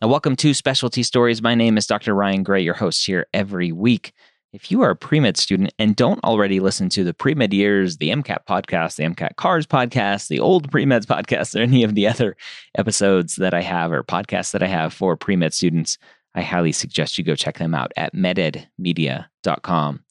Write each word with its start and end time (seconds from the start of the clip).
Now, 0.00 0.06
welcome 0.06 0.36
to 0.36 0.54
Specialty 0.54 1.02
Stories. 1.02 1.42
My 1.42 1.56
name 1.56 1.76
is 1.76 1.84
Dr. 1.84 2.14
Ryan 2.14 2.44
Gray, 2.44 2.62
your 2.62 2.74
host 2.74 3.04
here 3.04 3.26
every 3.34 3.72
week. 3.72 4.12
If 4.52 4.70
you 4.70 4.80
are 4.82 4.90
a 4.90 4.96
pre 4.96 5.18
med 5.18 5.36
student 5.36 5.74
and 5.76 5.96
don't 5.96 6.22
already 6.22 6.60
listen 6.60 6.88
to 6.90 7.02
the 7.02 7.12
pre 7.12 7.34
med 7.34 7.52
years, 7.52 7.96
the 7.96 8.10
MCAT 8.10 8.46
podcast, 8.48 8.94
the 8.94 9.02
MCAT 9.02 9.34
CARS 9.34 9.66
podcast, 9.66 10.28
the 10.28 10.38
old 10.38 10.70
pre 10.70 10.84
meds 10.84 11.04
podcast, 11.04 11.58
or 11.58 11.64
any 11.64 11.82
of 11.82 11.96
the 11.96 12.06
other 12.06 12.36
episodes 12.76 13.34
that 13.36 13.54
I 13.54 13.60
have 13.60 13.90
or 13.90 14.04
podcasts 14.04 14.52
that 14.52 14.62
I 14.62 14.68
have 14.68 14.94
for 14.94 15.16
pre 15.16 15.34
med 15.34 15.52
students, 15.52 15.98
I 16.32 16.42
highly 16.42 16.70
suggest 16.70 17.18
you 17.18 17.24
go 17.24 17.34
check 17.34 17.58
them 17.58 17.74
out 17.74 17.90
at 17.96 18.14
mededmedia.com 18.14 20.04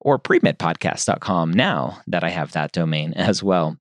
or 0.00 0.18
premedpodcast.com 0.20 1.52
now 1.52 1.98
that 2.06 2.22
I 2.22 2.28
have 2.28 2.52
that 2.52 2.70
domain 2.70 3.12
as 3.14 3.42
well. 3.42 3.76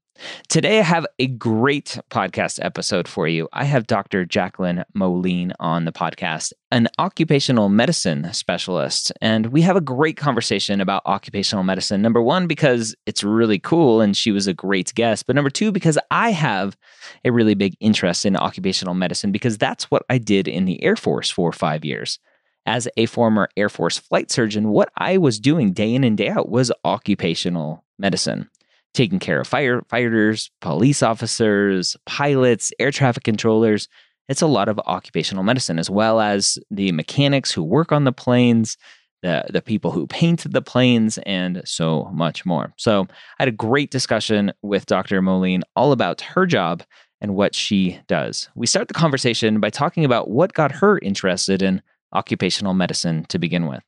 Today, 0.48 0.80
I 0.80 0.84
have 0.84 1.08
a 1.18 1.28
great 1.28 1.98
podcast 2.12 2.64
episode 2.64 3.08
for 3.08 3.28
you. 3.28 3.50
I 3.52 3.64
have 3.64 3.88
Dr. 3.88 4.26
Jacqueline 4.26 4.84
Moline 4.94 5.54
on 5.60 5.86
the 5.86 5.92
podcast, 5.92 6.54
an 6.72 6.88
occupational 7.00 7.70
medicine 7.70 8.32
specialist. 8.34 9.12
And 9.22 9.48
we 9.48 9.62
have 9.62 9.76
a 9.76 9.82
great 9.82 10.16
conversation 10.16 10.82
about 10.82 11.02
occupational 11.06 11.64
medicine. 11.64 12.02
Number 12.02 12.22
one, 12.22 12.46
because 12.46 12.96
it's 13.06 13.24
really 13.24 13.58
cool 13.58 14.02
and 14.02 14.16
she 14.16 14.32
was 14.32 14.46
a 14.46 14.54
great 14.54 14.94
guest. 14.94 15.26
But 15.26 15.36
number 15.36 15.50
two, 15.50 15.72
because 15.72 15.98
I 16.12 16.32
have 16.32 16.78
a 17.26 17.32
really 17.32 17.56
big 17.56 17.76
interest 17.80 18.26
in 18.26 18.36
occupational 18.36 18.94
medicine 18.94 19.32
because 19.32 19.58
that's 19.58 19.90
what 19.90 20.04
I 20.10 20.20
did 20.20 20.48
in 20.48 20.66
the 20.66 20.84
Air 20.84 20.96
Force 20.96 21.32
for 21.32 21.52
five 21.52 21.84
years. 21.84 22.20
As 22.66 22.88
a 22.96 23.08
former 23.08 23.50
Air 23.58 23.68
Force 23.68 23.98
flight 23.98 24.32
surgeon, 24.32 24.70
what 24.70 24.90
I 24.96 25.18
was 25.18 25.40
doing 25.40 25.74
day 25.74 25.94
in 25.96 26.04
and 26.04 26.18
day 26.18 26.30
out 26.30 26.50
was 26.50 26.72
occupational 26.86 27.84
medicine 27.98 28.50
taking 28.94 29.20
care 29.20 29.42
of 29.42 29.50
firefighters, 29.50 30.50
police 30.62 31.04
officers, 31.04 31.98
pilots, 32.06 32.72
air 32.80 32.92
traffic 32.92 33.24
controllers. 33.24 33.88
It's 34.30 34.42
a 34.42 34.48
lot 34.48 34.70
of 34.70 34.80
occupational 34.80 35.44
medicine, 35.44 35.80
as 35.80 35.90
well 35.90 36.22
as 36.22 36.58
the 36.72 36.92
mechanics 36.92 37.52
who 37.52 37.64
work 37.64 37.92
on 37.92 38.04
the 38.04 38.12
planes, 38.12 38.78
the, 39.22 39.46
the 39.50 39.62
people 39.62 39.92
who 39.92 40.08
paint 40.08 40.50
the 40.50 40.62
planes, 40.62 41.18
and 41.20 41.62
so 41.66 42.06
much 42.14 42.46
more. 42.46 42.74
So 42.78 43.08
I 43.40 43.44
had 43.44 43.48
a 43.48 43.52
great 43.52 43.92
discussion 43.92 44.54
with 44.62 44.86
Dr. 44.86 45.22
Moline 45.22 45.64
all 45.76 45.92
about 45.92 46.22
her 46.22 46.46
job 46.46 46.84
and 47.20 47.36
what 47.36 47.56
she 47.56 48.00
does. 48.08 48.50
We 48.56 48.68
start 48.68 48.88
the 48.90 48.94
conversation 48.94 49.60
by 49.60 49.70
talking 49.70 50.06
about 50.06 50.30
what 50.30 50.54
got 50.54 50.72
her 50.74 51.00
interested 51.00 51.62
in 51.62 51.82
occupational 52.14 52.74
medicine 52.74 53.26
to 53.30 53.40
begin 53.40 53.68
with 53.68 53.84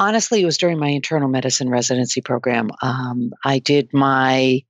honestly, 0.00 0.42
it 0.42 0.46
was 0.46 0.58
during 0.58 0.78
my 0.78 0.88
internal 0.88 1.28
medicine 1.28 1.68
residency 1.68 2.20
program. 2.20 2.70
Um, 2.82 3.32
I 3.44 3.60
did 3.60 3.92
my 3.92 4.62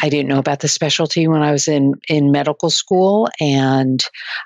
I 0.00 0.08
didn't 0.08 0.28
know 0.28 0.38
about 0.38 0.60
the 0.60 0.68
specialty 0.68 1.26
when 1.26 1.42
I 1.42 1.50
was 1.50 1.66
in 1.66 1.94
in 2.08 2.30
medical 2.30 2.70
school, 2.70 3.28
and 3.40 4.04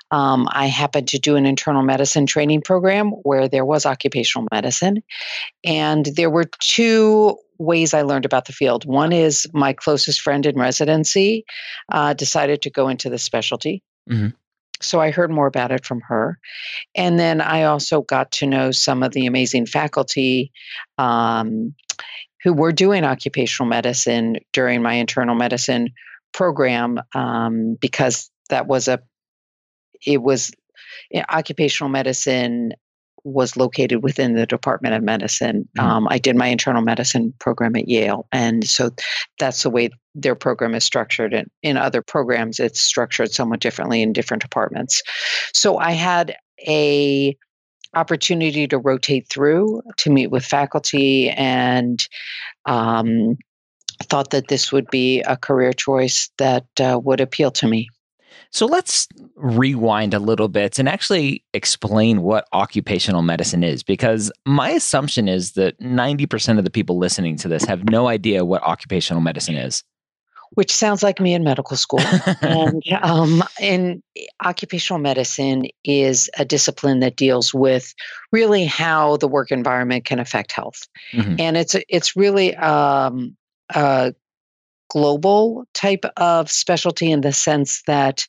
um, 0.09 0.47
I 0.51 0.67
happened 0.67 1.07
to 1.09 1.19
do 1.19 1.35
an 1.35 1.45
internal 1.45 1.83
medicine 1.83 2.25
training 2.25 2.61
program 2.61 3.11
where 3.21 3.47
there 3.47 3.65
was 3.65 3.85
occupational 3.85 4.47
medicine, 4.51 5.03
and 5.63 6.07
there 6.15 6.31
were 6.31 6.45
two 6.59 7.37
ways 7.59 7.93
I 7.93 8.01
learned 8.01 8.25
about 8.25 8.45
the 8.45 8.53
field. 8.53 8.85
One 8.85 9.13
is 9.13 9.47
my 9.53 9.73
closest 9.73 10.21
friend 10.21 10.45
in 10.45 10.55
residency 10.55 11.45
uh, 11.91 12.13
decided 12.13 12.63
to 12.63 12.71
go 12.71 12.87
into 12.87 13.09
the 13.09 13.19
specialty. 13.19 13.83
Mm-hmm. 14.09 14.29
So 14.83 14.99
I 14.99 15.11
heard 15.11 15.31
more 15.31 15.47
about 15.47 15.71
it 15.71 15.85
from 15.85 16.01
her. 16.01 16.37
And 16.95 17.19
then 17.19 17.41
I 17.41 17.63
also 17.63 18.01
got 18.01 18.31
to 18.33 18.47
know 18.47 18.71
some 18.71 19.03
of 19.03 19.13
the 19.13 19.25
amazing 19.25 19.65
faculty 19.65 20.51
um, 20.97 21.73
who 22.43 22.53
were 22.53 22.71
doing 22.71 23.03
occupational 23.03 23.69
medicine 23.69 24.37
during 24.51 24.81
my 24.81 24.95
internal 24.95 25.35
medicine 25.35 25.89
program 26.33 26.99
um, 27.15 27.77
because 27.79 28.29
that 28.49 28.67
was 28.67 28.87
a, 28.87 28.99
it 30.05 30.21
was 30.21 30.51
occupational 31.29 31.89
medicine 31.89 32.73
was 33.23 33.55
located 33.55 34.03
within 34.03 34.35
the 34.35 34.45
Department 34.45 34.95
of 34.95 35.03
Medicine. 35.03 35.67
Mm-hmm. 35.77 35.87
Um, 35.87 36.07
I 36.09 36.17
did 36.17 36.35
my 36.35 36.47
internal 36.47 36.81
medicine 36.81 37.33
program 37.39 37.75
at 37.75 37.87
Yale, 37.87 38.27
and 38.31 38.67
so 38.67 38.91
that's 39.39 39.63
the 39.63 39.69
way 39.69 39.89
their 40.15 40.35
program 40.35 40.75
is 40.75 40.83
structured. 40.83 41.33
And 41.33 41.49
in 41.61 41.77
other 41.77 42.01
programs, 42.01 42.59
it's 42.59 42.79
structured 42.79 43.31
somewhat 43.31 43.59
differently 43.59 44.01
in 44.01 44.13
different 44.13 44.43
departments. 44.43 45.01
So 45.53 45.77
I 45.77 45.91
had 45.91 46.35
a 46.67 47.35
opportunity 47.95 48.67
to 48.67 48.77
rotate 48.77 49.27
through 49.29 49.81
to 49.97 50.09
meet 50.09 50.31
with 50.31 50.43
faculty 50.43 51.29
and 51.29 52.05
um, 52.65 53.37
thought 54.03 54.31
that 54.31 54.47
this 54.47 54.71
would 54.71 54.87
be 54.89 55.21
a 55.21 55.37
career 55.37 55.73
choice 55.73 56.29
that 56.37 56.65
uh, 56.79 56.99
would 57.03 57.21
appeal 57.21 57.51
to 57.51 57.67
me. 57.67 57.89
So 58.53 58.67
let's 58.67 59.07
rewind 59.35 60.13
a 60.13 60.19
little 60.19 60.47
bit 60.47 60.77
and 60.77 60.87
actually 60.87 61.43
explain 61.55 62.21
what 62.21 62.47
occupational 62.53 63.23
medicine 63.23 63.63
is, 63.63 63.81
because 63.81 64.31
my 64.45 64.69
assumption 64.69 65.27
is 65.27 65.53
that 65.53 65.79
90% 65.79 66.59
of 66.59 66.63
the 66.63 66.69
people 66.69 66.99
listening 66.99 67.35
to 67.37 67.47
this 67.47 67.65
have 67.65 67.89
no 67.89 68.07
idea 68.07 68.45
what 68.45 68.61
occupational 68.61 69.21
medicine 69.23 69.55
is. 69.55 69.83
Which 70.51 70.71
sounds 70.71 71.01
like 71.01 71.19
me 71.19 71.33
in 71.33 71.43
medical 71.43 71.75
school. 71.75 72.01
and 72.41 72.83
um, 73.01 73.43
in 73.59 74.03
occupational 74.45 74.99
medicine 74.99 75.65
is 75.83 76.29
a 76.37 76.45
discipline 76.45 76.99
that 76.99 77.15
deals 77.15 77.55
with 77.55 77.91
really 78.31 78.65
how 78.65 79.17
the 79.17 79.27
work 79.27 79.51
environment 79.51 80.05
can 80.05 80.19
affect 80.19 80.51
health, 80.51 80.87
mm-hmm. 81.11 81.37
and 81.39 81.57
it's 81.57 81.75
it's 81.89 82.15
really 82.15 82.55
um, 82.57 83.35
a 83.73 84.13
global 84.93 85.65
type 85.73 86.05
of 86.17 86.51
specialty 86.51 87.11
in 87.11 87.21
the 87.21 87.33
sense 87.33 87.81
that 87.87 88.27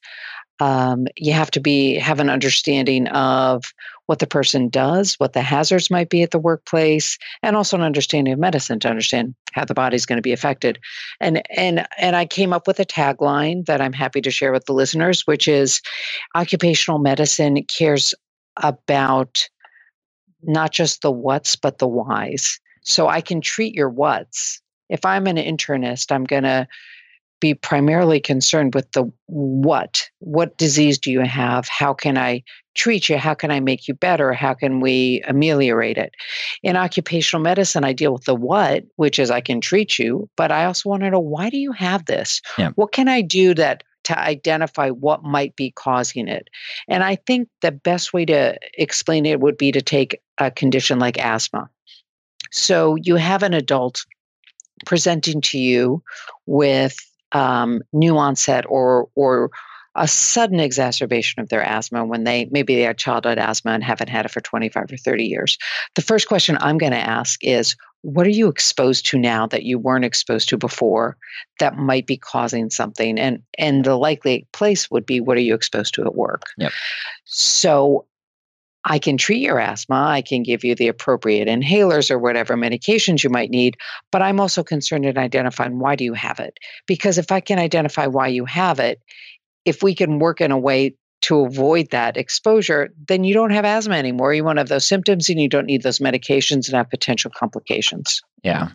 um, 0.60 1.06
you 1.16 1.32
have 1.32 1.50
to 1.50 1.60
be 1.60 1.96
have 1.96 2.20
an 2.20 2.30
understanding 2.30 3.06
of 3.08 3.64
what 4.06 4.18
the 4.18 4.26
person 4.26 4.68
does, 4.68 5.14
what 5.14 5.34
the 5.34 5.42
hazards 5.42 5.90
might 5.90 6.08
be 6.08 6.22
at 6.22 6.30
the 6.30 6.38
workplace, 6.38 7.18
and 7.42 7.54
also 7.54 7.76
an 7.76 7.82
understanding 7.82 8.32
of 8.32 8.38
medicine 8.38 8.78
to 8.80 8.88
understand 8.88 9.34
how 9.52 9.64
the 9.64 9.74
body's 9.74 10.06
going 10.06 10.16
to 10.16 10.22
be 10.22 10.32
affected. 10.32 10.78
And 11.20 11.42
and 11.50 11.86
and 11.98 12.16
I 12.16 12.24
came 12.24 12.54
up 12.54 12.66
with 12.66 12.80
a 12.80 12.86
tagline 12.86 13.66
that 13.66 13.82
I'm 13.82 13.92
happy 13.92 14.22
to 14.22 14.30
share 14.30 14.52
with 14.52 14.64
the 14.64 14.72
listeners, 14.72 15.26
which 15.26 15.46
is 15.46 15.82
occupational 16.34 16.98
medicine 16.98 17.62
cares 17.64 18.14
about 18.56 19.46
not 20.42 20.72
just 20.72 21.02
the 21.02 21.10
what's 21.10 21.56
but 21.56 21.78
the 21.78 21.88
whys. 21.88 22.58
So 22.82 23.08
I 23.08 23.20
can 23.20 23.40
treat 23.40 23.74
your 23.74 23.90
what's 23.90 24.62
if 24.94 25.04
I'm 25.04 25.26
an 25.26 25.36
internist, 25.36 26.12
I'm 26.12 26.24
going 26.24 26.44
to 26.44 26.68
be 27.40 27.52
primarily 27.52 28.20
concerned 28.20 28.74
with 28.74 28.90
the 28.92 29.10
what. 29.26 30.08
What 30.20 30.56
disease 30.56 30.98
do 30.98 31.10
you 31.10 31.20
have? 31.22 31.66
How 31.66 31.92
can 31.92 32.16
I 32.16 32.44
treat 32.76 33.08
you? 33.08 33.18
How 33.18 33.34
can 33.34 33.50
I 33.50 33.58
make 33.58 33.88
you 33.88 33.94
better? 33.94 34.32
How 34.32 34.54
can 34.54 34.78
we 34.78 35.20
ameliorate 35.26 35.98
it? 35.98 36.14
In 36.62 36.76
occupational 36.76 37.42
medicine, 37.42 37.82
I 37.82 37.92
deal 37.92 38.12
with 38.12 38.24
the 38.24 38.36
what, 38.36 38.84
which 38.94 39.18
is 39.18 39.32
I 39.32 39.40
can 39.40 39.60
treat 39.60 39.98
you, 39.98 40.30
but 40.36 40.52
I 40.52 40.64
also 40.64 40.88
want 40.88 41.02
to 41.02 41.10
know 41.10 41.18
why 41.18 41.50
do 41.50 41.56
you 41.56 41.72
have 41.72 42.06
this? 42.06 42.40
Yeah. 42.56 42.70
What 42.76 42.92
can 42.92 43.08
I 43.08 43.20
do 43.20 43.52
that 43.54 43.82
to 44.04 44.18
identify 44.18 44.90
what 44.90 45.24
might 45.24 45.56
be 45.56 45.72
causing 45.72 46.28
it? 46.28 46.48
And 46.86 47.02
I 47.02 47.16
think 47.16 47.48
the 47.62 47.72
best 47.72 48.12
way 48.12 48.24
to 48.26 48.56
explain 48.78 49.26
it 49.26 49.40
would 49.40 49.56
be 49.56 49.72
to 49.72 49.82
take 49.82 50.20
a 50.38 50.52
condition 50.52 51.00
like 51.00 51.18
asthma. 51.18 51.68
So 52.52 52.94
you 53.02 53.16
have 53.16 53.42
an 53.42 53.54
adult 53.54 54.06
presenting 54.86 55.40
to 55.40 55.58
you 55.58 56.02
with 56.46 56.96
um, 57.32 57.82
new 57.92 58.16
onset 58.16 58.64
or 58.68 59.08
or 59.14 59.50
a 59.96 60.08
sudden 60.08 60.58
exacerbation 60.58 61.40
of 61.40 61.48
their 61.48 61.62
asthma 61.62 62.04
when 62.04 62.24
they 62.24 62.48
maybe 62.50 62.74
they 62.74 62.82
had 62.82 62.98
childhood 62.98 63.38
asthma 63.38 63.72
and 63.72 63.84
haven't 63.84 64.08
had 64.08 64.24
it 64.24 64.30
for 64.30 64.40
25 64.40 64.92
or 64.92 64.96
30 64.96 65.24
years. 65.24 65.56
The 65.94 66.02
first 66.02 66.26
question 66.26 66.58
I'm 66.60 66.78
going 66.78 66.92
to 66.92 66.98
ask 66.98 67.42
is 67.44 67.76
what 68.02 68.26
are 68.26 68.30
you 68.30 68.48
exposed 68.48 69.06
to 69.06 69.18
now 69.18 69.46
that 69.46 69.62
you 69.62 69.78
weren't 69.78 70.04
exposed 70.04 70.48
to 70.50 70.58
before 70.58 71.16
that 71.58 71.76
might 71.76 72.06
be 72.06 72.16
causing 72.16 72.70
something 72.70 73.18
and 73.18 73.42
and 73.56 73.84
the 73.84 73.96
likely 73.96 74.46
place 74.52 74.90
would 74.90 75.06
be 75.06 75.20
what 75.20 75.38
are 75.38 75.42
you 75.42 75.54
exposed 75.54 75.94
to 75.94 76.02
at 76.02 76.14
work 76.14 76.42
yep. 76.58 76.72
so 77.24 78.04
I 78.84 78.98
can 78.98 79.16
treat 79.16 79.40
your 79.40 79.58
asthma. 79.58 79.96
I 79.96 80.20
can 80.22 80.42
give 80.42 80.62
you 80.62 80.74
the 80.74 80.88
appropriate 80.88 81.48
inhalers 81.48 82.10
or 82.10 82.18
whatever 82.18 82.54
medications 82.54 83.24
you 83.24 83.30
might 83.30 83.50
need, 83.50 83.76
but 84.10 84.22
I'm 84.22 84.40
also 84.40 84.62
concerned 84.62 85.06
in 85.06 85.16
identifying 85.16 85.78
why 85.78 85.96
do 85.96 86.04
you 86.04 86.14
have 86.14 86.38
it? 86.38 86.58
Because 86.86 87.16
if 87.16 87.32
I 87.32 87.40
can 87.40 87.58
identify 87.58 88.06
why 88.06 88.28
you 88.28 88.44
have 88.44 88.78
it, 88.78 89.00
if 89.64 89.82
we 89.82 89.94
can 89.94 90.18
work 90.18 90.40
in 90.40 90.50
a 90.50 90.58
way 90.58 90.94
to 91.22 91.40
avoid 91.46 91.90
that 91.90 92.18
exposure, 92.18 92.90
then 93.08 93.24
you 93.24 93.32
don't 93.32 93.50
have 93.50 93.64
asthma 93.64 93.94
anymore. 93.94 94.34
You 94.34 94.44
won't 94.44 94.58
have 94.58 94.68
those 94.68 94.86
symptoms 94.86 95.30
and 95.30 95.40
you 95.40 95.48
don't 95.48 95.64
need 95.64 95.82
those 95.82 95.98
medications 95.98 96.68
and 96.68 96.74
have 96.74 96.90
potential 96.90 97.30
complications. 97.34 98.20
Yeah. 98.44 98.68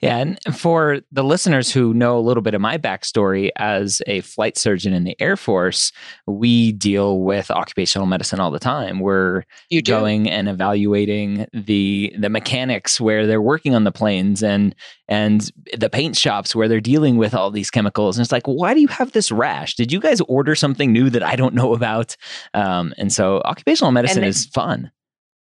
Yeah. 0.00 0.18
And 0.18 0.38
for 0.56 1.00
the 1.10 1.24
listeners 1.24 1.72
who 1.72 1.92
know 1.92 2.16
a 2.16 2.20
little 2.20 2.42
bit 2.42 2.54
of 2.54 2.60
my 2.60 2.78
backstory 2.78 3.50
as 3.56 4.00
a 4.06 4.20
flight 4.20 4.56
surgeon 4.56 4.92
in 4.92 5.02
the 5.02 5.20
Air 5.20 5.36
Force, 5.36 5.90
we 6.26 6.70
deal 6.72 7.18
with 7.20 7.50
occupational 7.50 8.06
medicine 8.06 8.38
all 8.38 8.52
the 8.52 8.60
time. 8.60 9.00
We're 9.00 9.42
going 9.84 10.30
and 10.30 10.48
evaluating 10.48 11.46
the 11.52 12.14
the 12.16 12.28
mechanics 12.30 13.00
where 13.00 13.26
they're 13.26 13.42
working 13.42 13.74
on 13.74 13.82
the 13.82 13.92
planes 13.92 14.44
and 14.44 14.74
and 15.08 15.50
the 15.76 15.90
paint 15.90 16.16
shops 16.16 16.54
where 16.54 16.68
they're 16.68 16.80
dealing 16.80 17.16
with 17.16 17.34
all 17.34 17.50
these 17.50 17.70
chemicals. 17.70 18.16
And 18.16 18.24
it's 18.24 18.32
like, 18.32 18.46
why 18.46 18.74
do 18.74 18.80
you 18.80 18.88
have 18.88 19.10
this 19.10 19.32
rash? 19.32 19.74
Did 19.74 19.90
you 19.90 19.98
guys 19.98 20.20
order 20.22 20.54
something 20.54 20.92
new 20.92 21.10
that 21.10 21.22
I 21.24 21.34
don't 21.34 21.54
know 21.54 21.74
about? 21.74 22.16
Um, 22.54 22.94
and 22.96 23.12
so 23.12 23.42
occupational 23.44 23.90
medicine 23.90 24.22
is 24.24 24.46
fun 24.46 24.92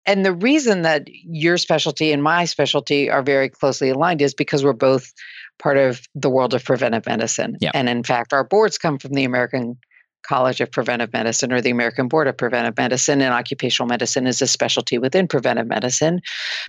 and 0.06 0.24
the 0.24 0.32
reason 0.32 0.82
that 0.82 1.08
your 1.08 1.56
specialty 1.56 2.12
and 2.12 2.22
my 2.22 2.44
specialty 2.44 3.10
are 3.10 3.22
very 3.22 3.48
closely 3.48 3.90
aligned 3.90 4.20
is 4.20 4.34
because 4.34 4.64
we're 4.64 4.72
both 4.72 5.12
part 5.58 5.76
of 5.76 6.02
the 6.14 6.28
world 6.28 6.52
of 6.54 6.64
preventive 6.64 7.06
medicine. 7.06 7.56
Yep. 7.60 7.72
And 7.74 7.88
in 7.88 8.02
fact, 8.02 8.32
our 8.32 8.44
boards 8.44 8.76
come 8.76 8.98
from 8.98 9.12
the 9.12 9.24
American 9.24 9.78
College 10.26 10.60
of 10.60 10.70
Preventive 10.70 11.12
Medicine 11.12 11.52
or 11.52 11.60
the 11.60 11.70
American 11.70 12.08
Board 12.08 12.26
of 12.26 12.36
Preventive 12.36 12.76
Medicine, 12.76 13.20
and 13.20 13.32
occupational 13.32 13.86
medicine 13.86 14.26
is 14.26 14.42
a 14.42 14.46
specialty 14.46 14.98
within 14.98 15.28
preventive 15.28 15.66
medicine 15.66 16.20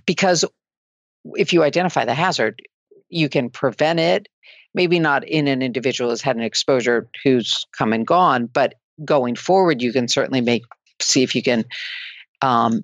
because 0.05 0.45
if 1.33 1.53
you 1.53 1.63
identify 1.63 2.05
the 2.05 2.13
hazard, 2.13 2.61
you 3.09 3.29
can 3.29 3.49
prevent 3.49 3.99
it. 3.99 4.27
Maybe 4.73 4.99
not 4.99 5.25
in 5.27 5.47
an 5.47 5.61
individual 5.61 6.09
who's 6.09 6.21
had 6.21 6.35
an 6.35 6.41
exposure 6.41 7.07
who's 7.23 7.65
come 7.77 7.93
and 7.93 8.05
gone, 8.05 8.47
but 8.47 8.75
going 9.05 9.35
forward, 9.35 9.81
you 9.81 9.93
can 9.93 10.07
certainly 10.09 10.41
make 10.41 10.63
see 11.01 11.23
if 11.23 11.33
you 11.33 11.41
can 11.41 11.65
um, 12.41 12.83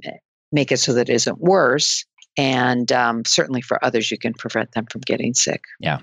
make 0.51 0.71
it 0.71 0.77
so 0.77 0.93
that 0.93 1.09
it 1.09 1.13
isn't 1.13 1.39
worse. 1.39 2.05
And 2.37 2.91
um, 2.93 3.25
certainly 3.25 3.61
for 3.61 3.83
others, 3.83 4.09
you 4.09 4.17
can 4.17 4.33
prevent 4.33 4.71
them 4.71 4.85
from 4.89 5.01
getting 5.01 5.33
sick. 5.33 5.65
Yeah. 5.81 5.99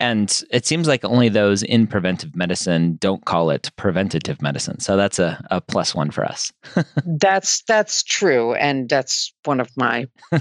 And 0.00 0.42
it 0.50 0.66
seems 0.66 0.88
like 0.88 1.04
only 1.04 1.28
those 1.28 1.62
in 1.62 1.86
preventive 1.86 2.34
medicine 2.34 2.96
don't 3.00 3.24
call 3.24 3.50
it 3.50 3.70
preventative 3.76 4.42
medicine. 4.42 4.80
So 4.80 4.96
that's 4.96 5.20
a, 5.20 5.44
a 5.52 5.60
plus 5.60 5.94
one 5.94 6.10
for 6.10 6.24
us. 6.24 6.52
that's 7.06 7.62
that's 7.62 8.02
true. 8.02 8.54
And 8.54 8.88
that's 8.88 9.32
one 9.44 9.60
of 9.60 9.70
my 9.76 10.08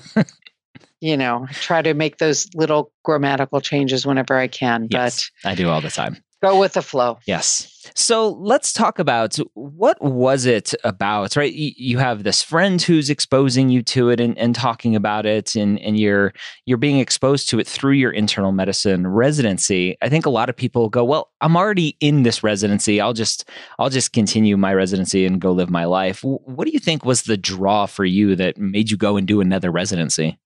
you 1.01 1.15
know, 1.15 1.45
try 1.51 1.81
to 1.81 1.93
make 1.93 2.17
those 2.17 2.47
little 2.55 2.91
grammatical 3.03 3.61
changes 3.61 4.05
whenever 4.05 4.35
I 4.35 4.47
can. 4.47 4.87
Yes, 4.89 5.29
but 5.43 5.49
I 5.49 5.55
do 5.55 5.69
all 5.69 5.81
the 5.81 5.91
time. 5.91 6.17
Go 6.43 6.59
with 6.59 6.73
the 6.73 6.83
flow. 6.83 7.17
Yes. 7.25 7.73
So 7.95 8.29
let's 8.29 8.71
talk 8.71 8.99
about 8.99 9.37
what 9.55 9.99
was 9.99 10.45
it 10.45 10.75
about, 10.83 11.35
right? 11.35 11.51
You 11.51 11.97
have 11.97 12.21
this 12.21 12.43
friend 12.43 12.79
who's 12.79 13.09
exposing 13.09 13.69
you 13.69 13.81
to 13.83 14.09
it 14.09 14.19
and, 14.19 14.37
and 14.37 14.53
talking 14.53 14.95
about 14.95 15.25
it, 15.25 15.55
and, 15.55 15.79
and 15.79 15.97
you're 15.97 16.33
you're 16.65 16.77
being 16.77 16.99
exposed 16.99 17.49
to 17.49 17.59
it 17.59 17.67
through 17.67 17.93
your 17.93 18.11
internal 18.11 18.51
medicine 18.51 19.07
residency. 19.07 19.97
I 20.03 20.09
think 20.09 20.27
a 20.27 20.31
lot 20.31 20.49
of 20.49 20.55
people 20.55 20.89
go, 20.89 21.03
Well, 21.03 21.31
I'm 21.41 21.57
already 21.57 21.97
in 22.01 22.21
this 22.21 22.43
residency. 22.43 23.01
I'll 23.01 23.13
just 23.13 23.49
I'll 23.79 23.89
just 23.89 24.13
continue 24.13 24.57
my 24.57 24.75
residency 24.75 25.25
and 25.25 25.41
go 25.41 25.51
live 25.51 25.71
my 25.71 25.85
life. 25.85 26.23
What 26.23 26.65
do 26.65 26.71
you 26.71 26.79
think 26.79 27.03
was 27.03 27.23
the 27.23 27.37
draw 27.37 27.87
for 27.87 28.05
you 28.05 28.35
that 28.35 28.59
made 28.59 28.91
you 28.91 28.97
go 28.97 29.17
and 29.17 29.27
do 29.27 29.41
another 29.41 29.71
residency? 29.71 30.37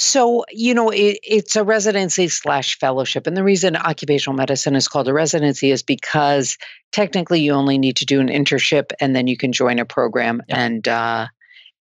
So, 0.00 0.44
you 0.52 0.74
know, 0.74 0.90
it, 0.90 1.18
it's 1.24 1.56
a 1.56 1.64
residency 1.64 2.28
slash 2.28 2.78
fellowship. 2.78 3.26
And 3.26 3.36
the 3.36 3.42
reason 3.42 3.74
occupational 3.74 4.36
medicine 4.36 4.76
is 4.76 4.86
called 4.86 5.08
a 5.08 5.12
residency 5.12 5.72
is 5.72 5.82
because 5.82 6.56
technically 6.92 7.40
you 7.40 7.52
only 7.52 7.78
need 7.78 7.96
to 7.96 8.06
do 8.06 8.20
an 8.20 8.28
internship 8.28 8.92
and 9.00 9.16
then 9.16 9.26
you 9.26 9.36
can 9.36 9.50
join 9.50 9.80
a 9.80 9.84
program 9.84 10.40
yeah. 10.48 10.60
and, 10.60 10.86
uh, 10.86 11.26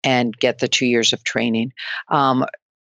and 0.03 0.37
get 0.37 0.59
the 0.59 0.67
two 0.67 0.87
years 0.87 1.13
of 1.13 1.23
training. 1.23 1.73
Um, 2.09 2.45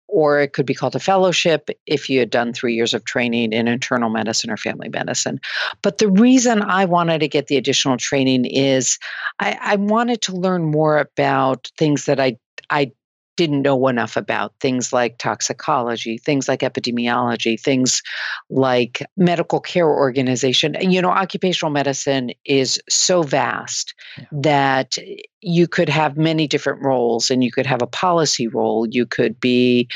or 0.07 0.39
it 0.39 0.53
could 0.53 0.65
be 0.65 0.73
called 0.73 0.95
a 0.95 0.99
fellowship 0.99 1.69
if 1.85 2.09
you 2.09 2.17
had 2.19 2.29
done 2.29 2.53
three 2.53 2.73
years 2.73 2.93
of 2.93 3.03
training 3.03 3.51
in 3.51 3.67
internal 3.67 4.09
medicine 4.09 4.49
or 4.49 4.57
family 4.57 4.87
medicine. 4.87 5.37
But 5.81 5.97
the 5.97 6.09
reason 6.09 6.61
I 6.61 6.85
wanted 6.85 7.19
to 7.19 7.27
get 7.27 7.47
the 7.47 7.57
additional 7.57 7.97
training 7.97 8.45
is 8.45 8.97
I, 9.39 9.59
I 9.61 9.75
wanted 9.75 10.21
to 10.21 10.35
learn 10.35 10.63
more 10.63 10.97
about 10.97 11.69
things 11.77 12.05
that 12.05 12.21
I 12.21 12.37
I 12.71 12.91
didn't 13.39 13.61
know 13.61 13.87
enough 13.87 14.17
about 14.17 14.51
things 14.59 14.91
like 14.91 15.17
toxicology, 15.17 16.17
things 16.17 16.49
like 16.49 16.59
epidemiology, 16.59 17.57
things 17.57 18.03
like 18.49 19.01
medical 19.15 19.61
care 19.61 19.87
organization. 19.87 20.75
You 20.81 21.01
know, 21.01 21.09
occupational 21.09 21.71
medicine 21.71 22.31
is 22.43 22.81
so 22.89 23.23
vast 23.23 23.93
yeah. 24.17 24.25
that 24.33 24.97
you 25.39 25.69
could 25.69 25.87
have 25.87 26.17
many 26.17 26.47
different 26.49 26.81
roles 26.83 27.31
and 27.31 27.41
you 27.41 27.49
could 27.49 27.65
have 27.65 27.81
a 27.81 27.87
policy 27.87 28.49
role. 28.49 28.85
You 28.85 29.05
could 29.05 29.39
be 29.39 29.87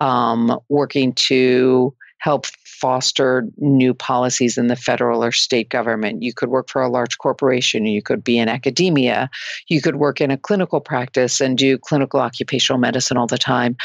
um, 0.00 0.58
working 0.68 1.12
to 1.12 1.94
help 2.18 2.46
foster 2.64 3.44
new 3.58 3.92
policies 3.94 4.56
in 4.56 4.68
the 4.68 4.76
federal 4.76 5.24
or 5.24 5.32
state 5.32 5.68
government. 5.68 6.22
You 6.22 6.32
could 6.32 6.48
work 6.48 6.68
for 6.68 6.82
a 6.82 6.88
large 6.88 7.18
corporation, 7.18 7.86
you 7.86 8.02
could 8.02 8.22
be 8.22 8.38
in 8.38 8.48
academia, 8.48 9.30
you 9.68 9.80
could 9.80 9.96
work 9.96 10.20
in 10.20 10.30
a 10.30 10.36
clinical 10.36 10.80
practice 10.80 11.40
and 11.40 11.58
do 11.58 11.78
clinical 11.78 12.20
occupational 12.20 12.78
medicine 12.78 13.16
all 13.16 13.26
the 13.26 13.38
time. 13.38 13.76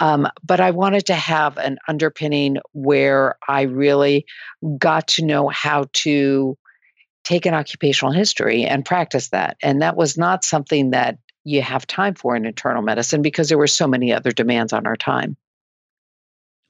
Um, 0.00 0.26
but 0.44 0.60
I 0.60 0.70
wanted 0.70 1.06
to 1.06 1.14
have 1.14 1.56
an 1.58 1.78
underpinning 1.88 2.58
where 2.72 3.36
I 3.48 3.62
really 3.62 4.26
got 4.78 5.06
to 5.08 5.24
know 5.24 5.48
how 5.48 5.86
to 5.92 6.56
take 7.24 7.46
an 7.46 7.54
occupational 7.54 8.12
history 8.12 8.64
and 8.64 8.84
practice 8.84 9.28
that. 9.28 9.56
And 9.62 9.82
that 9.82 9.96
was 9.96 10.16
not 10.16 10.44
something 10.44 10.90
that 10.90 11.18
you 11.44 11.62
have 11.62 11.86
time 11.86 12.14
for 12.14 12.36
in 12.36 12.46
internal 12.46 12.82
medicine 12.82 13.22
because 13.22 13.48
there 13.48 13.58
were 13.58 13.66
so 13.66 13.86
many 13.86 14.12
other 14.12 14.30
demands 14.30 14.72
on 14.72 14.86
our 14.86 14.96
time. 14.96 15.36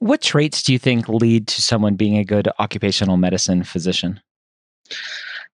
What 0.01 0.23
traits 0.23 0.63
do 0.63 0.73
you 0.73 0.79
think 0.79 1.09
lead 1.09 1.47
to 1.49 1.63
someone 1.63 1.95
being 1.95 2.17
a 2.17 2.25
good 2.25 2.49
occupational 2.59 3.19
medicine 3.19 3.63
physician? 3.65 4.19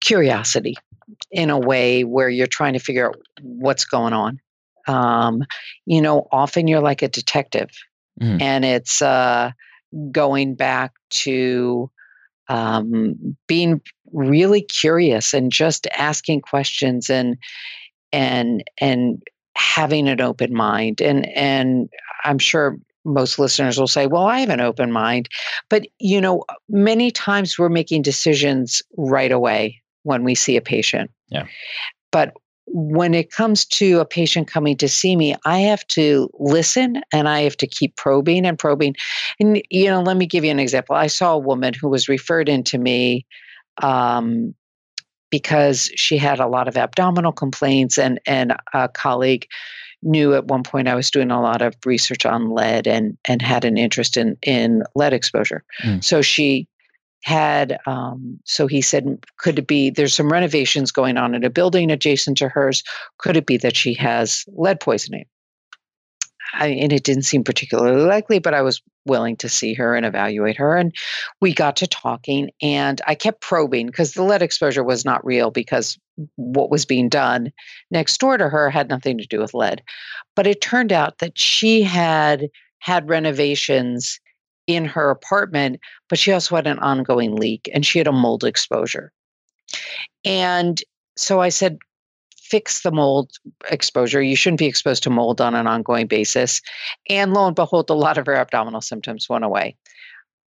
Curiosity 0.00 0.76
in 1.32 1.50
a 1.50 1.58
way 1.58 2.04
where 2.04 2.28
you're 2.28 2.46
trying 2.46 2.72
to 2.72 2.78
figure 2.78 3.08
out 3.08 3.16
what's 3.42 3.84
going 3.84 4.12
on. 4.12 4.40
Um, 4.86 5.44
you 5.84 6.00
know, 6.00 6.28
often 6.30 6.68
you're 6.68 6.80
like 6.80 7.02
a 7.02 7.08
detective, 7.08 7.70
mm. 8.20 8.40
and 8.40 8.64
it's 8.64 9.02
uh, 9.02 9.50
going 10.12 10.54
back 10.54 10.92
to 11.10 11.90
um, 12.48 13.36
being 13.48 13.80
really 14.12 14.62
curious 14.62 15.34
and 15.34 15.50
just 15.50 15.88
asking 15.88 16.40
questions 16.40 17.10
and 17.10 17.36
and 18.12 18.62
and 18.80 19.22
having 19.56 20.06
an 20.06 20.20
open 20.20 20.54
mind 20.54 21.00
and 21.00 21.26
and 21.30 21.88
i'm 22.24 22.38
sure 22.38 22.78
most 23.06 23.38
listeners 23.38 23.78
will 23.78 23.86
say, 23.86 24.06
Well, 24.06 24.26
I 24.26 24.40
have 24.40 24.50
an 24.50 24.60
open 24.60 24.92
mind. 24.92 25.28
But, 25.68 25.86
you 25.98 26.20
know, 26.20 26.44
many 26.68 27.10
times 27.10 27.58
we're 27.58 27.68
making 27.68 28.02
decisions 28.02 28.82
right 28.96 29.32
away 29.32 29.80
when 30.02 30.24
we 30.24 30.34
see 30.34 30.56
a 30.56 30.62
patient. 30.62 31.10
Yeah. 31.28 31.46
But 32.12 32.34
when 32.68 33.14
it 33.14 33.30
comes 33.30 33.64
to 33.64 34.00
a 34.00 34.04
patient 34.04 34.48
coming 34.48 34.76
to 34.76 34.88
see 34.88 35.16
me, 35.16 35.36
I 35.44 35.60
have 35.60 35.86
to 35.88 36.28
listen 36.34 37.00
and 37.12 37.28
I 37.28 37.42
have 37.42 37.56
to 37.58 37.66
keep 37.66 37.94
probing 37.96 38.44
and 38.44 38.58
probing. 38.58 38.96
And, 39.38 39.62
you 39.70 39.86
know, 39.86 40.02
let 40.02 40.16
me 40.16 40.26
give 40.26 40.44
you 40.44 40.50
an 40.50 40.58
example. 40.58 40.96
I 40.96 41.06
saw 41.06 41.34
a 41.34 41.38
woman 41.38 41.74
who 41.74 41.88
was 41.88 42.08
referred 42.08 42.48
into 42.48 42.78
me 42.78 43.24
um, 43.82 44.54
because 45.30 45.90
she 45.94 46.18
had 46.18 46.40
a 46.40 46.48
lot 46.48 46.66
of 46.66 46.76
abdominal 46.76 47.32
complaints, 47.32 47.98
and, 47.98 48.20
and 48.26 48.56
a 48.72 48.88
colleague 48.88 49.46
knew 50.02 50.34
at 50.34 50.46
one 50.46 50.62
point 50.62 50.88
I 50.88 50.94
was 50.94 51.10
doing 51.10 51.30
a 51.30 51.40
lot 51.40 51.62
of 51.62 51.74
research 51.84 52.24
on 52.24 52.50
lead 52.50 52.86
and 52.86 53.16
and 53.26 53.42
had 53.42 53.64
an 53.64 53.76
interest 53.76 54.16
in 54.16 54.36
in 54.42 54.82
lead 54.94 55.12
exposure. 55.12 55.64
Mm. 55.82 56.02
So 56.02 56.22
she 56.22 56.68
had 57.26 57.78
um, 57.86 58.38
so 58.44 58.68
he 58.68 58.80
said 58.80 59.18
could 59.38 59.58
it 59.58 59.66
be 59.66 59.90
there's 59.90 60.14
some 60.14 60.32
renovations 60.32 60.92
going 60.92 61.16
on 61.16 61.34
in 61.34 61.42
a 61.42 61.50
building 61.50 61.90
adjacent 61.90 62.38
to 62.38 62.48
hers 62.48 62.84
could 63.18 63.36
it 63.36 63.46
be 63.46 63.56
that 63.56 63.76
she 63.76 63.94
has 63.94 64.44
lead 64.54 64.78
poisoning 64.78 65.24
I, 66.54 66.68
and 66.68 66.92
it 66.92 67.04
didn't 67.04 67.24
seem 67.24 67.44
particularly 67.44 68.02
likely, 68.02 68.38
but 68.38 68.54
I 68.54 68.62
was 68.62 68.82
willing 69.04 69.36
to 69.36 69.48
see 69.48 69.74
her 69.74 69.94
and 69.94 70.06
evaluate 70.06 70.56
her. 70.56 70.76
And 70.76 70.94
we 71.40 71.52
got 71.52 71.76
to 71.76 71.86
talking, 71.86 72.50
and 72.62 73.00
I 73.06 73.14
kept 73.14 73.40
probing 73.40 73.86
because 73.86 74.12
the 74.12 74.22
lead 74.22 74.42
exposure 74.42 74.84
was 74.84 75.04
not 75.04 75.24
real 75.24 75.50
because 75.50 75.98
what 76.36 76.70
was 76.70 76.84
being 76.84 77.08
done 77.08 77.52
next 77.90 78.18
door 78.18 78.38
to 78.38 78.48
her 78.48 78.70
had 78.70 78.88
nothing 78.88 79.18
to 79.18 79.26
do 79.26 79.40
with 79.40 79.54
lead. 79.54 79.82
But 80.34 80.46
it 80.46 80.60
turned 80.60 80.92
out 80.92 81.18
that 81.18 81.38
she 81.38 81.82
had 81.82 82.48
had 82.78 83.08
renovations 83.08 84.20
in 84.66 84.84
her 84.84 85.10
apartment, 85.10 85.80
but 86.08 86.18
she 86.18 86.32
also 86.32 86.56
had 86.56 86.66
an 86.66 86.78
ongoing 86.80 87.36
leak 87.36 87.68
and 87.72 87.86
she 87.86 87.98
had 87.98 88.08
a 88.08 88.12
mold 88.12 88.44
exposure. 88.44 89.12
And 90.24 90.82
so 91.16 91.40
I 91.40 91.48
said, 91.48 91.78
fix 92.50 92.82
the 92.82 92.92
mold 92.92 93.30
exposure. 93.70 94.22
You 94.22 94.36
shouldn't 94.36 94.58
be 94.58 94.66
exposed 94.66 95.02
to 95.04 95.10
mold 95.10 95.40
on 95.40 95.54
an 95.54 95.66
ongoing 95.66 96.06
basis. 96.06 96.60
And 97.08 97.34
lo 97.34 97.46
and 97.46 97.56
behold, 97.56 97.90
a 97.90 97.94
lot 97.94 98.18
of 98.18 98.26
her 98.26 98.34
abdominal 98.34 98.80
symptoms 98.80 99.28
went 99.28 99.44
away. 99.44 99.76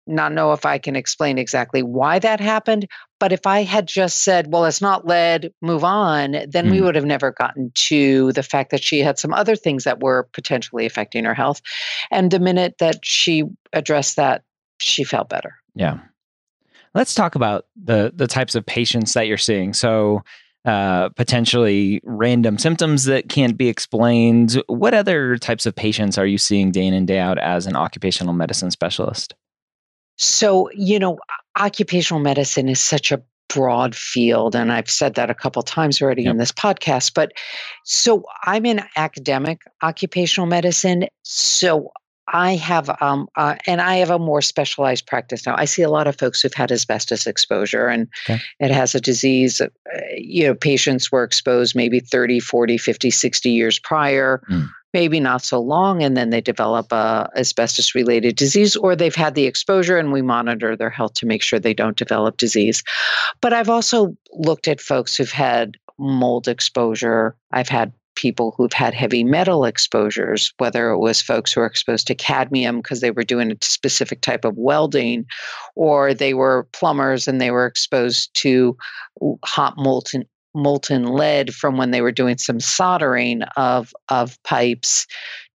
not 0.08 0.32
know 0.32 0.52
if 0.52 0.64
I 0.64 0.78
can 0.78 0.94
explain 0.94 1.36
exactly 1.36 1.82
why 1.82 2.20
that 2.20 2.38
happened. 2.38 2.86
But 3.18 3.32
if 3.32 3.46
I 3.46 3.64
had 3.64 3.88
just 3.88 4.22
said, 4.22 4.52
well, 4.52 4.64
it's 4.64 4.80
not 4.80 5.06
lead, 5.06 5.52
move 5.62 5.82
on, 5.82 6.32
then 6.48 6.66
mm. 6.66 6.70
we 6.70 6.78
hmm. 6.78 6.84
would 6.84 6.94
have 6.94 7.04
never 7.04 7.32
gotten 7.32 7.72
to 7.74 8.30
the 8.32 8.42
fact 8.42 8.70
that 8.70 8.84
she 8.84 9.00
had 9.00 9.18
some 9.18 9.32
other 9.32 9.56
things 9.56 9.84
that 9.84 10.00
were 10.00 10.28
potentially 10.32 10.86
affecting 10.86 11.24
her 11.24 11.34
health. 11.34 11.60
And 12.12 12.30
the 12.30 12.38
minute 12.38 12.76
that 12.78 13.04
she 13.04 13.44
addressed 13.72 14.16
that, 14.16 14.42
she 14.78 15.02
felt 15.02 15.28
better. 15.28 15.54
Yeah. 15.74 15.98
Let's 16.94 17.14
talk 17.14 17.34
about 17.34 17.66
the 17.74 18.12
the 18.14 18.26
types 18.26 18.54
of 18.54 18.64
patients 18.64 19.12
that 19.14 19.26
you're 19.26 19.36
seeing. 19.36 19.74
So 19.74 20.22
uh, 20.66 21.10
potentially 21.10 22.00
random 22.04 22.58
symptoms 22.58 23.04
that 23.04 23.28
can't 23.28 23.56
be 23.56 23.68
explained. 23.68 24.60
What 24.66 24.94
other 24.94 25.38
types 25.38 25.64
of 25.64 25.74
patients 25.74 26.18
are 26.18 26.26
you 26.26 26.38
seeing 26.38 26.72
day 26.72 26.84
in 26.84 26.92
and 26.92 27.06
day 27.06 27.20
out 27.20 27.38
as 27.38 27.66
an 27.66 27.76
occupational 27.76 28.34
medicine 28.34 28.72
specialist? 28.72 29.34
So, 30.16 30.68
you 30.74 30.98
know, 30.98 31.18
occupational 31.56 32.20
medicine 32.20 32.68
is 32.68 32.80
such 32.80 33.12
a 33.12 33.22
broad 33.48 33.94
field 33.94 34.56
and 34.56 34.72
i've 34.72 34.90
said 34.90 35.14
that 35.14 35.30
a 35.30 35.34
couple 35.34 35.62
times 35.62 36.02
already 36.02 36.24
yep. 36.24 36.32
in 36.32 36.36
this 36.36 36.50
podcast 36.50 37.14
but 37.14 37.30
so 37.84 38.24
i'm 38.42 38.66
in 38.66 38.82
academic 38.96 39.60
occupational 39.84 40.48
medicine 40.48 41.06
so 41.22 41.92
I 42.28 42.56
have, 42.56 42.90
um, 43.00 43.28
uh, 43.36 43.56
and 43.66 43.80
I 43.80 43.96
have 43.96 44.10
a 44.10 44.18
more 44.18 44.42
specialized 44.42 45.06
practice 45.06 45.46
now. 45.46 45.54
I 45.56 45.64
see 45.64 45.82
a 45.82 45.90
lot 45.90 46.06
of 46.06 46.18
folks 46.18 46.40
who've 46.40 46.52
had 46.52 46.72
asbestos 46.72 47.26
exposure 47.26 47.86
and 47.86 48.08
okay. 48.28 48.40
it 48.58 48.70
has 48.70 48.94
a 48.94 49.00
disease. 49.00 49.60
Uh, 49.60 49.68
you 50.16 50.44
know, 50.44 50.54
patients 50.54 51.12
were 51.12 51.22
exposed 51.22 51.76
maybe 51.76 52.00
30, 52.00 52.40
40, 52.40 52.78
50, 52.78 53.10
60 53.10 53.50
years 53.50 53.78
prior. 53.78 54.42
Mm 54.50 54.68
maybe 54.96 55.20
not 55.20 55.42
so 55.42 55.60
long, 55.60 56.02
and 56.02 56.16
then 56.16 56.30
they 56.30 56.40
develop 56.40 56.90
a 56.90 57.28
asbestos 57.36 57.94
related 57.94 58.34
disease, 58.34 58.76
or 58.76 58.96
they've 58.96 59.14
had 59.14 59.34
the 59.34 59.44
exposure 59.44 59.98
and 59.98 60.10
we 60.10 60.22
monitor 60.22 60.74
their 60.74 60.88
health 60.88 61.12
to 61.12 61.26
make 61.26 61.42
sure 61.42 61.58
they 61.58 61.74
don't 61.74 61.98
develop 61.98 62.38
disease. 62.38 62.82
But 63.42 63.52
I've 63.52 63.68
also 63.68 64.16
looked 64.32 64.68
at 64.68 64.80
folks 64.80 65.14
who've 65.14 65.30
had 65.30 65.76
mold 65.98 66.48
exposure. 66.48 67.36
I've 67.52 67.68
had 67.68 67.92
people 68.16 68.54
who've 68.56 68.72
had 68.72 68.94
heavy 68.94 69.22
metal 69.22 69.64
exposures, 69.64 70.52
whether 70.58 70.90
it 70.90 70.98
was 70.98 71.22
folks 71.22 71.52
who 71.52 71.60
were 71.60 71.66
exposed 71.66 72.06
to 72.08 72.14
cadmium 72.14 72.78
because 72.78 73.00
they 73.00 73.10
were 73.10 73.22
doing 73.24 73.52
a 73.52 73.56
specific 73.62 74.20
type 74.22 74.44
of 74.44 74.56
welding, 74.56 75.24
or 75.76 76.12
they 76.12 76.34
were 76.34 76.66
plumbers 76.72 77.28
and 77.28 77.40
they 77.40 77.50
were 77.50 77.66
exposed 77.66 78.34
to 78.34 78.76
hot 79.44 79.74
molten 79.76 80.24
molten 80.54 81.04
lead 81.04 81.54
from 81.54 81.76
when 81.76 81.90
they 81.90 82.00
were 82.00 82.10
doing 82.10 82.38
some 82.38 82.58
soldering 82.58 83.42
of 83.56 83.94
of 84.08 84.42
pipes 84.42 85.06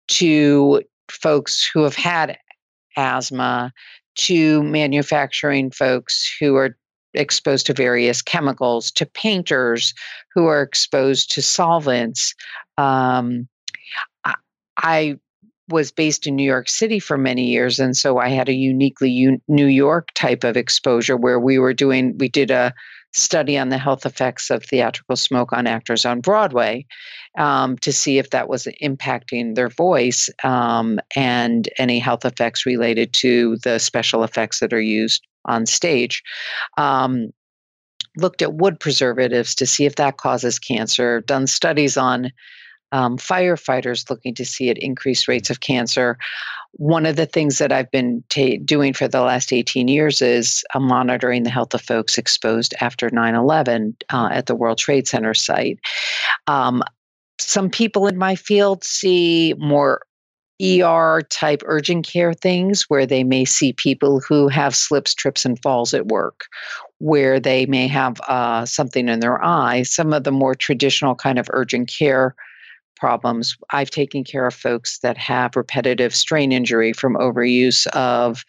to 0.07 0.81
folks 1.09 1.67
who 1.67 1.83
have 1.83 1.95
had 1.95 2.37
asthma 2.97 3.73
to 4.15 4.61
manufacturing 4.63 5.71
folks 5.71 6.35
who 6.39 6.55
are 6.55 6.77
exposed 7.13 7.65
to 7.65 7.73
various 7.73 8.21
chemicals 8.21 8.91
to 8.91 9.05
painters 9.05 9.93
who 10.33 10.45
are 10.45 10.61
exposed 10.61 11.31
to 11.31 11.41
solvents 11.41 12.33
um, 12.77 13.47
I, 14.77 15.17
was 15.69 15.91
based 15.91 16.27
in 16.27 16.35
New 16.35 16.43
York 16.43 16.67
City 16.67 16.99
for 16.99 17.17
many 17.17 17.45
years. 17.45 17.79
And 17.79 17.95
so 17.95 18.17
I 18.17 18.27
had 18.27 18.49
a 18.49 18.53
uniquely 18.53 19.09
un- 19.09 19.41
New 19.47 19.67
York 19.67 20.09
type 20.15 20.43
of 20.43 20.57
exposure 20.57 21.15
where 21.15 21.39
we 21.39 21.59
were 21.59 21.73
doing, 21.73 22.17
we 22.17 22.27
did 22.27 22.51
a 22.51 22.73
study 23.13 23.57
on 23.57 23.69
the 23.69 23.77
health 23.77 24.05
effects 24.05 24.49
of 24.49 24.65
theatrical 24.65 25.15
smoke 25.15 25.53
on 25.53 25.67
actors 25.67 26.05
on 26.05 26.19
Broadway 26.21 26.85
um, 27.37 27.77
to 27.79 27.93
see 27.93 28.17
if 28.17 28.29
that 28.31 28.49
was 28.49 28.67
impacting 28.81 29.55
their 29.55 29.69
voice 29.69 30.29
um, 30.43 30.99
and 31.15 31.69
any 31.77 31.99
health 31.99 32.25
effects 32.25 32.65
related 32.65 33.13
to 33.13 33.57
the 33.63 33.79
special 33.79 34.23
effects 34.23 34.59
that 34.59 34.73
are 34.73 34.81
used 34.81 35.25
on 35.45 35.65
stage. 35.65 36.23
Um, 36.77 37.31
looked 38.17 38.41
at 38.41 38.55
wood 38.55 38.79
preservatives 38.79 39.55
to 39.55 39.65
see 39.65 39.85
if 39.85 39.95
that 39.95 40.17
causes 40.17 40.59
cancer, 40.59 41.21
done 41.21 41.47
studies 41.47 41.97
on 41.97 42.31
um, 42.91 43.17
firefighters 43.17 44.09
looking 44.09 44.35
to 44.35 44.45
see 44.45 44.69
at 44.69 44.77
increased 44.77 45.27
rates 45.27 45.49
of 45.49 45.61
cancer. 45.61 46.17
One 46.73 47.05
of 47.05 47.15
the 47.15 47.25
things 47.25 47.57
that 47.57 47.71
I've 47.71 47.91
been 47.91 48.23
ta- 48.29 48.57
doing 48.65 48.93
for 48.93 49.07
the 49.07 49.21
last 49.21 49.53
18 49.53 49.87
years 49.87 50.21
is 50.21 50.63
uh, 50.73 50.79
monitoring 50.79 51.43
the 51.43 51.49
health 51.49 51.73
of 51.73 51.81
folks 51.81 52.17
exposed 52.17 52.73
after 52.81 53.09
9 53.09 53.35
11 53.35 53.95
uh, 54.09 54.29
at 54.31 54.45
the 54.47 54.55
World 54.55 54.77
Trade 54.77 55.07
Center 55.07 55.33
site. 55.33 55.79
Um, 56.47 56.83
some 57.39 57.69
people 57.69 58.07
in 58.07 58.17
my 58.17 58.35
field 58.35 58.83
see 58.83 59.53
more 59.57 60.01
ER 60.61 61.21
type 61.29 61.63
urgent 61.65 62.05
care 62.07 62.33
things 62.33 62.83
where 62.83 63.05
they 63.05 63.23
may 63.23 63.45
see 63.45 63.73
people 63.73 64.19
who 64.19 64.47
have 64.47 64.75
slips, 64.75 65.13
trips, 65.13 65.45
and 65.45 65.61
falls 65.61 65.93
at 65.93 66.07
work, 66.07 66.45
where 66.99 67.39
they 67.39 67.65
may 67.65 67.87
have 67.87 68.19
uh, 68.21 68.65
something 68.65 69.09
in 69.09 69.19
their 69.19 69.43
eye. 69.43 69.83
Some 69.83 70.13
of 70.13 70.23
the 70.23 70.31
more 70.31 70.55
traditional 70.55 71.15
kind 71.15 71.39
of 71.39 71.49
urgent 71.51 71.89
care 71.89 72.35
problems. 72.95 73.57
I've 73.71 73.89
taken 73.89 74.23
care 74.23 74.45
of 74.45 74.53
folks 74.53 74.99
that 74.99 75.17
have 75.17 75.55
repetitive 75.55 76.13
strain 76.13 76.51
injury 76.51 76.93
from 76.93 77.15
overuse 77.15 77.87
of 77.87 78.45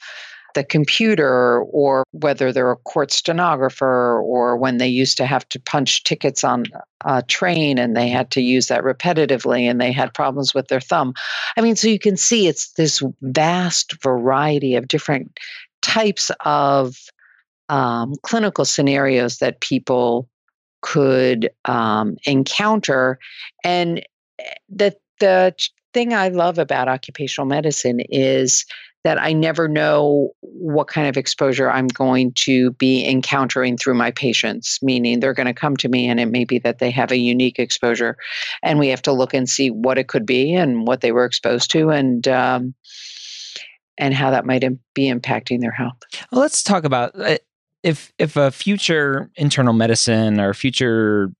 the 0.54 0.64
computer 0.64 1.62
or 1.62 2.04
whether 2.12 2.52
they're 2.52 2.70
a 2.70 2.76
court 2.76 3.10
stenographer 3.10 4.20
or 4.20 4.56
when 4.56 4.78
they 4.78 4.88
used 4.88 5.16
to 5.16 5.26
have 5.26 5.48
to 5.50 5.60
punch 5.60 6.04
tickets 6.04 6.44
on 6.44 6.66
a 7.04 7.22
train 7.22 7.78
and 7.78 7.96
they 7.96 8.08
had 8.08 8.30
to 8.30 8.40
use 8.40 8.66
that 8.66 8.82
repetitively 8.84 9.62
and 9.62 9.80
they 9.80 9.92
had 9.92 10.14
problems 10.14 10.54
with 10.54 10.68
their 10.68 10.80
thumb. 10.80 11.14
I 11.56 11.60
mean, 11.60 11.76
so 11.76 11.88
you 11.88 11.98
can 11.98 12.16
see 12.16 12.48
it's 12.48 12.72
this 12.72 13.02
vast 13.22 14.00
variety 14.02 14.74
of 14.74 14.88
different 14.88 15.38
types 15.82 16.30
of 16.44 16.96
um, 17.68 18.14
clinical 18.22 18.64
scenarios 18.64 19.38
that 19.38 19.60
people 19.60 20.28
could 20.82 21.50
um, 21.64 22.16
encounter. 22.26 23.18
And 23.64 24.04
the 24.68 24.94
the 25.20 25.54
thing 25.94 26.12
I 26.14 26.28
love 26.28 26.58
about 26.58 26.88
occupational 26.88 27.46
medicine 27.46 28.00
is 28.08 28.64
that 29.04 29.20
I 29.20 29.32
never 29.32 29.68
know 29.68 30.30
what 30.40 30.88
kind 30.88 31.08
of 31.08 31.16
exposure 31.16 31.70
I'm 31.70 31.88
going 31.88 32.32
to 32.34 32.70
be 32.72 33.04
encountering 33.06 33.76
through 33.76 33.94
my 33.94 34.12
patients, 34.12 34.78
meaning 34.82 35.20
they're 35.20 35.34
going 35.34 35.46
to 35.46 35.54
come 35.54 35.76
to 35.78 35.88
me 35.88 36.08
and 36.08 36.20
it 36.20 36.26
may 36.26 36.44
be 36.44 36.58
that 36.60 36.78
they 36.78 36.90
have 36.90 37.10
a 37.10 37.18
unique 37.18 37.58
exposure. 37.58 38.16
And 38.62 38.78
we 38.78 38.88
have 38.88 39.02
to 39.02 39.12
look 39.12 39.34
and 39.34 39.48
see 39.48 39.70
what 39.70 39.98
it 39.98 40.08
could 40.08 40.24
be 40.24 40.54
and 40.54 40.86
what 40.86 41.00
they 41.00 41.10
were 41.10 41.24
exposed 41.24 41.70
to 41.72 41.90
and, 41.90 42.28
um, 42.28 42.74
and 43.98 44.14
how 44.14 44.30
that 44.30 44.46
might 44.46 44.64
be 44.94 45.10
impacting 45.12 45.60
their 45.60 45.72
health. 45.72 45.98
Well, 46.30 46.40
let's 46.40 46.62
talk 46.62 46.84
about 46.84 47.18
uh, 47.18 47.38
if 47.82 48.12
if 48.18 48.36
a 48.36 48.50
future 48.50 49.30
internal 49.36 49.72
medicine 49.72 50.40
or 50.40 50.54
future 50.54 51.32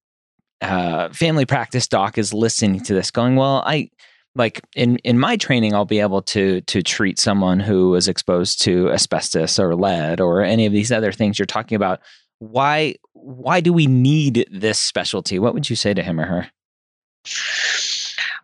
uh, 0.60 1.08
family 1.10 1.46
practice 1.46 1.88
doc 1.88 2.18
is 2.18 2.34
listening 2.34 2.80
to 2.84 2.94
this, 2.94 3.10
going, 3.10 3.36
"Well, 3.36 3.62
I 3.66 3.90
like 4.34 4.62
in 4.74 4.96
in 4.98 5.18
my 5.18 5.36
training, 5.36 5.74
I'll 5.74 5.84
be 5.84 6.00
able 6.00 6.22
to 6.22 6.60
to 6.62 6.82
treat 6.82 7.18
someone 7.18 7.60
who 7.60 7.94
is 7.94 8.08
exposed 8.08 8.62
to 8.62 8.90
asbestos 8.90 9.58
or 9.58 9.74
lead 9.74 10.20
or 10.20 10.42
any 10.42 10.66
of 10.66 10.72
these 10.72 10.92
other 10.92 11.12
things 11.12 11.38
you're 11.38 11.46
talking 11.46 11.76
about. 11.76 12.00
Why 12.38 12.96
why 13.12 13.60
do 13.60 13.72
we 13.72 13.86
need 13.86 14.46
this 14.50 14.78
specialty? 14.78 15.38
What 15.38 15.54
would 15.54 15.68
you 15.68 15.76
say 15.76 15.94
to 15.94 16.02
him 16.02 16.18
or 16.20 16.26
her?" 16.26 16.50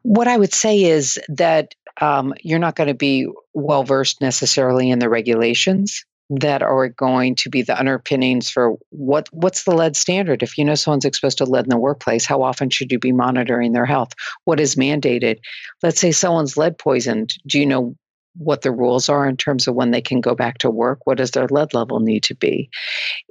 What 0.03 0.29
I 0.29 0.37
would 0.37 0.55
say 0.55 0.85
is 0.85 1.19
that 1.29 1.75
um, 2.01 2.33
you're 2.43 2.61
not 2.61 2.77
going 2.77 2.89
to 2.89 2.95
be 2.95 3.29
well 3.55 3.83
versed 3.83 4.21
necessarily 4.21 4.91
in 4.91 5.01
the 5.01 5.09
regulations 5.09 6.05
that 6.31 6.63
are 6.63 6.89
going 6.89 7.35
to 7.37 7.49
be 7.49 7.63
the 7.63 7.79
underpinnings 7.79 8.51
for 8.51 8.77
what 8.91 9.29
what's 9.33 9.65
the 9.65 9.75
lead 9.75 9.97
standard? 9.97 10.43
If 10.43 10.59
you 10.59 10.65
know 10.65 10.75
someone's 10.75 11.05
exposed 11.05 11.39
to 11.39 11.45
lead 11.45 11.65
in 11.65 11.71
the 11.71 11.79
workplace 11.79 12.27
how 12.27 12.43
often 12.43 12.71
should 12.71 12.93
you 12.93 12.99
be 12.99 13.13
monitoring 13.13 13.73
their 13.73 13.87
health? 13.87 14.13
What 14.45 14.61
is 14.61 14.75
mandated? 14.75 15.39
Let's 15.83 16.01
say 16.01 16.13
someone's 16.13 16.57
lead 16.57 16.79
poisoned. 16.79 17.35
Do 17.47 17.59
you 17.59 17.67
know 17.67 17.95
what 18.37 18.63
the 18.63 18.71
rules 18.71 19.09
are 19.09 19.29
in 19.29 19.37
terms 19.37 19.67
of 19.67 19.75
when 19.75 19.91
they 19.91 20.01
can 20.01 20.21
go 20.21 20.35
back 20.35 20.59
to 20.59 20.71
work? 20.71 21.01
What 21.05 21.19
does 21.19 21.33
their 21.33 21.49
lead 21.49 21.75
level 21.75 22.01
need 22.01 22.23
to 22.25 22.35
be? 22.35 22.71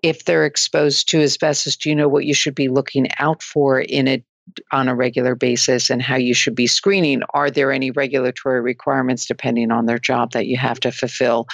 If 0.04 0.25
they're 0.25 0.46
exposed 0.46 1.08
to 1.10 1.22
asbestos 1.22 1.77
do 1.77 1.89
you 1.89 1.96
know 1.96 2.10
what 2.10 2.25
you 2.25 2.34
should 2.34 2.56
be 2.56 2.68
looking 2.68 3.08
out 3.20 3.42
for 3.42 3.80
in 3.80 4.08
a 4.08 4.24
on 4.72 4.88
a 4.88 4.96
regular 4.96 5.36
basis 5.36 5.89
and 5.89 6.01
how 6.01 6.16
you 6.16 6.34
should 6.34 6.56
be 6.56 6.68
screening. 6.68 7.22
Are 7.34 7.50
there 7.50 7.72
any 7.72 7.92
regulatory 7.92 8.62
requirements 8.62 9.25
depending 9.25 9.72
on 9.72 9.86
their 9.86 10.00
job 10.00 10.32
that 10.32 10.48
you 10.48 10.58
have 10.58 10.80
to 10.82 10.92
fulfill? 10.92 11.48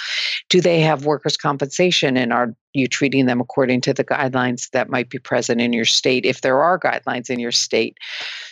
Do 0.48 0.60
they 0.60 0.80
have 0.80 1.06
workers' 1.06 1.36
compensation 1.36 2.16
and 2.16 2.32
are 2.32 2.54
you 2.72 2.88
treating 2.88 3.26
them 3.26 3.40
according 3.40 3.80
to 3.82 3.94
the 3.94 4.04
guidelines 4.04 4.70
that 4.70 4.90
might 4.90 5.10
be 5.10 5.18
present 5.18 5.60
in 5.60 5.72
your 5.72 5.84
state 5.84 6.24
if 6.24 6.40
there 6.40 6.62
are 6.62 6.78
guidelines 6.78 7.30
in 7.30 7.38
your 7.38 7.52
state? 7.52 7.96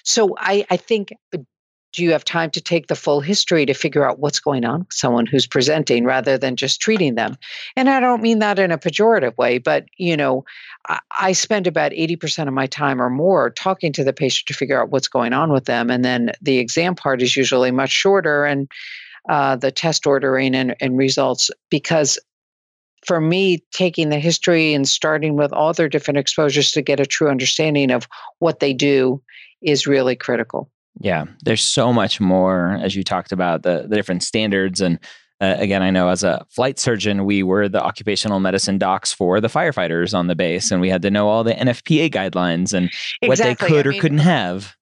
So 0.04 0.34
I, 0.38 0.64
I 0.70 0.76
think 0.76 1.12
do 1.92 2.02
you 2.02 2.11
have 2.11 2.25
time 2.25 2.50
to 2.50 2.61
take 2.61 2.87
the 2.87 2.94
full 2.94 3.20
history 3.20 3.66
to 3.66 3.75
figure 3.75 4.08
out 4.08 4.18
what's 4.18 4.40
going 4.40 4.64
on 4.64 4.80
with 4.80 4.92
someone 4.92 5.26
who's 5.26 5.46
presenting 5.46 6.04
rather 6.04 6.38
than 6.38 6.56
just 6.56 6.80
treating 6.80 7.14
them 7.14 7.37
and 7.76 7.88
i 7.88 8.00
don't 8.00 8.22
mean 8.22 8.38
that 8.38 8.58
in 8.58 8.70
a 8.70 8.78
pejorative 8.78 9.37
way 9.37 9.58
but 9.58 9.87
you 9.96 10.16
know 10.16 10.44
i 11.18 11.32
spend 11.32 11.66
about 11.66 11.92
80% 11.92 12.49
of 12.49 12.54
my 12.54 12.66
time 12.66 13.00
or 13.00 13.11
more 13.11 13.50
talking 13.50 13.92
to 13.92 14.04
the 14.04 14.12
patient 14.12 14.46
to 14.49 14.54
figure 14.54 14.80
out 14.80 14.90
what's 14.90 15.08
going 15.08 15.32
on 15.32 15.52
with 15.52 15.64
them 15.66 15.90
and 15.90 16.04
then 16.04 16.32
the 16.40 16.58
exam 16.58 16.94
part 16.94 17.22
is 17.22 17.37
usually 17.37 17.70
much 17.70 17.90
shorter 17.90 18.44
and 18.44 18.70
uh, 19.28 19.54
the 19.54 19.70
test 19.70 20.04
ordering 20.04 20.52
and, 20.54 20.75
and 20.80 20.99
results 20.99 21.49
because 21.70 22.18
for 23.04 23.20
me, 23.20 23.62
taking 23.72 24.08
the 24.08 24.18
history 24.18 24.75
and 24.75 24.88
starting 24.88 25.37
with 25.37 25.52
all 25.52 25.72
their 25.72 25.88
different 25.88 26.18
exposures 26.18 26.70
to 26.72 26.82
get 26.82 27.00
a 27.00 27.06
true 27.06 27.28
understanding 27.28 27.90
of 27.90 28.08
what 28.38 28.61
they 28.61 28.72
do 28.72 29.20
is 29.61 29.87
really 29.87 30.16
critical. 30.16 30.70
Yeah, 31.00 31.25
there's 31.42 31.62
so 31.62 31.92
much 31.92 32.20
more 32.20 32.78
as 32.82 32.94
you 32.94 33.02
talked 33.02 33.32
about 33.32 33.62
the, 33.62 33.87
the 33.88 33.96
different 33.96 34.22
standards 34.22 34.80
and 34.80 34.99
uh, 35.42 35.56
again, 35.58 35.82
I 35.82 35.90
know 35.90 36.08
as 36.08 36.22
a 36.22 36.46
flight 36.50 36.78
surgeon, 36.78 37.25
we 37.25 37.42
were 37.42 37.68
the 37.68 37.82
occupational 37.82 38.38
medicine 38.38 38.78
docs 38.78 39.12
for 39.12 39.40
the 39.40 39.49
firefighters 39.49 40.16
on 40.16 40.28
the 40.28 40.37
base, 40.37 40.70
and 40.70 40.80
we 40.80 40.88
had 40.88 41.02
to 41.02 41.11
know 41.11 41.28
all 41.28 41.42
the 41.42 41.52
NFPA 41.52 42.12
guidelines 42.12 42.72
and 42.72 42.88
exactly. 43.20 43.28
what 43.28 43.38
they 43.38 43.54
could 43.56 43.87
I 43.87 43.88
or 43.88 43.92
mean, 43.92 44.00
couldn't 44.00 44.18
have. 44.18 44.76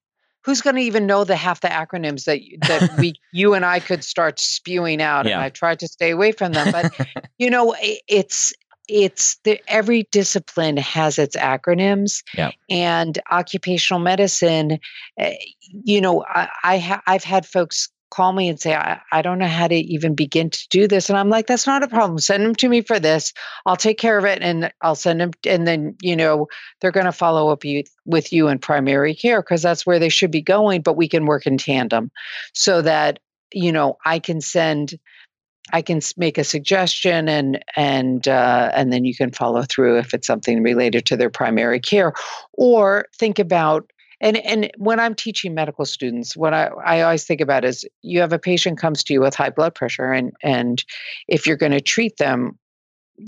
Who's 0.44 0.60
going 0.60 0.76
to 0.76 0.82
even 0.82 1.06
know 1.06 1.24
the 1.24 1.34
half 1.34 1.62
the 1.62 1.68
acronyms 1.68 2.24
that 2.24 2.40
that 2.68 2.98
we, 2.98 3.14
you 3.32 3.54
and 3.54 3.64
I 3.64 3.80
could 3.80 4.04
start 4.04 4.38
spewing 4.38 5.00
out? 5.00 5.24
Yeah. 5.24 5.36
And 5.36 5.40
I 5.40 5.48
tried 5.48 5.78
to 5.78 5.88
stay 5.88 6.10
away 6.10 6.32
from 6.32 6.52
them, 6.52 6.70
but 6.72 6.94
you 7.38 7.48
know, 7.48 7.74
it's 7.80 8.52
it's 8.90 9.36
the, 9.44 9.60
every 9.68 10.08
discipline 10.10 10.76
has 10.76 11.18
its 11.18 11.36
acronyms 11.36 12.22
yeah. 12.34 12.50
and 12.68 13.18
occupational 13.30 14.00
medicine 14.00 14.78
eh, 15.18 15.36
you 15.84 16.00
know 16.00 16.24
i, 16.28 16.48
I 16.64 16.78
ha- 16.78 17.02
i've 17.06 17.24
had 17.24 17.46
folks 17.46 17.88
call 18.10 18.32
me 18.32 18.48
and 18.48 18.60
say, 18.60 18.74
I, 18.74 19.00
I 19.12 19.22
don't 19.22 19.38
know 19.38 19.46
how 19.46 19.68
to 19.68 19.74
even 19.74 20.14
begin 20.14 20.50
to 20.50 20.68
do 20.68 20.86
this. 20.86 21.08
And 21.08 21.18
I'm 21.18 21.30
like, 21.30 21.46
that's 21.46 21.66
not 21.66 21.82
a 21.82 21.88
problem. 21.88 22.18
Send 22.18 22.44
them 22.44 22.54
to 22.56 22.68
me 22.68 22.82
for 22.82 22.98
this. 22.98 23.32
I'll 23.66 23.76
take 23.76 23.98
care 23.98 24.18
of 24.18 24.24
it 24.24 24.42
and 24.42 24.72
I'll 24.82 24.96
send 24.96 25.20
them. 25.20 25.30
And 25.46 25.66
then, 25.66 25.96
you 26.02 26.16
know, 26.16 26.48
they're 26.80 26.90
going 26.90 27.06
to 27.06 27.12
follow 27.12 27.50
up 27.50 27.64
you, 27.64 27.84
with 28.04 28.32
you 28.32 28.48
in 28.48 28.58
primary 28.58 29.14
care 29.14 29.42
because 29.42 29.62
that's 29.62 29.86
where 29.86 29.98
they 29.98 30.08
should 30.08 30.30
be 30.30 30.42
going. 30.42 30.82
But 30.82 30.96
we 30.96 31.08
can 31.08 31.26
work 31.26 31.46
in 31.46 31.56
tandem 31.56 32.10
so 32.52 32.82
that, 32.82 33.20
you 33.52 33.72
know, 33.72 33.96
I 34.04 34.18
can 34.18 34.40
send. 34.40 34.98
I 35.72 35.82
can 35.82 36.00
make 36.16 36.38
a 36.38 36.44
suggestion 36.44 37.28
and 37.28 37.62
and 37.76 38.26
uh, 38.28 38.70
and 38.74 38.92
then 38.92 39.04
you 39.04 39.14
can 39.14 39.30
follow 39.30 39.62
through 39.62 39.98
if 39.98 40.14
it's 40.14 40.26
something 40.26 40.62
related 40.62 41.06
to 41.06 41.16
their 41.16 41.30
primary 41.30 41.80
care, 41.80 42.12
or 42.52 43.06
think 43.16 43.38
about 43.38 43.90
and 44.20 44.36
and 44.38 44.70
when 44.76 45.00
i'm 45.00 45.14
teaching 45.14 45.54
medical 45.54 45.84
students 45.84 46.36
what 46.36 46.52
i, 46.52 46.66
I 46.84 47.00
always 47.00 47.24
think 47.24 47.40
about 47.40 47.64
is 47.64 47.86
you 48.02 48.20
have 48.20 48.32
a 48.32 48.38
patient 48.38 48.78
comes 48.78 49.02
to 49.04 49.14
you 49.14 49.20
with 49.20 49.34
high 49.34 49.50
blood 49.50 49.74
pressure 49.74 50.12
and 50.12 50.32
and 50.42 50.84
if 51.28 51.46
you're 51.46 51.56
going 51.56 51.72
to 51.72 51.80
treat 51.80 52.18
them 52.18 52.58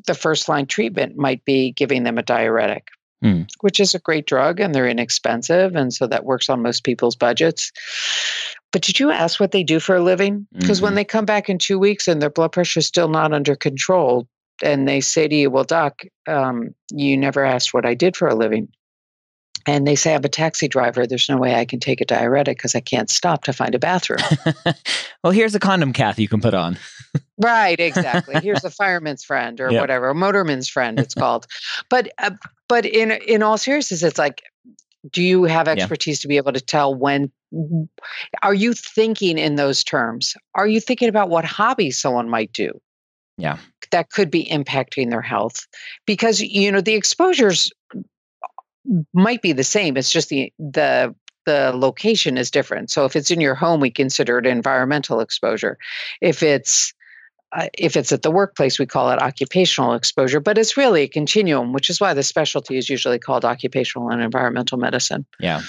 the 0.06 0.14
first 0.14 0.48
line 0.48 0.66
treatment 0.66 1.16
might 1.16 1.44
be 1.44 1.72
giving 1.72 2.04
them 2.04 2.18
a 2.18 2.22
diuretic 2.22 2.88
mm. 3.22 3.48
which 3.60 3.80
is 3.80 3.94
a 3.94 3.98
great 4.00 4.26
drug 4.26 4.60
and 4.60 4.74
they're 4.74 4.88
inexpensive 4.88 5.74
and 5.74 5.92
so 5.92 6.06
that 6.06 6.24
works 6.24 6.48
on 6.48 6.62
most 6.62 6.84
people's 6.84 7.16
budgets 7.16 7.72
but 8.72 8.82
did 8.82 8.98
you 8.98 9.10
ask 9.10 9.38
what 9.40 9.52
they 9.52 9.62
do 9.62 9.80
for 9.80 9.96
a 9.96 10.02
living 10.02 10.46
because 10.52 10.78
mm-hmm. 10.78 10.86
when 10.86 10.94
they 10.94 11.04
come 11.04 11.24
back 11.24 11.48
in 11.48 11.58
two 11.58 11.78
weeks 11.78 12.08
and 12.08 12.20
their 12.20 12.30
blood 12.30 12.52
pressure 12.52 12.80
is 12.80 12.86
still 12.86 13.08
not 13.08 13.32
under 13.32 13.54
control 13.54 14.26
and 14.62 14.88
they 14.88 15.00
say 15.00 15.28
to 15.28 15.34
you 15.34 15.50
well 15.50 15.64
doc 15.64 16.02
um, 16.26 16.74
you 16.90 17.16
never 17.16 17.44
asked 17.44 17.72
what 17.72 17.86
i 17.86 17.94
did 17.94 18.16
for 18.16 18.28
a 18.28 18.34
living 18.34 18.68
and 19.66 19.86
they 19.86 19.94
say 19.94 20.14
I'm 20.14 20.24
a 20.24 20.28
taxi 20.28 20.68
driver. 20.68 21.06
There's 21.06 21.28
no 21.28 21.36
way 21.36 21.54
I 21.54 21.64
can 21.64 21.80
take 21.80 22.00
a 22.00 22.04
diuretic 22.04 22.58
because 22.58 22.74
I 22.74 22.80
can't 22.80 23.10
stop 23.10 23.44
to 23.44 23.52
find 23.52 23.74
a 23.74 23.78
bathroom. 23.78 24.20
well, 25.22 25.32
here's 25.32 25.54
a 25.54 25.60
condom 25.60 25.92
cath 25.92 26.18
you 26.18 26.28
can 26.28 26.40
put 26.40 26.54
on. 26.54 26.76
Right, 27.42 27.78
exactly. 27.78 28.36
Here's 28.42 28.64
a 28.64 28.70
fireman's 28.70 29.24
friend 29.24 29.60
or 29.60 29.70
yep. 29.70 29.80
whatever, 29.80 30.10
a 30.10 30.14
motorman's 30.14 30.68
friend. 30.68 30.98
It's 30.98 31.14
called. 31.22 31.46
but 31.88 32.12
uh, 32.18 32.30
but 32.68 32.86
in 32.86 33.12
in 33.12 33.42
all 33.42 33.58
seriousness, 33.58 34.02
it's 34.02 34.18
like, 34.18 34.42
do 35.10 35.22
you 35.22 35.44
have 35.44 35.68
expertise 35.68 36.20
yeah. 36.20 36.22
to 36.22 36.28
be 36.28 36.36
able 36.36 36.52
to 36.52 36.60
tell 36.60 36.94
when? 36.94 37.30
Are 38.42 38.54
you 38.54 38.72
thinking 38.72 39.36
in 39.36 39.56
those 39.56 39.84
terms? 39.84 40.34
Are 40.54 40.66
you 40.66 40.80
thinking 40.80 41.08
about 41.08 41.28
what 41.28 41.44
hobbies 41.44 42.00
someone 42.00 42.30
might 42.30 42.52
do? 42.52 42.80
Yeah. 43.36 43.58
That 43.90 44.10
could 44.10 44.30
be 44.30 44.46
impacting 44.46 45.10
their 45.10 45.20
health 45.20 45.66
because 46.06 46.40
you 46.40 46.72
know 46.72 46.80
the 46.80 46.94
exposures 46.94 47.70
might 49.12 49.42
be 49.42 49.52
the 49.52 49.64
same. 49.64 49.96
It's 49.96 50.10
just 50.10 50.28
the 50.28 50.52
the 50.58 51.14
the 51.44 51.72
location 51.74 52.38
is 52.38 52.50
different. 52.50 52.90
So 52.90 53.04
if 53.04 53.16
it's 53.16 53.30
in 53.30 53.40
your 53.40 53.54
home, 53.54 53.80
we 53.80 53.90
consider 53.90 54.38
it 54.38 54.46
environmental 54.46 55.20
exposure. 55.20 55.76
If 56.20 56.42
it's 56.42 56.94
uh, 57.52 57.68
if 57.74 57.96
it's 57.96 58.12
at 58.12 58.22
the 58.22 58.30
workplace, 58.30 58.78
we 58.78 58.86
call 58.86 59.10
it 59.10 59.20
occupational 59.20 59.94
exposure, 59.94 60.40
but 60.40 60.56
it's 60.56 60.76
really 60.76 61.02
a 61.02 61.08
continuum, 61.08 61.72
which 61.72 61.90
is 61.90 62.00
why 62.00 62.14
the 62.14 62.22
specialty 62.22 62.76
is 62.76 62.88
usually 62.88 63.18
called 63.18 63.44
occupational 63.44 64.08
and 64.10 64.22
environmental 64.22 64.78
medicine. 64.78 65.26
Yeah, 65.38 65.60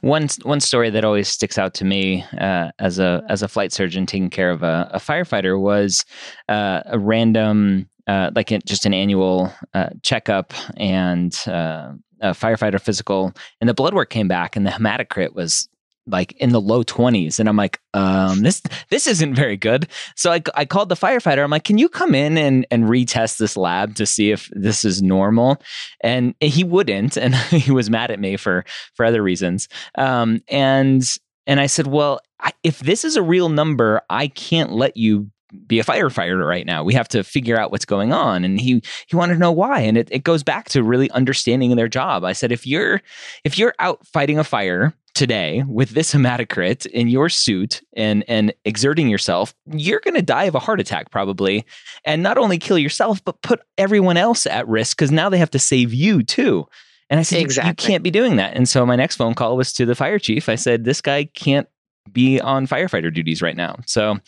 one 0.00 0.28
one 0.42 0.60
story 0.60 0.90
that 0.90 1.04
always 1.04 1.28
sticks 1.28 1.58
out 1.58 1.74
to 1.74 1.84
me 1.84 2.24
uh, 2.40 2.70
as 2.78 2.98
a 2.98 3.22
as 3.28 3.42
a 3.42 3.48
flight 3.48 3.72
surgeon 3.72 4.06
taking 4.06 4.30
care 4.30 4.50
of 4.50 4.62
a, 4.62 4.90
a 4.92 4.98
firefighter 4.98 5.60
was 5.60 6.04
uh, 6.48 6.82
a 6.86 6.98
random. 6.98 7.88
Uh, 8.06 8.30
like 8.34 8.48
just 8.64 8.86
an 8.86 8.94
annual 8.94 9.52
uh, 9.74 9.90
checkup 10.00 10.54
and 10.78 11.42
uh, 11.46 11.92
a 12.22 12.30
firefighter 12.30 12.80
physical, 12.80 13.34
and 13.60 13.68
the 13.68 13.74
blood 13.74 13.92
work 13.92 14.08
came 14.08 14.26
back, 14.26 14.56
and 14.56 14.66
the 14.66 14.70
hematocrit 14.70 15.34
was 15.34 15.68
like 16.10 16.32
in 16.32 16.50
the 16.50 16.60
low 16.60 16.82
20s 16.82 17.38
and 17.38 17.48
i'm 17.48 17.56
like 17.56 17.80
um, 17.94 18.42
this 18.42 18.62
this 18.90 19.06
isn't 19.06 19.34
very 19.34 19.56
good 19.56 19.88
so 20.14 20.30
I, 20.30 20.42
I 20.54 20.64
called 20.64 20.88
the 20.88 20.94
firefighter 20.94 21.42
i'm 21.42 21.50
like 21.50 21.64
can 21.64 21.78
you 21.78 21.88
come 21.88 22.14
in 22.14 22.36
and, 22.36 22.66
and 22.70 22.84
retest 22.84 23.38
this 23.38 23.56
lab 23.56 23.94
to 23.96 24.06
see 24.06 24.30
if 24.30 24.50
this 24.52 24.84
is 24.84 25.02
normal 25.02 25.60
and 26.02 26.34
he 26.40 26.64
wouldn't 26.64 27.16
and 27.16 27.34
he 27.50 27.72
was 27.72 27.90
mad 27.90 28.10
at 28.10 28.20
me 28.20 28.36
for 28.36 28.64
for 28.94 29.04
other 29.04 29.22
reasons 29.22 29.68
um, 29.96 30.40
and 30.48 31.02
and 31.46 31.60
i 31.60 31.66
said 31.66 31.86
well 31.86 32.20
if 32.62 32.80
this 32.80 33.04
is 33.04 33.16
a 33.16 33.22
real 33.22 33.48
number 33.48 34.00
i 34.10 34.28
can't 34.28 34.72
let 34.72 34.96
you 34.96 35.30
be 35.66 35.78
a 35.78 35.84
firefighter 35.84 36.46
right 36.46 36.66
now. 36.66 36.84
We 36.84 36.94
have 36.94 37.08
to 37.08 37.24
figure 37.24 37.58
out 37.58 37.70
what's 37.70 37.84
going 37.84 38.12
on. 38.12 38.44
And 38.44 38.60
he 38.60 38.82
he 39.06 39.16
wanted 39.16 39.34
to 39.34 39.40
know 39.40 39.52
why. 39.52 39.80
And 39.80 39.96
it, 39.96 40.08
it 40.10 40.24
goes 40.24 40.42
back 40.42 40.68
to 40.70 40.82
really 40.82 41.10
understanding 41.10 41.74
their 41.76 41.88
job. 41.88 42.24
I 42.24 42.32
said, 42.32 42.52
if 42.52 42.66
you're 42.66 43.00
if 43.44 43.58
you're 43.58 43.74
out 43.78 44.06
fighting 44.06 44.38
a 44.38 44.44
fire 44.44 44.94
today 45.18 45.64
with 45.66 45.90
this 45.90 46.14
hematocrit 46.14 46.86
in 46.86 47.08
your 47.08 47.28
suit 47.28 47.82
and 47.96 48.24
and 48.28 48.54
exerting 48.64 49.08
yourself, 49.08 49.52
you're 49.66 49.98
gonna 49.98 50.22
die 50.22 50.44
of 50.44 50.54
a 50.54 50.60
heart 50.60 50.78
attack 50.78 51.10
probably. 51.10 51.66
And 52.04 52.22
not 52.22 52.38
only 52.38 52.56
kill 52.56 52.78
yourself, 52.78 53.22
but 53.24 53.42
put 53.42 53.60
everyone 53.76 54.16
else 54.16 54.46
at 54.46 54.68
risk 54.68 54.96
because 54.96 55.10
now 55.10 55.28
they 55.28 55.38
have 55.38 55.50
to 55.50 55.58
save 55.58 55.92
you 55.92 56.22
too. 56.22 56.68
And 57.10 57.18
I 57.18 57.24
said, 57.24 57.40
exactly. 57.40 57.70
you 57.70 57.74
can't 57.74 58.04
be 58.04 58.12
doing 58.12 58.36
that. 58.36 58.54
And 58.54 58.68
so 58.68 58.86
my 58.86 58.94
next 58.94 59.16
phone 59.16 59.34
call 59.34 59.56
was 59.56 59.72
to 59.72 59.86
the 59.86 59.96
fire 59.96 60.18
chief. 60.18 60.48
I 60.48 60.54
said, 60.54 60.84
this 60.84 61.00
guy 61.00 61.24
can't 61.24 61.66
be 62.12 62.40
on 62.40 62.66
firefighter 62.66 63.12
duties 63.12 63.42
right 63.42 63.56
now. 63.56 63.76
So 63.86 64.18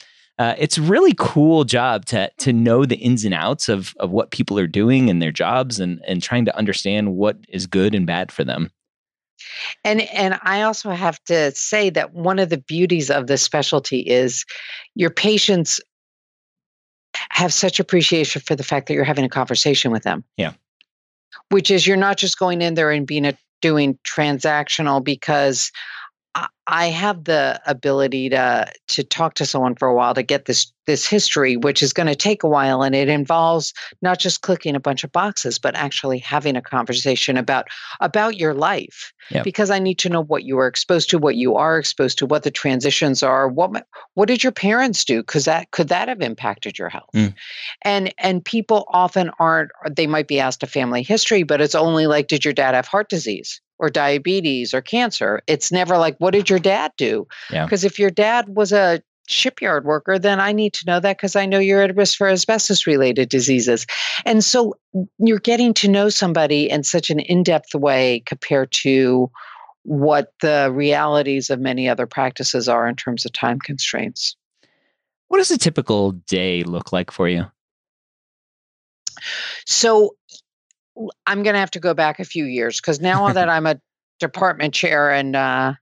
uh, 0.40 0.54
it's 0.58 0.78
really 0.78 1.14
cool 1.16 1.64
job 1.64 2.06
to 2.06 2.30
to 2.38 2.52
know 2.52 2.84
the 2.84 2.96
ins 2.96 3.24
and 3.24 3.34
outs 3.34 3.68
of 3.68 3.94
of 4.00 4.10
what 4.10 4.32
people 4.32 4.58
are 4.58 4.66
doing 4.66 5.08
in 5.08 5.20
their 5.20 5.30
jobs 5.30 5.78
and 5.78 6.00
and 6.04 6.20
trying 6.20 6.46
to 6.46 6.56
understand 6.56 7.14
what 7.14 7.36
is 7.48 7.68
good 7.68 7.94
and 7.94 8.06
bad 8.06 8.32
for 8.32 8.42
them. 8.42 8.72
And 9.84 10.02
and 10.02 10.38
I 10.42 10.62
also 10.62 10.90
have 10.90 11.22
to 11.24 11.54
say 11.54 11.90
that 11.90 12.12
one 12.12 12.38
of 12.38 12.48
the 12.48 12.58
beauties 12.58 13.10
of 13.10 13.26
this 13.26 13.42
specialty 13.42 14.00
is 14.00 14.44
your 14.94 15.10
patients 15.10 15.80
have 17.30 17.52
such 17.52 17.80
appreciation 17.80 18.42
for 18.42 18.54
the 18.54 18.62
fact 18.62 18.86
that 18.86 18.94
you're 18.94 19.04
having 19.04 19.24
a 19.24 19.28
conversation 19.28 19.90
with 19.90 20.02
them. 20.02 20.24
Yeah. 20.36 20.52
Which 21.50 21.70
is 21.70 21.86
you're 21.86 21.96
not 21.96 22.16
just 22.16 22.38
going 22.38 22.62
in 22.62 22.74
there 22.74 22.90
and 22.90 23.06
being 23.06 23.26
a 23.26 23.36
doing 23.60 23.98
transactional 24.04 25.02
because 25.02 25.70
I 26.66 26.86
have 26.86 27.24
the 27.24 27.60
ability 27.66 28.28
to 28.28 28.72
to 28.88 29.02
talk 29.02 29.34
to 29.34 29.46
someone 29.46 29.74
for 29.74 29.88
a 29.88 29.94
while 29.94 30.14
to 30.14 30.22
get 30.22 30.44
this 30.44 30.72
this 30.86 31.04
history, 31.04 31.56
which 31.56 31.82
is 31.82 31.92
going 31.92 32.06
to 32.06 32.14
take 32.14 32.44
a 32.44 32.48
while, 32.48 32.82
and 32.82 32.94
it 32.94 33.08
involves 33.08 33.74
not 34.02 34.20
just 34.20 34.42
clicking 34.42 34.76
a 34.76 34.80
bunch 34.80 35.02
of 35.02 35.10
boxes, 35.10 35.58
but 35.58 35.74
actually 35.74 36.18
having 36.18 36.54
a 36.54 36.62
conversation 36.62 37.36
about 37.36 37.66
about 37.98 38.36
your 38.36 38.54
life. 38.54 39.12
Yep. 39.30 39.42
Because 39.42 39.70
I 39.70 39.80
need 39.80 39.98
to 39.98 40.08
know 40.08 40.22
what 40.22 40.44
you 40.44 40.56
were 40.56 40.68
exposed 40.68 41.10
to, 41.10 41.18
what 41.18 41.34
you 41.34 41.56
are 41.56 41.76
exposed 41.76 42.18
to, 42.18 42.26
what 42.26 42.44
the 42.44 42.50
transitions 42.52 43.24
are, 43.24 43.48
what 43.48 43.84
what 44.14 44.28
did 44.28 44.44
your 44.44 44.52
parents 44.52 45.04
do? 45.04 45.22
Because 45.22 45.46
that 45.46 45.72
could 45.72 45.88
that 45.88 46.06
have 46.06 46.20
impacted 46.20 46.78
your 46.78 46.88
health? 46.88 47.10
Mm. 47.14 47.34
And 47.82 48.14
and 48.18 48.44
people 48.44 48.86
often 48.90 49.32
aren't. 49.40 49.72
They 49.90 50.06
might 50.06 50.28
be 50.28 50.38
asked 50.38 50.62
a 50.62 50.68
family 50.68 51.02
history, 51.02 51.42
but 51.42 51.60
it's 51.60 51.74
only 51.74 52.06
like, 52.06 52.28
did 52.28 52.44
your 52.44 52.54
dad 52.54 52.74
have 52.74 52.86
heart 52.86 53.08
disease? 53.08 53.60
Or 53.80 53.90
diabetes 53.90 54.72
or 54.72 54.82
cancer. 54.82 55.40
It's 55.46 55.72
never 55.72 55.96
like, 55.96 56.16
what 56.18 56.32
did 56.32 56.48
your 56.48 56.58
dad 56.58 56.92
do? 56.96 57.26
Because 57.50 57.82
yeah. 57.82 57.88
if 57.88 57.98
your 57.98 58.10
dad 58.10 58.50
was 58.50 58.72
a 58.72 59.02
shipyard 59.26 59.84
worker, 59.84 60.18
then 60.18 60.38
I 60.38 60.52
need 60.52 60.74
to 60.74 60.86
know 60.86 61.00
that 61.00 61.16
because 61.16 61.34
I 61.34 61.46
know 61.46 61.58
you're 61.58 61.82
at 61.82 61.96
risk 61.96 62.18
for 62.18 62.28
asbestos 62.28 62.86
related 62.86 63.28
diseases. 63.28 63.86
And 64.26 64.44
so 64.44 64.74
you're 65.18 65.38
getting 65.38 65.72
to 65.74 65.88
know 65.88 66.10
somebody 66.10 66.68
in 66.68 66.84
such 66.84 67.10
an 67.10 67.20
in 67.20 67.42
depth 67.42 67.74
way 67.74 68.22
compared 68.26 68.70
to 68.72 69.30
what 69.84 70.34
the 70.42 70.70
realities 70.72 71.48
of 71.48 71.58
many 71.58 71.88
other 71.88 72.06
practices 72.06 72.68
are 72.68 72.86
in 72.86 72.96
terms 72.96 73.24
of 73.24 73.32
time 73.32 73.58
constraints. 73.60 74.36
What 75.28 75.38
does 75.38 75.50
a 75.50 75.58
typical 75.58 76.12
day 76.12 76.64
look 76.64 76.92
like 76.92 77.10
for 77.10 77.28
you? 77.28 77.46
So 79.64 80.16
I'm 81.26 81.42
going 81.42 81.54
to 81.54 81.60
have 81.60 81.70
to 81.72 81.80
go 81.80 81.94
back 81.94 82.20
a 82.20 82.24
few 82.24 82.44
years 82.44 82.80
because 82.80 83.00
now 83.00 83.32
that 83.32 83.48
I'm 83.50 83.66
a 83.66 83.80
department 84.18 84.74
chair 84.74 85.10
and 85.10 85.34
uh, 85.34 85.74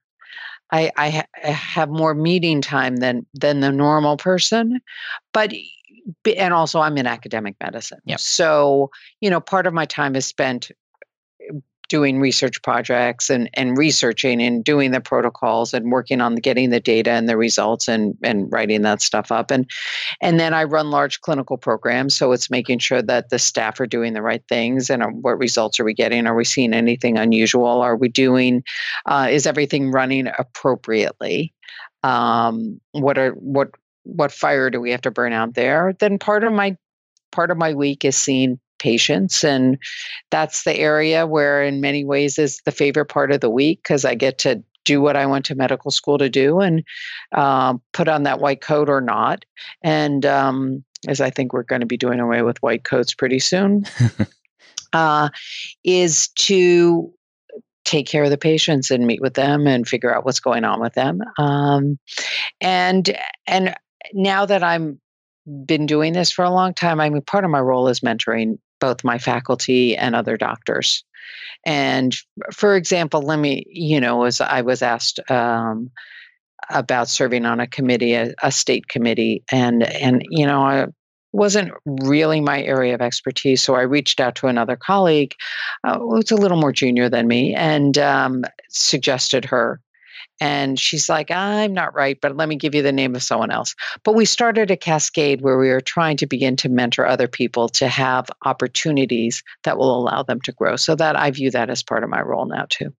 I, 0.71 0.93
I, 0.97 1.11
ha- 1.11 1.27
I, 1.43 1.49
have 1.49 1.89
more 1.89 2.15
meeting 2.15 2.61
time 2.61 2.97
than 2.97 3.27
than 3.35 3.61
the 3.61 3.73
normal 3.73 4.17
person. 4.17 4.81
But 5.33 5.53
and 6.37 6.55
also 6.55 6.81
I'm 6.81 6.97
in 6.97 7.07
academic 7.07 7.57
medicine. 7.63 8.01
Yep. 8.05 8.21
So, 8.21 8.91
you 9.21 9.31
know, 9.31 9.41
part 9.41 9.67
of 9.67 9.75
my 9.75 9.85
time 9.85 10.17
is 10.17 10.27
spent 10.27 10.71
doing 11.89 12.21
research 12.21 12.61
projects 12.63 13.31
and, 13.31 13.49
and 13.55 13.77
researching 13.77 14.43
and 14.43 14.63
doing 14.65 14.91
the 14.91 15.01
protocols 15.01 15.73
and 15.73 15.91
working 15.91 16.21
on 16.21 16.37
getting 16.37 16.71
the 16.71 16.81
data 16.81 17.11
and 17.11 17.29
the 17.29 17.37
results 17.37 17.89
and, 17.89 18.17
and 18.23 18.51
writing 18.53 18.83
that 18.83 19.03
stuff 19.03 19.33
up. 19.33 19.51
And 19.51 19.69
and 20.21 20.39
then 20.39 20.55
I 20.55 20.65
run 20.65 20.91
large 20.91 21.21
clinical 21.21 21.57
programs. 21.57 22.15
So 22.15 22.33
it's 22.33 22.51
making 22.51 22.79
sure 22.79 23.03
that 23.03 23.31
the 23.31 23.39
staff 23.39 23.81
are 23.81 23.87
doing 23.87 24.13
the 24.13 24.23
right 24.23 24.43
things 24.49 24.91
and 24.91 25.03
uh, 25.03 25.09
what 25.09 25.39
results 25.39 25.81
are 25.81 25.85
we 25.85 25.95
getting? 25.95 26.27
Are 26.27 26.37
we 26.37 26.45
seeing 26.45 26.75
anything 26.75 27.19
unusual? 27.19 27.81
Are 27.81 27.97
we 27.97 28.09
doing, 28.09 28.63
uh, 29.07 29.29
is 29.31 29.47
everything 29.47 29.91
running 29.91 30.29
appropriately? 30.39 31.55
Um, 32.03 32.81
what 32.93 33.19
are 33.19 33.33
what 33.33 33.71
what 34.05 34.33
fire 34.33 34.71
do 34.71 34.81
we 34.81 34.91
have 34.91 35.03
to 35.03 35.11
burn 35.11 35.33
out 35.33 35.55
there? 35.55 35.95
Then 35.99 36.19
part 36.19 36.45
of 36.45 36.53
my 36.53 36.77
part 37.33 37.51
of 37.51 37.59
my 37.59 37.75
week 37.75 38.05
is 38.05 38.17
seeing 38.17 38.59
patients 38.79 39.45
and 39.45 39.79
that's 40.31 40.65
the 40.65 40.77
area 40.77 41.27
where 41.27 41.63
in 41.63 41.81
many 41.81 42.05
ways 42.05 42.39
is 42.39 42.61
the 42.65 42.73
favorite 42.73 43.07
part 43.07 43.33
of 43.33 43.41
the 43.41 43.51
week 43.51 43.81
because 43.83 44.05
i 44.05 44.15
get 44.15 44.39
to 44.39 44.63
do 44.85 45.01
what 45.01 45.17
i 45.17 45.27
went 45.27 45.45
to 45.45 45.55
medical 45.55 45.91
school 45.91 46.19
to 46.19 46.29
do 46.29 46.61
and 46.61 46.83
um, 47.33 47.81
put 47.93 48.09
on 48.09 48.23
that 48.23 48.41
white 48.41 48.63
coat 48.63 48.89
or 48.89 49.01
not. 49.01 49.45
And 49.83 50.25
um, 50.25 50.85
as 51.07 51.21
i 51.21 51.31
think 51.31 51.53
we're 51.53 51.63
going 51.63 51.81
to 51.81 51.87
be 51.87 51.97
doing 51.97 52.21
away 52.21 52.43
with 52.43 52.63
white 52.63 52.85
coats 52.85 53.15
pretty 53.15 53.39
soon 53.39 53.85
uh, 54.93 55.29
is 55.85 56.29
to 56.29 57.13
take 57.85 58.07
care 58.07 58.25
of 58.25 58.31
the 58.31 58.39
patients 58.39 58.91
and 58.91 59.07
meet 59.07 59.23
with 59.23 59.35
them 59.35 59.67
and 59.67 59.89
figure 59.89 60.15
out 60.15 60.25
what's 60.27 60.41
going 60.41 60.63
on 60.63 60.79
with 60.79 60.93
them. 60.93 61.21
Um, 61.39 61.99
and 62.61 63.17
and 63.47 63.75
now 64.13 64.47
that 64.47 64.63
i'm 64.63 65.01
been 65.65 65.87
doing 65.87 66.13
this 66.13 66.31
for 66.31 66.45
a 66.45 66.51
long 66.51 66.75
time 66.75 67.01
i 67.01 67.09
mean 67.09 67.23
part 67.23 67.45
of 67.45 67.51
my 67.51 67.61
role 67.61 67.89
is 67.89 68.01
mentoring 68.01 68.59
both 68.81 69.05
my 69.05 69.19
faculty 69.19 69.97
and 69.97 70.15
other 70.15 70.37
doctors. 70.37 71.05
And 71.67 72.15
for 72.53 72.77
example, 72.77 73.23
let 73.23 73.39
me, 73.39 73.65
you 73.69 74.01
know, 74.01 74.25
as 74.25 74.41
I 74.41 74.63
was 74.63 74.83
asked 74.83 75.21
um, 75.31 75.91
about 76.71 77.09
serving 77.09 77.45
on 77.45 77.61
a 77.61 77.67
committee, 77.67 78.15
a, 78.15 78.35
a, 78.43 78.53
state 78.53 78.89
committee, 78.89 79.43
and 79.53 79.83
and 79.85 80.23
you 80.31 80.47
know, 80.47 80.63
I 80.63 80.87
wasn't 81.33 81.73
really 81.87 82.41
my 82.41 82.63
area 82.63 82.95
of 82.95 83.03
expertise. 83.03 83.63
So 83.63 83.75
I 83.75 83.83
reached 83.83 84.21
out 84.21 84.35
to 84.37 84.47
another 84.47 84.77
colleague, 84.77 85.35
uh, 85.85 85.99
who's 85.99 86.31
a 86.31 86.37
little 86.37 86.59
more 86.59 86.73
junior 86.73 87.09
than 87.09 87.29
me, 87.29 87.55
and 87.55 87.99
um, 87.99 88.45
suggested 88.69 89.45
her 89.45 89.81
and 90.41 90.79
she's 90.79 91.09
like, 91.09 91.31
I'm 91.31 91.73
not 91.73 91.95
right, 91.95 92.19
but 92.21 92.37
let 92.37 92.49
me 92.49 92.57
give 92.57 92.75
you 92.75 92.83
the 92.83 92.93
name 92.93 93.15
of 93.15 93.23
someone 93.23 93.51
else. 93.51 93.75
But 94.05 94.15
we 94.15 94.25
started 94.25 94.71
a 94.71 94.77
cascade 94.77 95.41
where 95.41 95.59
we 95.59 95.69
were 95.69 95.81
trying 95.81 96.17
to 96.19 96.27
begin 96.27 96.57
to 96.57 96.69
mentor 96.69 97.07
other 97.07 97.29
people 97.29 97.69
to 97.71 97.89
have 97.89 98.31
opportunities 98.45 99.43
that 99.65 99.79
will 99.79 99.97
allow 99.97 100.23
them 100.23 100.41
to 100.43 100.53
grow. 100.53 100.77
So 100.77 100.95
that 100.97 101.17
I 101.17 101.31
view 101.31 101.51
that 101.51 101.71
as 101.71 101.83
part 101.83 102.05
of 102.05 102.11
my 102.11 102.21
role 102.21 102.47
now 102.47 102.67
too. 102.69 102.95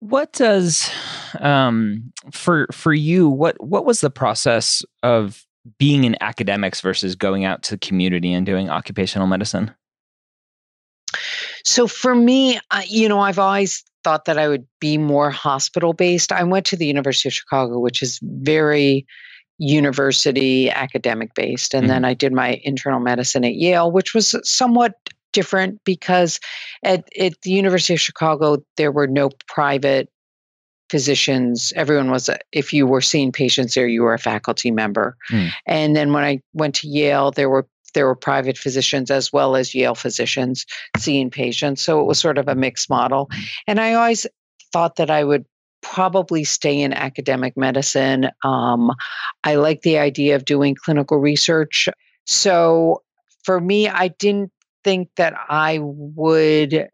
What 0.00 0.32
does 0.32 0.90
um, 1.38 2.10
for 2.32 2.66
for 2.72 2.94
you? 2.94 3.28
What 3.28 3.62
what 3.62 3.84
was 3.84 4.00
the 4.00 4.10
process 4.10 4.82
of 5.02 5.44
being 5.78 6.04
in 6.04 6.16
academics 6.22 6.80
versus 6.80 7.14
going 7.14 7.44
out 7.44 7.62
to 7.64 7.72
the 7.72 7.78
community 7.78 8.32
and 8.32 8.46
doing 8.46 8.70
occupational 8.70 9.26
medicine? 9.26 9.74
So 11.64 11.86
for 11.86 12.14
me, 12.14 12.58
you 12.86 13.08
know, 13.08 13.20
I've 13.20 13.38
always 13.38 13.84
thought 14.02 14.24
that 14.24 14.38
I 14.38 14.48
would 14.48 14.66
be 14.80 14.98
more 14.98 15.30
hospital 15.30 15.92
based. 15.92 16.32
I 16.32 16.44
went 16.44 16.66
to 16.66 16.76
the 16.76 16.86
University 16.86 17.28
of 17.28 17.34
Chicago, 17.34 17.78
which 17.78 18.02
is 18.02 18.18
very 18.22 19.06
university 19.58 20.70
academic 20.70 21.34
based. 21.34 21.74
And 21.74 21.84
mm-hmm. 21.84 21.88
then 21.92 22.04
I 22.04 22.14
did 22.14 22.32
my 22.32 22.60
internal 22.64 23.00
medicine 23.00 23.44
at 23.44 23.54
Yale, 23.54 23.92
which 23.92 24.14
was 24.14 24.34
somewhat 24.42 24.94
different 25.32 25.80
because 25.84 26.40
at, 26.82 27.08
at 27.18 27.40
the 27.42 27.50
University 27.50 27.94
of 27.94 28.00
Chicago, 28.00 28.64
there 28.76 28.90
were 28.90 29.06
no 29.06 29.30
private 29.46 30.08
physicians. 30.90 31.72
Everyone 31.76 32.10
was, 32.10 32.28
a, 32.28 32.38
if 32.52 32.72
you 32.72 32.86
were 32.86 33.00
seeing 33.00 33.30
patients 33.30 33.74
there, 33.74 33.86
you 33.86 34.02
were 34.02 34.14
a 34.14 34.18
faculty 34.18 34.70
member. 34.70 35.16
Mm. 35.30 35.50
And 35.66 35.96
then 35.96 36.12
when 36.12 36.24
I 36.24 36.40
went 36.52 36.74
to 36.76 36.88
Yale, 36.88 37.30
there 37.30 37.50
were 37.50 37.66
there 37.92 38.06
were 38.06 38.14
private 38.14 38.58
physicians 38.58 39.10
as 39.10 39.32
well 39.32 39.56
as 39.56 39.74
Yale 39.74 39.94
physicians 39.94 40.66
seeing 40.96 41.30
patients. 41.30 41.82
So 41.82 42.00
it 42.00 42.06
was 42.06 42.18
sort 42.18 42.38
of 42.38 42.48
a 42.48 42.54
mixed 42.54 42.90
model. 42.90 43.28
And 43.66 43.80
I 43.80 43.94
always 43.94 44.26
thought 44.72 44.96
that 44.96 45.10
I 45.10 45.24
would 45.24 45.44
probably 45.82 46.44
stay 46.44 46.80
in 46.80 46.92
academic 46.92 47.56
medicine. 47.56 48.30
Um, 48.44 48.92
I 49.44 49.54
like 49.54 49.82
the 49.82 49.98
idea 49.98 50.36
of 50.36 50.44
doing 50.44 50.74
clinical 50.74 51.18
research. 51.18 51.88
So 52.26 53.02
for 53.44 53.60
me, 53.60 53.88
I 53.88 54.08
didn't 54.08 54.52
think 54.84 55.08
that 55.16 55.34
I 55.48 55.78
would 55.82 56.88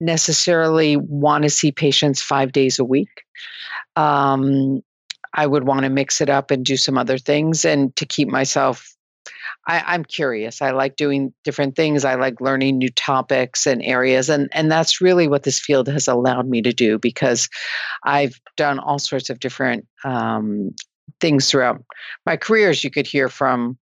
necessarily 0.00 0.96
want 0.96 1.44
to 1.44 1.50
see 1.50 1.72
patients 1.72 2.20
five 2.20 2.52
days 2.52 2.78
a 2.78 2.84
week. 2.84 3.08
Um, 3.96 4.82
I 5.34 5.46
would 5.46 5.64
want 5.64 5.82
to 5.82 5.90
mix 5.90 6.20
it 6.20 6.30
up 6.30 6.50
and 6.50 6.64
do 6.64 6.76
some 6.76 6.98
other 6.98 7.18
things 7.18 7.64
and 7.64 7.94
to 7.96 8.06
keep 8.06 8.28
myself 8.28 8.95
I, 9.66 9.94
am 9.94 10.04
curious. 10.04 10.62
I 10.62 10.70
like 10.70 10.96
doing 10.96 11.32
different 11.42 11.74
things. 11.74 12.04
I 12.04 12.14
like 12.14 12.40
learning 12.40 12.78
new 12.78 12.90
topics 12.90 13.66
and 13.66 13.82
areas. 13.82 14.28
And, 14.28 14.48
and 14.52 14.70
that's 14.70 15.00
really 15.00 15.26
what 15.26 15.42
this 15.42 15.58
field 15.58 15.88
has 15.88 16.06
allowed 16.06 16.48
me 16.48 16.62
to 16.62 16.72
do 16.72 16.98
because 16.98 17.48
I've 18.04 18.40
done 18.56 18.78
all 18.78 18.98
sorts 18.98 19.28
of 19.28 19.40
different 19.40 19.86
um, 20.04 20.70
things 21.20 21.50
throughout 21.50 21.82
my 22.24 22.36
career, 22.36 22.70
as 22.70 22.84
you 22.84 22.90
could 22.90 23.06
hear 23.06 23.28
from 23.28 23.76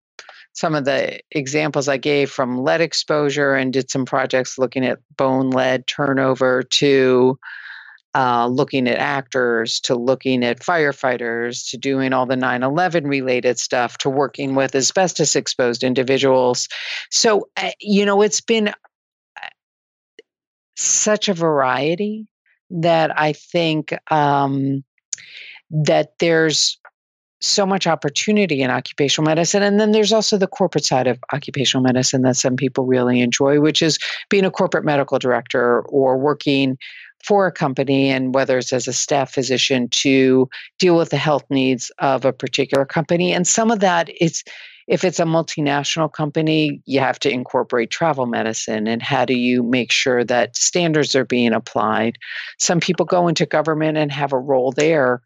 some 0.53 0.73
of 0.73 0.85
the 0.85 1.19
examples 1.31 1.87
I 1.87 1.97
gave 1.97 2.31
from 2.31 2.63
lead 2.63 2.81
exposure 2.81 3.53
and 3.53 3.73
did 3.73 3.91
some 3.91 4.05
projects 4.05 4.57
looking 4.57 4.85
at 4.85 4.99
bone 5.17 5.49
lead 5.49 5.85
turnover 5.85 6.63
to 6.63 7.37
uh, 8.15 8.47
looking 8.47 8.87
at 8.87 8.97
actors 8.97 9.79
to 9.81 9.93
looking 9.93 10.43
at 10.43 10.61
firefighters 10.61 11.69
to 11.69 11.77
doing 11.77 12.13
all 12.13 12.25
the 12.25 12.37
9 12.37 12.63
11 12.63 13.05
related 13.05 13.59
stuff 13.59 13.97
to 13.97 14.09
working 14.09 14.55
with 14.55 14.73
asbestos 14.73 15.35
exposed 15.35 15.83
individuals. 15.83 16.69
So, 17.11 17.49
uh, 17.57 17.71
you 17.81 18.05
know, 18.05 18.21
it's 18.21 18.39
been 18.39 18.69
uh, 18.69 19.47
such 20.77 21.27
a 21.27 21.33
variety 21.33 22.25
that 22.69 23.19
I 23.19 23.33
think 23.33 23.93
um, 24.09 24.83
that 25.69 26.13
there's 26.19 26.79
so 27.41 27.65
much 27.65 27.85
opportunity 27.85 28.61
in 28.61 28.71
occupational 28.71 29.27
medicine. 29.27 29.61
And 29.61 29.79
then 29.79 29.91
there's 29.91 30.13
also 30.13 30.37
the 30.37 30.47
corporate 30.47 30.85
side 30.85 31.07
of 31.07 31.19
occupational 31.33 31.83
medicine 31.83 32.21
that 32.21 32.37
some 32.37 32.55
people 32.55 32.85
really 32.85 33.21
enjoy, 33.21 33.59
which 33.59 33.81
is 33.81 33.99
being 34.29 34.45
a 34.45 34.51
corporate 34.51 34.85
medical 34.85 35.19
director 35.19 35.81
or 35.81 36.17
working 36.17 36.77
for 37.25 37.47
a 37.47 37.51
company 37.51 38.09
and 38.09 38.35
whether 38.35 38.57
it's 38.57 38.73
as 38.73 38.87
a 38.87 38.93
staff 38.93 39.33
physician 39.33 39.89
to 39.89 40.47
deal 40.77 40.95
with 40.95 41.09
the 41.09 41.17
health 41.17 41.45
needs 41.49 41.91
of 41.99 42.23
a 42.25 42.33
particular 42.33 42.85
company. 42.85 43.33
And 43.33 43.47
some 43.47 43.71
of 43.71 43.79
that 43.79 44.09
is 44.21 44.43
if 44.87 45.03
it's 45.03 45.19
a 45.19 45.23
multinational 45.23 46.11
company, 46.11 46.81
you 46.85 46.99
have 46.99 47.17
to 47.19 47.31
incorporate 47.31 47.89
travel 47.89 48.27
medicine 48.27 48.87
and 48.87 49.01
how 49.01 49.25
do 49.25 49.33
you 49.33 49.63
make 49.63 49.91
sure 49.91 50.23
that 50.23 50.55
standards 50.55 51.15
are 51.15 51.25
being 51.25 51.53
applied. 51.53 52.17
Some 52.59 52.79
people 52.79 53.05
go 53.05 53.27
into 53.27 53.47
government 53.47 53.97
and 53.97 54.11
have 54.11 54.31
a 54.31 54.37
role 54.37 54.71
there 54.71 55.21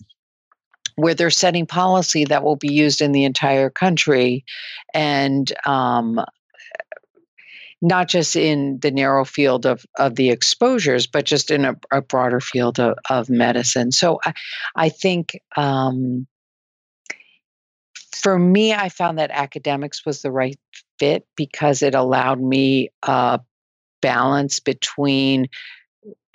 where 0.95 1.13
they're 1.13 1.29
setting 1.29 1.65
policy 1.65 2.25
that 2.25 2.43
will 2.43 2.55
be 2.55 2.71
used 2.71 3.01
in 3.01 3.11
the 3.11 3.25
entire 3.25 3.69
country 3.69 4.45
and 4.93 5.51
um, 5.65 6.23
not 7.81 8.07
just 8.07 8.35
in 8.35 8.79
the 8.79 8.91
narrow 8.91 9.23
field 9.23 9.65
of, 9.65 9.85
of 9.97 10.15
the 10.15 10.29
exposures, 10.29 11.07
but 11.07 11.25
just 11.25 11.49
in 11.49 11.65
a, 11.65 11.75
a 11.91 12.01
broader 12.01 12.41
field 12.41 12.79
of, 12.79 12.97
of 13.09 13.29
medicine. 13.29 13.91
So 13.91 14.19
I, 14.25 14.33
I 14.75 14.89
think 14.89 15.39
um, 15.55 16.27
for 18.13 18.37
me, 18.37 18.73
I 18.73 18.89
found 18.89 19.17
that 19.17 19.31
academics 19.31 20.05
was 20.05 20.21
the 20.21 20.31
right 20.31 20.59
fit 20.99 21.25
because 21.35 21.81
it 21.81 21.95
allowed 21.95 22.41
me 22.41 22.89
a 23.03 23.39
balance 24.01 24.59
between 24.59 25.47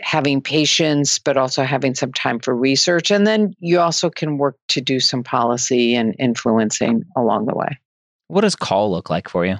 having 0.00 0.40
patience, 0.40 1.18
but 1.18 1.36
also 1.36 1.62
having 1.62 1.94
some 1.94 2.12
time 2.12 2.40
for 2.40 2.54
research. 2.54 3.10
And 3.10 3.26
then 3.26 3.54
you 3.60 3.80
also 3.80 4.10
can 4.10 4.38
work 4.38 4.56
to 4.68 4.80
do 4.80 4.98
some 4.98 5.22
policy 5.22 5.94
and 5.94 6.16
influencing 6.18 7.04
along 7.16 7.46
the 7.46 7.54
way. 7.54 7.78
What 8.28 8.40
does 8.40 8.56
call 8.56 8.90
look 8.90 9.10
like 9.10 9.28
for 9.28 9.44
you? 9.44 9.58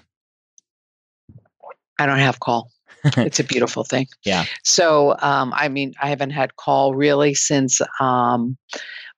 I 1.99 2.07
don't 2.07 2.19
have 2.19 2.41
call. 2.41 2.71
it's 3.05 3.41
a 3.41 3.45
beautiful 3.45 3.85
thing. 3.85 4.07
Yeah. 4.25 4.47
So, 4.63 5.15
um, 5.21 5.53
I 5.55 5.69
mean, 5.69 5.93
I 6.01 6.09
haven't 6.09 6.31
had 6.31 6.57
call 6.57 6.95
really 6.95 7.35
since 7.35 7.83
um, 8.01 8.57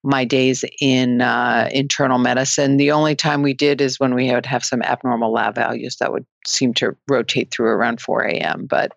my 0.02 0.24
days 0.24 0.64
in 0.80 1.20
uh, 1.20 1.68
internal 1.72 2.18
medicine. 2.18 2.76
The 2.78 2.90
only 2.90 3.14
time 3.14 3.42
we 3.42 3.54
did 3.54 3.80
is 3.80 4.00
when 4.00 4.14
we 4.14 4.32
would 4.32 4.46
have 4.46 4.64
some 4.64 4.82
abnormal 4.82 5.32
lab 5.32 5.54
values 5.54 5.96
that 5.96 6.12
would 6.12 6.26
seem 6.46 6.74
to 6.74 6.96
rotate 7.08 7.50
through 7.50 7.68
around 7.68 8.00
4 8.00 8.22
a.m. 8.22 8.66
But 8.66 8.92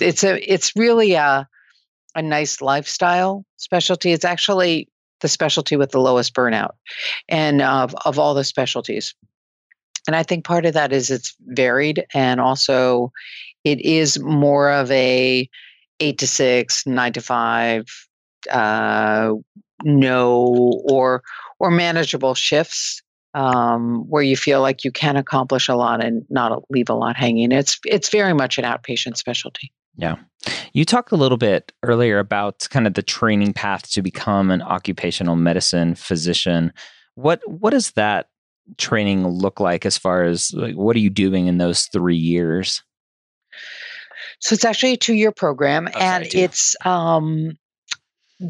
it's 0.00 0.24
a 0.24 0.52
it's 0.52 0.76
really 0.76 1.14
a 1.14 1.48
a 2.14 2.22
nice 2.22 2.60
lifestyle 2.60 3.46
specialty. 3.56 4.12
It's 4.12 4.24
actually 4.24 4.88
the 5.20 5.28
specialty 5.28 5.76
with 5.76 5.90
the 5.90 6.00
lowest 6.00 6.34
burnout, 6.34 6.72
and 7.28 7.62
of 7.62 7.94
of 8.04 8.18
all 8.18 8.34
the 8.34 8.44
specialties 8.44 9.14
and 10.06 10.16
I 10.16 10.22
think 10.22 10.44
part 10.44 10.66
of 10.66 10.74
that 10.74 10.92
is 10.92 11.10
it's 11.10 11.34
varied 11.40 12.04
and 12.14 12.40
also 12.40 13.12
it 13.64 13.80
is 13.80 14.18
more 14.18 14.70
of 14.70 14.90
a 14.90 15.48
eight 16.00 16.18
to 16.18 16.26
six, 16.26 16.86
nine 16.86 17.12
to 17.12 17.20
five, 17.20 17.86
uh, 18.50 19.32
no 19.84 20.82
or 20.88 21.22
or 21.58 21.70
manageable 21.70 22.34
shifts 22.34 23.02
um, 23.34 24.04
where 24.08 24.22
you 24.22 24.36
feel 24.36 24.60
like 24.60 24.84
you 24.84 24.90
can 24.90 25.16
accomplish 25.16 25.68
a 25.68 25.74
lot 25.74 26.04
and 26.04 26.24
not 26.28 26.62
leave 26.70 26.90
a 26.90 26.94
lot 26.94 27.16
hanging. 27.16 27.52
It's 27.52 27.78
it's 27.84 28.08
very 28.08 28.34
much 28.34 28.58
an 28.58 28.64
outpatient 28.64 29.16
specialty. 29.16 29.72
Yeah. 29.96 30.16
You 30.72 30.84
talked 30.84 31.12
a 31.12 31.16
little 31.16 31.38
bit 31.38 31.72
earlier 31.82 32.18
about 32.18 32.66
kind 32.70 32.86
of 32.86 32.94
the 32.94 33.02
training 33.02 33.52
path 33.52 33.90
to 33.92 34.02
become 34.02 34.50
an 34.50 34.62
occupational 34.62 35.36
medicine 35.36 35.94
physician. 35.94 36.72
What 37.14 37.40
what 37.46 37.70
does 37.70 37.92
that 37.92 38.28
training 38.78 39.26
look 39.26 39.60
like 39.60 39.84
as 39.86 39.98
far 39.98 40.24
as 40.24 40.52
like, 40.54 40.74
what 40.74 40.96
are 40.96 41.00
you 41.00 41.10
doing 41.10 41.46
in 41.46 41.58
those 41.58 41.84
3 41.86 42.16
years? 42.16 42.82
So 44.40 44.54
it's 44.54 44.64
actually 44.64 44.94
a 44.94 44.98
2-year 44.98 45.32
program 45.32 45.88
oh, 45.94 46.00
and 46.00 46.26
it's 46.34 46.74
um 46.84 47.56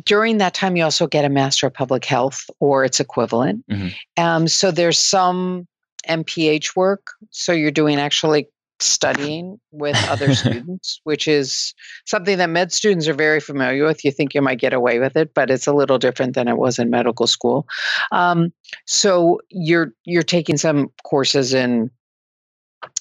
during 0.05 0.39
that 0.39 0.55
time 0.55 0.75
you 0.77 0.85
also 0.85 1.07
get 1.07 1.25
a 1.25 1.29
master 1.29 1.67
of 1.67 1.75
public 1.75 2.05
health 2.05 2.47
or 2.61 2.85
its 2.85 2.99
equivalent 2.99 3.67
mm-hmm. 3.69 3.89
um, 4.23 4.49
so 4.49 4.71
there's 4.71 4.99
some 4.99 5.67
MPH 6.09 6.75
work 6.75 7.09
so 7.31 7.53
you're 7.53 7.71
doing 7.71 7.99
actually 7.99 8.49
studying 8.83 9.59
with 9.71 9.97
other 10.09 10.35
students 10.43 11.01
which 11.05 11.29
is 11.29 11.75
something 12.07 12.39
that 12.39 12.51
med 12.51 12.73
students 12.73 13.09
are 13.09 13.15
very 13.15 13.41
familiar 13.41 13.85
with 13.85 14.05
you 14.05 14.11
think 14.11 14.35
you 14.35 14.43
might 14.43 14.59
get 14.59 14.73
away 14.73 14.99
with 14.99 15.17
it 15.17 15.33
but 15.35 15.51
it's 15.51 15.67
a 15.67 15.73
little 15.73 15.99
different 15.99 16.35
than 16.35 16.49
it 16.49 16.59
was 16.59 16.79
in 16.79 16.91
medical 16.91 17.27
school. 17.27 17.67
Um, 18.11 18.53
so 18.87 19.41
you're 19.49 19.93
you're 20.05 20.23
taking 20.23 20.57
some 20.57 20.91
courses 21.05 21.55
in 21.55 21.91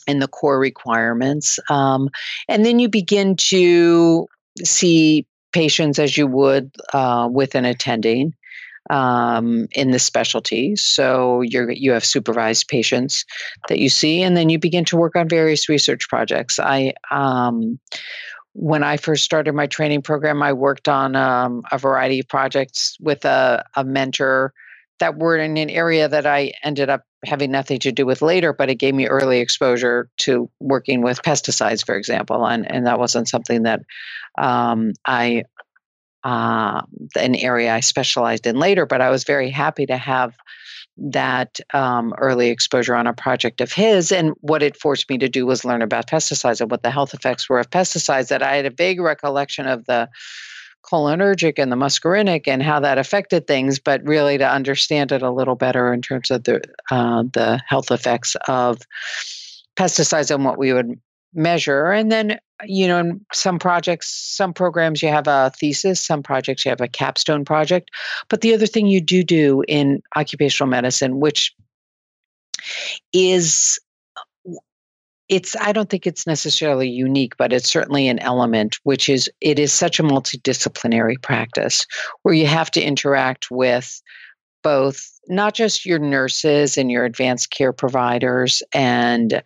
in 0.07 0.19
the 0.19 0.27
core 0.27 0.59
requirements 0.59 1.59
um, 1.69 2.09
and 2.47 2.65
then 2.65 2.79
you 2.79 2.89
begin 2.89 3.35
to 3.35 4.27
see 4.63 5.25
patients 5.53 5.99
as 5.99 6.17
you 6.17 6.27
would 6.27 6.71
uh, 6.93 7.27
with 7.31 7.55
an 7.55 7.65
attending 7.65 8.33
um, 8.89 9.67
in 9.73 9.91
the 9.91 9.99
specialty. 9.99 10.75
So 10.75 11.41
you 11.41 11.67
you 11.69 11.91
have 11.91 12.05
supervised 12.05 12.67
patients 12.67 13.25
that 13.67 13.79
you 13.79 13.89
see, 13.89 14.21
and 14.21 14.35
then 14.35 14.49
you 14.49 14.59
begin 14.59 14.85
to 14.85 14.97
work 14.97 15.15
on 15.15 15.29
various 15.29 15.69
research 15.69 16.09
projects. 16.09 16.59
I 16.59 16.93
um, 17.11 17.79
when 18.53 18.83
I 18.83 18.97
first 18.97 19.23
started 19.23 19.53
my 19.53 19.67
training 19.67 20.01
program, 20.01 20.43
I 20.43 20.53
worked 20.53 20.89
on 20.89 21.15
um, 21.15 21.63
a 21.71 21.77
variety 21.77 22.19
of 22.19 22.27
projects 22.27 22.97
with 22.99 23.23
a, 23.23 23.63
a 23.75 23.83
mentor 23.83 24.53
that 24.99 25.17
were 25.17 25.37
in 25.37 25.57
an 25.57 25.69
area 25.69 26.07
that 26.07 26.25
I 26.25 26.51
ended 26.63 26.89
up 26.89 27.03
having 27.23 27.51
nothing 27.51 27.79
to 27.79 27.91
do 27.91 28.05
with 28.05 28.21
later, 28.21 28.53
but 28.53 28.69
it 28.69 28.75
gave 28.75 28.93
me 28.93 29.07
early 29.07 29.39
exposure 29.39 30.09
to 30.17 30.49
working 30.59 31.01
with 31.01 31.21
pesticides, 31.21 31.85
for 31.85 31.95
example, 31.95 32.45
and 32.45 32.69
and 32.71 32.85
that 32.85 32.99
wasn't 32.99 33.29
something 33.29 33.63
that 33.63 33.81
um, 34.37 34.93
I 35.05 35.43
uh, 36.23 36.81
an 37.17 37.36
area 37.36 37.73
I 37.73 37.79
specialized 37.79 38.47
in 38.47 38.57
later. 38.57 38.86
But 38.86 39.01
I 39.01 39.10
was 39.10 39.23
very 39.23 39.49
happy 39.49 39.86
to 39.86 39.97
have 39.97 40.36
that 40.97 41.60
um, 41.73 42.13
early 42.17 42.49
exposure 42.49 42.95
on 42.95 43.07
a 43.07 43.13
project 43.13 43.62
of 43.62 43.71
his. 43.71 44.12
And 44.12 44.34
what 44.41 44.62
it 44.62 44.77
forced 44.77 45.10
me 45.10 45.17
to 45.19 45.29
do 45.29 45.45
was 45.45 45.65
learn 45.65 45.81
about 45.81 46.07
pesticides 46.07 46.62
and 46.62 46.69
what 46.69 46.84
the 46.84 46.91
health 46.91 47.13
effects 47.13 47.49
were 47.49 47.60
of 47.60 47.69
pesticides. 47.69 48.27
That 48.27 48.43
I 48.43 48.55
had 48.55 48.65
a 48.65 48.71
vague 48.71 48.99
recollection 48.99 49.67
of 49.67 49.86
the 49.86 50.10
cholinergic 50.84 51.57
and 51.57 51.71
the 51.71 51.75
muscarinic 51.75 52.47
and 52.47 52.63
how 52.63 52.79
that 52.79 52.97
affected 52.97 53.47
things, 53.47 53.79
but 53.79 54.03
really 54.03 54.38
to 54.38 54.49
understand 54.49 55.12
it 55.12 55.21
a 55.21 55.31
little 55.31 55.55
better 55.55 55.93
in 55.93 56.01
terms 56.01 56.31
of 56.31 56.43
the 56.43 56.62
uh, 56.89 57.23
the 57.34 57.62
health 57.67 57.91
effects 57.91 58.36
of 58.47 58.79
pesticides 59.75 60.34
and 60.34 60.43
what 60.43 60.57
we 60.57 60.73
would 60.73 60.99
measure. 61.33 61.91
And 61.91 62.11
then, 62.11 62.39
you 62.65 62.87
know, 62.87 62.99
in 62.99 63.25
some 63.33 63.59
projects, 63.59 64.09
some 64.09 64.53
programs 64.53 65.01
you 65.01 65.09
have 65.09 65.27
a 65.27 65.51
thesis, 65.57 66.05
some 66.05 66.21
projects 66.23 66.65
you 66.65 66.69
have 66.69 66.81
a 66.81 66.87
capstone 66.87 67.45
project. 67.45 67.89
But 68.29 68.41
the 68.41 68.53
other 68.53 68.67
thing 68.67 68.87
you 68.87 69.01
do 69.01 69.23
do 69.23 69.63
in 69.67 70.01
occupational 70.15 70.69
medicine, 70.69 71.19
which 71.19 71.55
is 73.13 73.79
it's 75.31 75.55
i 75.61 75.71
don't 75.71 75.89
think 75.89 76.05
it's 76.05 76.27
necessarily 76.27 76.87
unique 76.87 77.35
but 77.37 77.51
it's 77.51 77.71
certainly 77.71 78.07
an 78.07 78.19
element 78.19 78.77
which 78.83 79.09
is 79.09 79.29
it 79.39 79.57
is 79.57 79.73
such 79.73 79.99
a 79.99 80.03
multidisciplinary 80.03 81.19
practice 81.23 81.87
where 82.21 82.35
you 82.35 82.45
have 82.45 82.69
to 82.69 82.81
interact 82.81 83.49
with 83.49 84.01
both 84.61 85.19
not 85.27 85.53
just 85.55 85.85
your 85.85 85.99
nurses 85.99 86.77
and 86.77 86.91
your 86.91 87.05
advanced 87.05 87.49
care 87.49 87.73
providers 87.73 88.61
and 88.73 89.41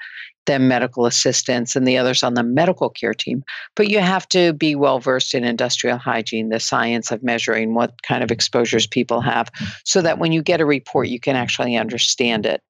them 0.45 0.67
medical 0.67 1.05
assistants 1.05 1.75
and 1.75 1.87
the 1.87 1.97
others 1.97 2.23
on 2.23 2.33
the 2.33 2.43
medical 2.43 2.89
care 2.89 3.13
team. 3.13 3.43
But 3.75 3.89
you 3.89 3.99
have 3.99 4.27
to 4.29 4.53
be 4.53 4.75
well 4.75 4.99
versed 4.99 5.33
in 5.33 5.43
industrial 5.43 5.97
hygiene, 5.97 6.49
the 6.49 6.59
science 6.59 7.11
of 7.11 7.23
measuring 7.23 7.73
what 7.73 8.01
kind 8.03 8.23
of 8.23 8.31
exposures 8.31 8.87
people 8.87 9.21
have, 9.21 9.49
so 9.83 10.01
that 10.01 10.19
when 10.19 10.31
you 10.31 10.41
get 10.41 10.61
a 10.61 10.65
report, 10.65 11.07
you 11.07 11.19
can 11.19 11.35
actually 11.35 11.75
understand 11.75 12.45
it 12.45 12.61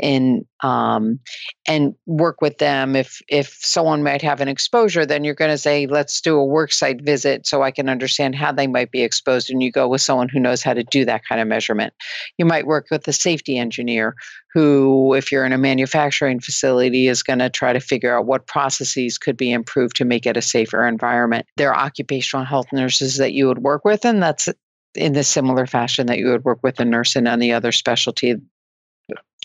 and 0.00 0.44
um, 0.64 1.20
and 1.66 1.94
work 2.06 2.40
with 2.40 2.56
them. 2.56 2.96
If 2.96 3.20
if 3.28 3.58
someone 3.60 4.02
might 4.02 4.22
have 4.22 4.40
an 4.40 4.48
exposure, 4.48 5.04
then 5.04 5.22
you're 5.22 5.34
going 5.34 5.50
to 5.50 5.58
say, 5.58 5.86
let's 5.86 6.22
do 6.22 6.36
a 6.36 6.44
work 6.44 6.72
site 6.72 7.02
visit 7.02 7.46
so 7.46 7.62
I 7.62 7.70
can 7.70 7.90
understand 7.90 8.34
how 8.34 8.50
they 8.50 8.66
might 8.66 8.90
be 8.90 9.02
exposed. 9.02 9.50
And 9.50 9.62
you 9.62 9.70
go 9.70 9.86
with 9.86 10.00
someone 10.00 10.30
who 10.30 10.40
knows 10.40 10.62
how 10.62 10.72
to 10.72 10.82
do 10.82 11.04
that 11.04 11.22
kind 11.28 11.40
of 11.40 11.46
measurement. 11.46 11.92
You 12.38 12.46
might 12.46 12.66
work 12.66 12.86
with 12.90 13.06
a 13.06 13.12
safety 13.12 13.58
engineer 13.58 14.16
who, 14.54 15.12
if 15.12 15.30
you're 15.30 15.44
in 15.44 15.52
a 15.52 15.58
manufacturing 15.58 16.40
facility, 16.40 17.08
is 17.08 17.22
going 17.22 17.40
to 17.40 17.50
try 17.50 17.74
to 17.74 17.80
figure 17.80 18.16
out 18.16 18.24
what 18.24 18.46
processes 18.46 19.18
could 19.18 19.36
be 19.36 19.52
improved 19.52 19.96
to 19.96 20.06
make 20.06 20.24
it 20.24 20.36
a 20.38 20.42
safer 20.42 20.86
environment. 20.86 21.44
There 21.58 21.74
are 21.74 21.84
occupational 21.84 22.46
health 22.46 22.68
nurses 22.72 23.18
that 23.18 23.34
you 23.34 23.48
would 23.48 23.58
work 23.58 23.84
with, 23.84 24.06
and 24.06 24.22
that's 24.22 24.48
in 24.94 25.12
the 25.12 25.24
similar 25.24 25.66
fashion 25.66 26.06
that 26.06 26.18
you 26.18 26.30
would 26.30 26.44
work 26.44 26.60
with 26.62 26.80
a 26.80 26.84
nurse 26.84 27.16
in 27.16 27.26
any 27.26 27.52
other 27.52 27.72
specialty 27.72 28.36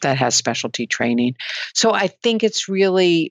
that 0.01 0.17
has 0.17 0.35
specialty 0.35 0.87
training. 0.87 1.35
So 1.73 1.93
I 1.93 2.07
think 2.07 2.43
it's 2.43 2.67
really 2.69 3.29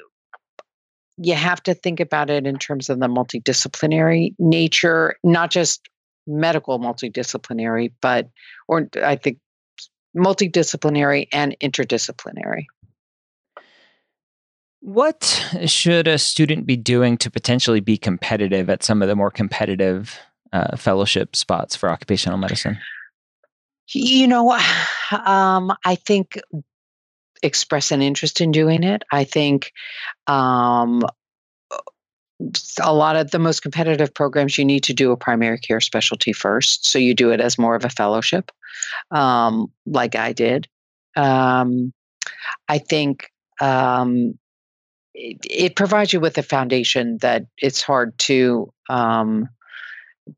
you 1.19 1.35
have 1.35 1.63
to 1.65 1.75
think 1.75 2.01
about 2.01 2.31
it 2.31 2.47
in 2.47 2.59
terms 2.59 2.89
of 2.89 3.01
the 3.01 3.09
multidisciplinary 3.09 4.35
nature, 4.39 5.17
not 5.25 5.51
just 5.51 5.89
medical 6.27 6.79
multidisciplinary, 6.79 7.93
but 8.01 8.29
or 8.69 8.89
I 9.03 9.17
think 9.17 9.39
multidisciplinary 10.17 11.27
and 11.33 11.57
interdisciplinary. 11.61 12.67
What 14.81 15.45
should 15.67 16.07
a 16.07 16.19
student 16.19 16.67
be 16.67 16.77
doing 16.77 17.19
to 17.19 17.31
potentially 17.31 17.81
be 17.81 17.99
competitive 17.99 18.71
at 18.71 18.85
some 18.85 19.03
of 19.03 19.09
the 19.09 19.17
more 19.17 19.31
competitive 19.31 20.17
uh, 20.53 20.77
fellowship 20.77 21.35
spots 21.35 21.75
for 21.75 21.91
occupational 21.91 22.39
medicine? 22.39 22.79
You 23.91 24.27
know, 24.27 24.53
um, 25.25 25.73
I 25.85 25.95
think 25.95 26.41
express 27.43 27.93
an 27.93 28.03
interest 28.03 28.41
in 28.41 28.51
doing 28.51 28.83
it. 28.83 29.03
I 29.13 29.25
think 29.25 29.73
um, 30.27 31.03
a 32.81 32.95
lot 32.95 33.17
of 33.17 33.31
the 33.31 33.39
most 33.39 33.61
competitive 33.61 34.13
programs 34.13 34.59
you 34.59 34.65
need 34.65 34.85
to 34.85 34.95
do 34.95 35.11
a 35.11 35.17
primary 35.17 35.59
care 35.59 35.81
specialty 35.81 36.33
first 36.33 36.87
so 36.87 36.99
you 36.99 37.15
do 37.15 37.31
it 37.31 37.41
as 37.41 37.59
more 37.59 37.75
of 37.75 37.85
a 37.85 37.91
fellowship 37.91 38.53
um, 39.11 39.71
like 39.87 40.15
i 40.15 40.33
did 40.33 40.69
um, 41.17 41.93
i 42.69 42.79
think 42.79 43.31
um, 43.61 44.39
it, 45.15 45.37
it, 45.51 45.77
provides 45.77 46.13
you 46.13 46.21
with 46.21 46.39
a 46.39 46.45
foundation 46.45 47.19
that 47.19 47.45
it's 47.59 47.83
hard 47.83 48.17
to 48.19 48.73
um, 48.89 49.49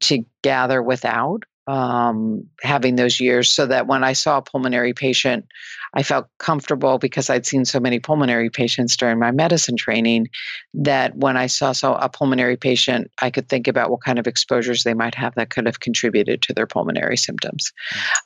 to 0.01 0.25
gather 0.43 0.83
without 0.83 1.45
um, 1.71 2.45
having 2.63 2.97
those 2.97 3.21
years 3.21 3.49
so 3.49 3.65
that 3.65 3.87
when 3.87 4.03
I 4.03 4.13
saw 4.13 4.39
a 4.39 4.43
pulmonary 4.43 4.93
patient, 4.93 5.47
I 5.95 6.03
felt 6.03 6.27
comfortable 6.39 6.99
because 6.99 7.31
I'd 7.31 7.47
seen 7.47 7.65
so 7.65 7.79
many 7.79 8.01
pulmonary 8.01 8.51
patients 8.51 8.97
during 8.97 9.21
my 9.21 9.31
medicine 9.31 9.77
training 9.77 10.27
that 10.75 11.17
when 11.17 11.37
I 11.37 11.47
saw 11.47 11.71
so 11.71 11.95
a 11.95 12.09
pulmonary 12.09 12.57
patient, 12.57 13.09
I 13.23 13.31
could 13.31 13.49
think 13.49 13.69
about 13.69 13.89
what 13.89 14.03
kind 14.03 14.19
of 14.19 14.27
exposures 14.27 14.83
they 14.83 14.95
might 14.95 15.15
have 15.15 15.37
that 15.37 15.51
could 15.51 15.67
have 15.67 15.79
contributed 15.79 16.43
to 16.43 16.53
their 16.53 16.67
pulmonary 16.67 17.17
symptoms. 17.17 17.73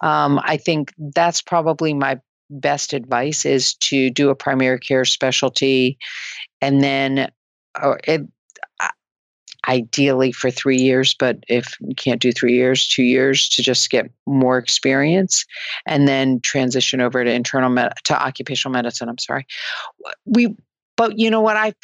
Mm. 0.01 0.07
Um, 0.07 0.41
I 0.43 0.57
think 0.57 0.95
that's 1.15 1.43
probably 1.43 1.93
my 1.93 2.19
best 2.49 2.95
advice 2.95 3.45
is 3.45 3.75
to 3.75 4.09
do 4.09 4.31
a 4.31 4.35
primary 4.35 4.79
care 4.79 5.05
specialty 5.05 5.99
and 6.63 6.83
then 6.83 7.31
or 7.83 7.99
it, 8.05 8.23
ideally 9.69 10.33
for 10.33 10.51
three 10.51 10.79
years, 10.79 11.15
but 11.15 11.39
if 11.49 11.77
you 11.81 11.95
can't 11.95 12.21
do 12.21 12.33
three 12.33 12.55
years, 12.55 12.87
two 12.87 13.03
years 13.03 13.49
to 13.51 13.63
just 13.63 13.91
get 13.91 14.11
more 14.27 14.59
experience 14.59 15.45
and 15.87 16.07
then 16.07 16.41
transition 16.41 17.01
over 17.01 17.25
to 17.25 17.33
internal 17.33 17.71
med- 17.71 17.95
to 18.05 18.21
occupational 18.21 18.73
medicine. 18.73 19.09
I'm 19.09 19.19
sorry. 19.19 19.47
We, 20.27 20.57
but 20.97 21.19
you 21.19 21.31
know 21.31 21.41
what? 21.41 21.57
I, 21.57 21.75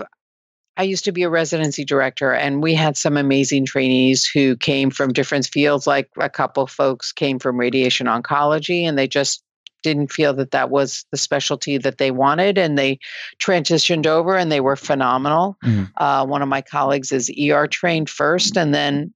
I 0.76 0.84
used 0.84 1.04
to 1.04 1.12
be 1.12 1.22
a 1.24 1.30
residency 1.30 1.84
director 1.84 2.32
and 2.32 2.62
we 2.62 2.74
had 2.74 2.96
some 2.96 3.16
amazing 3.16 3.66
trainees 3.66 4.26
who 4.26 4.56
came 4.56 4.90
from 4.90 5.12
different 5.12 5.46
fields. 5.46 5.86
Like 5.86 6.08
a 6.18 6.30
couple 6.30 6.66
folks 6.66 7.12
came 7.12 7.38
from 7.38 7.58
radiation 7.58 8.06
oncology 8.06 8.82
and 8.82 8.96
they 8.96 9.08
just 9.08 9.42
didn't 9.82 10.12
feel 10.12 10.34
that 10.34 10.50
that 10.50 10.70
was 10.70 11.04
the 11.10 11.18
specialty 11.18 11.78
that 11.78 11.98
they 11.98 12.10
wanted, 12.10 12.58
and 12.58 12.78
they 12.78 12.98
transitioned 13.38 14.06
over, 14.06 14.36
and 14.36 14.50
they 14.50 14.60
were 14.60 14.76
phenomenal. 14.76 15.56
Mm-hmm. 15.64 15.84
Uh, 15.96 16.24
one 16.24 16.42
of 16.42 16.48
my 16.48 16.62
colleagues 16.62 17.12
is 17.12 17.30
ER 17.30 17.66
trained 17.66 18.10
first, 18.10 18.56
and 18.56 18.74
then 18.74 19.12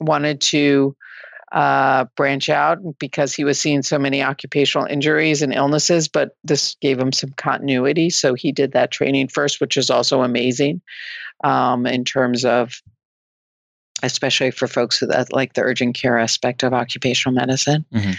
wanted 0.00 0.40
to 0.40 0.96
uh, 1.52 2.04
branch 2.16 2.48
out 2.48 2.78
because 2.98 3.32
he 3.32 3.44
was 3.44 3.60
seeing 3.60 3.82
so 3.82 3.96
many 3.96 4.22
occupational 4.22 4.86
injuries 4.86 5.40
and 5.40 5.54
illnesses, 5.54 6.08
but 6.08 6.36
this 6.42 6.76
gave 6.80 6.98
him 6.98 7.12
some 7.12 7.30
continuity. 7.36 8.10
So 8.10 8.34
he 8.34 8.50
did 8.50 8.72
that 8.72 8.90
training 8.90 9.28
first, 9.28 9.60
which 9.60 9.76
is 9.76 9.88
also 9.88 10.22
amazing 10.22 10.82
um, 11.44 11.86
in 11.86 12.04
terms 12.04 12.44
of, 12.44 12.82
especially 14.04 14.50
for 14.50 14.66
folks 14.66 15.00
that 15.00 15.32
like 15.32 15.54
the 15.54 15.62
urgent 15.62 15.96
care 15.96 16.18
aspect 16.18 16.62
of 16.62 16.72
occupational 16.72 17.34
medicine. 17.34 17.84
Mm-hmm. 17.92 18.12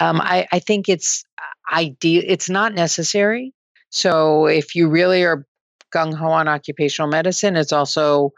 Um, 0.00 0.20
I, 0.20 0.46
I 0.52 0.58
think 0.58 0.88
it's 0.88 1.24
ideal. 1.72 2.22
It's 2.26 2.48
not 2.48 2.74
necessary. 2.74 3.52
So 3.90 4.46
if 4.46 4.74
you 4.74 4.88
really 4.88 5.24
are 5.24 5.46
gung 5.94 6.14
ho 6.14 6.28
on 6.28 6.48
occupational 6.48 7.10
medicine, 7.10 7.56
it's 7.56 7.72
also 7.72 8.32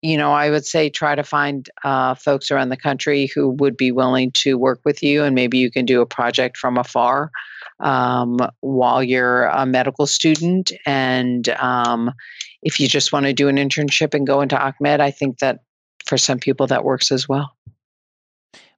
you 0.00 0.16
know, 0.16 0.32
I 0.32 0.50
would 0.50 0.64
say 0.64 0.88
try 0.88 1.14
to 1.14 1.24
find 1.24 1.68
uh, 1.82 2.14
folks 2.14 2.50
around 2.50 2.68
the 2.68 2.76
country 2.76 3.28
who 3.34 3.50
would 3.58 3.76
be 3.76 3.90
willing 3.90 4.30
to 4.32 4.56
work 4.56 4.80
with 4.84 5.02
you, 5.02 5.24
and 5.24 5.34
maybe 5.34 5.58
you 5.58 5.70
can 5.70 5.84
do 5.84 6.00
a 6.00 6.06
project 6.06 6.56
from 6.56 6.76
afar 6.76 7.30
um, 7.80 8.38
while 8.60 9.02
you're 9.02 9.46
a 9.46 9.66
medical 9.66 10.06
student. 10.06 10.70
And 10.86 11.48
um, 11.48 12.12
if 12.62 12.78
you 12.78 12.88
just 12.88 13.12
want 13.12 13.26
to 13.26 13.32
do 13.32 13.48
an 13.48 13.56
internship 13.56 14.14
and 14.14 14.26
go 14.26 14.40
into 14.40 14.56
OCMED, 14.56 15.00
I 15.00 15.10
think 15.10 15.38
that 15.38 15.60
for 16.08 16.18
some 16.18 16.38
people 16.38 16.66
that 16.66 16.84
works 16.84 17.12
as 17.12 17.28
well. 17.28 17.54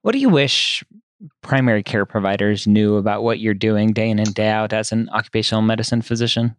What 0.01 0.11
do 0.11 0.19
you 0.19 0.29
wish 0.29 0.83
primary 1.41 1.83
care 1.83 2.05
providers 2.05 2.67
knew 2.67 2.97
about 2.97 3.23
what 3.23 3.39
you're 3.39 3.53
doing 3.53 3.93
day 3.93 4.09
in 4.09 4.19
and 4.19 4.33
day 4.33 4.49
out 4.49 4.73
as 4.73 4.91
an 4.91 5.09
occupational 5.13 5.61
medicine 5.61 6.01
physician? 6.01 6.55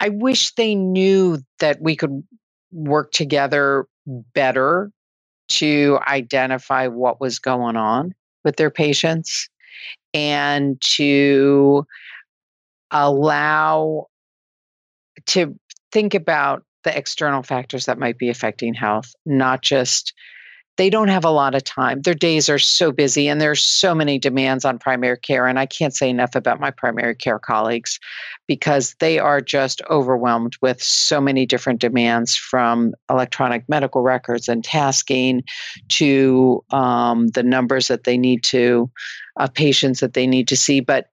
I 0.00 0.10
wish 0.10 0.54
they 0.54 0.74
knew 0.74 1.38
that 1.60 1.80
we 1.80 1.96
could 1.96 2.22
work 2.72 3.12
together 3.12 3.86
better 4.06 4.90
to 5.48 5.98
identify 6.08 6.88
what 6.88 7.20
was 7.20 7.38
going 7.38 7.76
on 7.76 8.14
with 8.44 8.56
their 8.56 8.70
patients 8.70 9.48
and 10.12 10.80
to 10.80 11.86
allow 12.90 14.06
to 15.26 15.58
think 15.92 16.14
about 16.14 16.64
the 16.84 16.96
external 16.96 17.42
factors 17.42 17.86
that 17.86 17.98
might 17.98 18.18
be 18.18 18.28
affecting 18.28 18.74
health, 18.74 19.14
not 19.24 19.62
just 19.62 20.12
they 20.78 20.88
don't 20.88 21.08
have 21.08 21.24
a 21.24 21.30
lot 21.30 21.54
of 21.54 21.64
time. 21.64 22.00
Their 22.00 22.14
days 22.14 22.48
are 22.48 22.58
so 22.58 22.92
busy 22.92 23.28
and 23.28 23.40
there's 23.40 23.62
so 23.62 23.94
many 23.94 24.18
demands 24.18 24.64
on 24.64 24.78
primary 24.78 25.18
care. 25.18 25.46
And 25.46 25.58
I 25.58 25.66
can't 25.66 25.94
say 25.94 26.08
enough 26.08 26.34
about 26.34 26.60
my 26.60 26.70
primary 26.70 27.14
care 27.14 27.38
colleagues 27.38 28.00
because 28.46 28.94
they 28.98 29.18
are 29.18 29.42
just 29.42 29.82
overwhelmed 29.90 30.56
with 30.62 30.82
so 30.82 31.20
many 31.20 31.44
different 31.44 31.80
demands 31.80 32.36
from 32.36 32.94
electronic 33.10 33.68
medical 33.68 34.00
records 34.00 34.48
and 34.48 34.64
tasking 34.64 35.42
to 35.90 36.64
um, 36.70 37.28
the 37.28 37.42
numbers 37.42 37.88
that 37.88 38.04
they 38.04 38.16
need 38.16 38.42
to, 38.44 38.90
uh, 39.36 39.48
patients 39.48 40.00
that 40.00 40.14
they 40.14 40.26
need 40.26 40.48
to 40.48 40.56
see. 40.56 40.80
But 40.80 41.08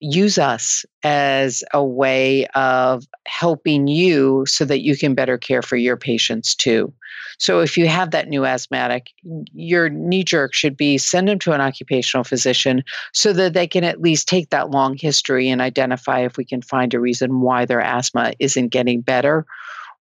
use 0.00 0.38
us 0.38 0.84
as 1.02 1.64
a 1.72 1.82
way 1.82 2.46
of 2.48 3.04
helping 3.26 3.86
you 3.86 4.44
so 4.46 4.64
that 4.64 4.82
you 4.82 4.96
can 4.96 5.14
better 5.14 5.38
care 5.38 5.62
for 5.62 5.76
your 5.76 5.96
patients 5.96 6.54
too. 6.54 6.92
So 7.38 7.60
if 7.60 7.76
you 7.76 7.88
have 7.88 8.10
that 8.10 8.28
new 8.28 8.44
asthmatic, 8.44 9.08
your 9.52 9.88
knee 9.88 10.24
jerk 10.24 10.54
should 10.54 10.76
be 10.76 10.98
send 10.98 11.28
them 11.28 11.38
to 11.40 11.52
an 11.52 11.60
occupational 11.60 12.24
physician 12.24 12.82
so 13.12 13.32
that 13.32 13.54
they 13.54 13.66
can 13.66 13.84
at 13.84 14.00
least 14.00 14.28
take 14.28 14.50
that 14.50 14.70
long 14.70 14.96
history 14.96 15.48
and 15.48 15.60
identify 15.60 16.20
if 16.20 16.36
we 16.36 16.44
can 16.44 16.62
find 16.62 16.92
a 16.94 17.00
reason 17.00 17.40
why 17.40 17.64
their 17.64 17.80
asthma 17.80 18.32
isn't 18.38 18.68
getting 18.68 19.00
better 19.00 19.46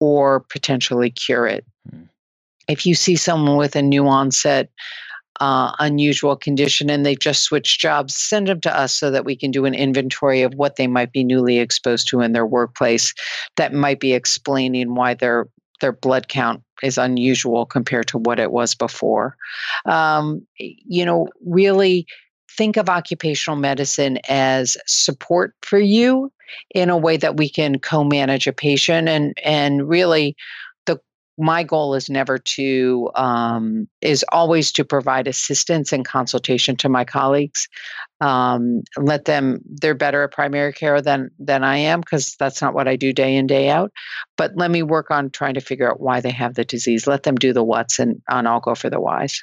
or 0.00 0.40
potentially 0.40 1.10
cure 1.10 1.46
it. 1.46 1.64
Hmm. 1.90 2.02
If 2.68 2.84
you 2.84 2.94
see 2.94 3.16
someone 3.16 3.56
with 3.56 3.74
a 3.76 3.82
new 3.82 4.06
onset 4.06 4.70
uh, 5.40 5.72
unusual 5.78 6.36
condition 6.36 6.90
and 6.90 7.04
they've 7.04 7.18
just 7.18 7.42
switched 7.42 7.80
jobs, 7.80 8.16
send 8.16 8.48
them 8.48 8.60
to 8.60 8.76
us 8.76 8.92
so 8.92 9.10
that 9.10 9.24
we 9.24 9.36
can 9.36 9.50
do 9.50 9.64
an 9.64 9.74
inventory 9.74 10.42
of 10.42 10.54
what 10.54 10.76
they 10.76 10.86
might 10.86 11.12
be 11.12 11.24
newly 11.24 11.58
exposed 11.58 12.08
to 12.08 12.20
in 12.20 12.32
their 12.32 12.46
workplace 12.46 13.14
that 13.56 13.72
might 13.72 14.00
be 14.00 14.12
explaining 14.12 14.94
why 14.94 15.14
their 15.14 15.46
their 15.80 15.92
blood 15.92 16.26
count 16.26 16.62
is 16.82 16.98
unusual 16.98 17.64
compared 17.64 18.08
to 18.08 18.18
what 18.18 18.40
it 18.40 18.50
was 18.50 18.74
before. 18.74 19.36
Um, 19.86 20.44
you 20.56 21.04
know, 21.04 21.28
really 21.44 22.04
think 22.50 22.76
of 22.76 22.88
occupational 22.88 23.56
medicine 23.56 24.18
as 24.28 24.76
support 24.86 25.54
for 25.62 25.78
you 25.78 26.32
in 26.74 26.90
a 26.90 26.96
way 26.96 27.16
that 27.16 27.36
we 27.36 27.48
can 27.48 27.78
co-manage 27.78 28.46
a 28.46 28.52
patient 28.52 29.08
and 29.08 29.36
and 29.44 29.88
really 29.88 30.34
my 31.38 31.62
goal 31.62 31.94
is 31.94 32.10
never 32.10 32.36
to 32.36 33.10
um, 33.14 33.88
is 34.00 34.24
always 34.32 34.72
to 34.72 34.84
provide 34.84 35.28
assistance 35.28 35.92
and 35.92 36.04
consultation 36.04 36.76
to 36.76 36.88
my 36.88 37.04
colleagues 37.04 37.68
um, 38.20 38.82
let 38.96 39.24
them 39.24 39.60
they're 39.80 39.94
better 39.94 40.24
at 40.24 40.32
primary 40.32 40.72
care 40.72 41.00
than 41.00 41.30
than 41.38 41.62
i 41.62 41.76
am 41.76 42.00
because 42.00 42.34
that's 42.36 42.60
not 42.60 42.74
what 42.74 42.88
i 42.88 42.96
do 42.96 43.12
day 43.12 43.36
in 43.36 43.46
day 43.46 43.68
out 43.68 43.92
but 44.36 44.52
let 44.56 44.70
me 44.70 44.82
work 44.82 45.10
on 45.10 45.30
trying 45.30 45.54
to 45.54 45.60
figure 45.60 45.88
out 45.88 46.00
why 46.00 46.20
they 46.20 46.30
have 46.30 46.54
the 46.54 46.64
disease 46.64 47.06
let 47.06 47.22
them 47.22 47.36
do 47.36 47.52
the 47.52 47.62
what's 47.62 47.98
and, 47.98 48.20
and 48.28 48.48
i'll 48.48 48.60
go 48.60 48.74
for 48.74 48.90
the 48.90 49.00
whys 49.00 49.42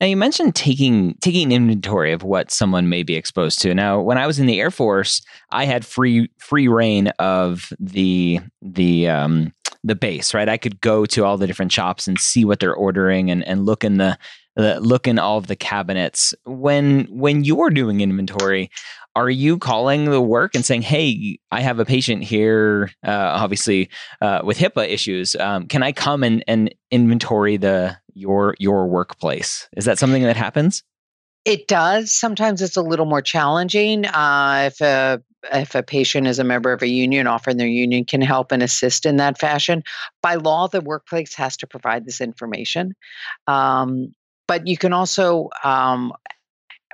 now 0.00 0.08
you 0.08 0.16
mentioned 0.16 0.54
taking 0.54 1.14
taking 1.20 1.52
inventory 1.52 2.12
of 2.12 2.22
what 2.22 2.50
someone 2.50 2.88
may 2.88 3.04
be 3.04 3.14
exposed 3.14 3.60
to. 3.62 3.72
Now, 3.74 4.00
when 4.00 4.18
I 4.18 4.26
was 4.26 4.40
in 4.40 4.46
the 4.46 4.60
Air 4.60 4.72
Force, 4.72 5.22
I 5.50 5.66
had 5.66 5.86
free 5.86 6.28
free 6.38 6.66
rein 6.66 7.08
of 7.20 7.72
the 7.78 8.40
the 8.60 9.08
um, 9.08 9.52
the 9.84 9.94
base, 9.94 10.34
right? 10.34 10.48
I 10.48 10.56
could 10.56 10.80
go 10.80 11.04
to 11.06 11.24
all 11.24 11.36
the 11.36 11.46
different 11.46 11.70
shops 11.70 12.08
and 12.08 12.18
see 12.18 12.44
what 12.44 12.58
they're 12.58 12.74
ordering 12.74 13.30
and, 13.30 13.46
and 13.46 13.66
look 13.66 13.84
in 13.84 13.98
the, 13.98 14.18
the 14.56 14.80
look 14.80 15.06
in 15.06 15.18
all 15.18 15.36
of 15.36 15.46
the 15.46 15.56
cabinets. 15.56 16.34
When 16.44 17.04
when 17.10 17.44
you're 17.44 17.70
doing 17.70 18.00
inventory, 18.00 18.70
are 19.14 19.30
you 19.30 19.58
calling 19.58 20.06
the 20.06 20.20
work 20.20 20.54
and 20.54 20.64
saying, 20.64 20.82
"Hey, 20.82 21.38
I 21.50 21.60
have 21.60 21.78
a 21.78 21.84
patient 21.84 22.24
here, 22.24 22.90
uh, 23.06 23.10
obviously 23.10 23.90
uh, 24.20 24.40
with 24.42 24.58
HIPAA 24.58 24.88
issues. 24.88 25.34
Um, 25.36 25.66
can 25.66 25.82
I 25.82 25.92
come 25.92 26.22
and, 26.24 26.42
and 26.48 26.74
inventory 26.90 27.56
the 27.56 27.96
your 28.14 28.54
your 28.58 28.86
workplace?" 28.86 29.68
Is 29.76 29.84
that 29.84 29.98
something 29.98 30.22
that 30.22 30.36
happens? 30.36 30.82
It 31.44 31.68
does. 31.68 32.10
Sometimes 32.10 32.62
it's 32.62 32.76
a 32.76 32.82
little 32.82 33.06
more 33.06 33.20
challenging. 33.20 34.06
Uh, 34.06 34.70
if 34.72 34.80
a 34.80 35.22
if 35.52 35.74
a 35.74 35.82
patient 35.82 36.26
is 36.26 36.38
a 36.38 36.44
member 36.44 36.72
of 36.72 36.80
a 36.80 36.88
union, 36.88 37.26
often 37.26 37.58
their 37.58 37.66
union 37.66 38.06
can 38.06 38.22
help 38.22 38.50
and 38.50 38.62
assist 38.62 39.04
in 39.04 39.16
that 39.18 39.38
fashion. 39.38 39.82
By 40.22 40.36
law, 40.36 40.68
the 40.68 40.80
workplace 40.80 41.34
has 41.34 41.56
to 41.58 41.66
provide 41.66 42.06
this 42.06 42.20
information. 42.20 42.94
Um, 43.46 44.14
but 44.46 44.66
you 44.66 44.78
can 44.78 44.94
also 44.94 45.50
um, 45.62 46.12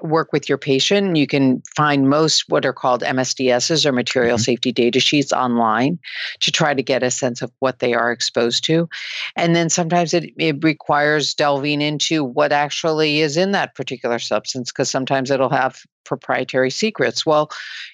work 0.03 0.33
with 0.33 0.49
your 0.49 0.59
patient. 0.59 1.17
You 1.17 1.27
can 1.27 1.63
find 1.77 2.09
most 2.09 2.45
what 2.49 2.65
are 2.65 2.73
called 2.73 3.03
MSDSs 3.03 3.85
or 3.85 3.93
material 3.93 4.37
mm-hmm. 4.37 4.43
safety 4.43 4.73
data 4.73 5.01
sheets 5.01 5.33
online 5.33 5.99
to 6.41 6.51
try 6.51 6.75
to 6.75 6.83
get 6.83 7.03
a 7.03 7.11
sense 7.11 7.43
of 7.43 7.53
what 7.59 7.79
they 7.79 7.95
are 7.95 8.13
exposed 8.13 8.65
to. 8.65 8.89
And 9.37 9.55
then 9.55 9.69
sometimes 9.69 10.15
it, 10.15 10.33
it 10.37 10.63
requires 10.63 11.35
delving 11.35 11.81
into 11.81 12.25
what 12.25 12.53
actually 12.53 13.21
is 13.21 13.37
in 13.37 13.53
that 13.53 13.75
particular 13.75 14.19
substance 14.19 14.71
because 14.71 14.91
sometimes 14.91 15.31
it'll 15.31 15.51
have 15.51 15.81
proprietary 16.05 16.71
secrets. 16.71 17.25
Well, 17.25 17.51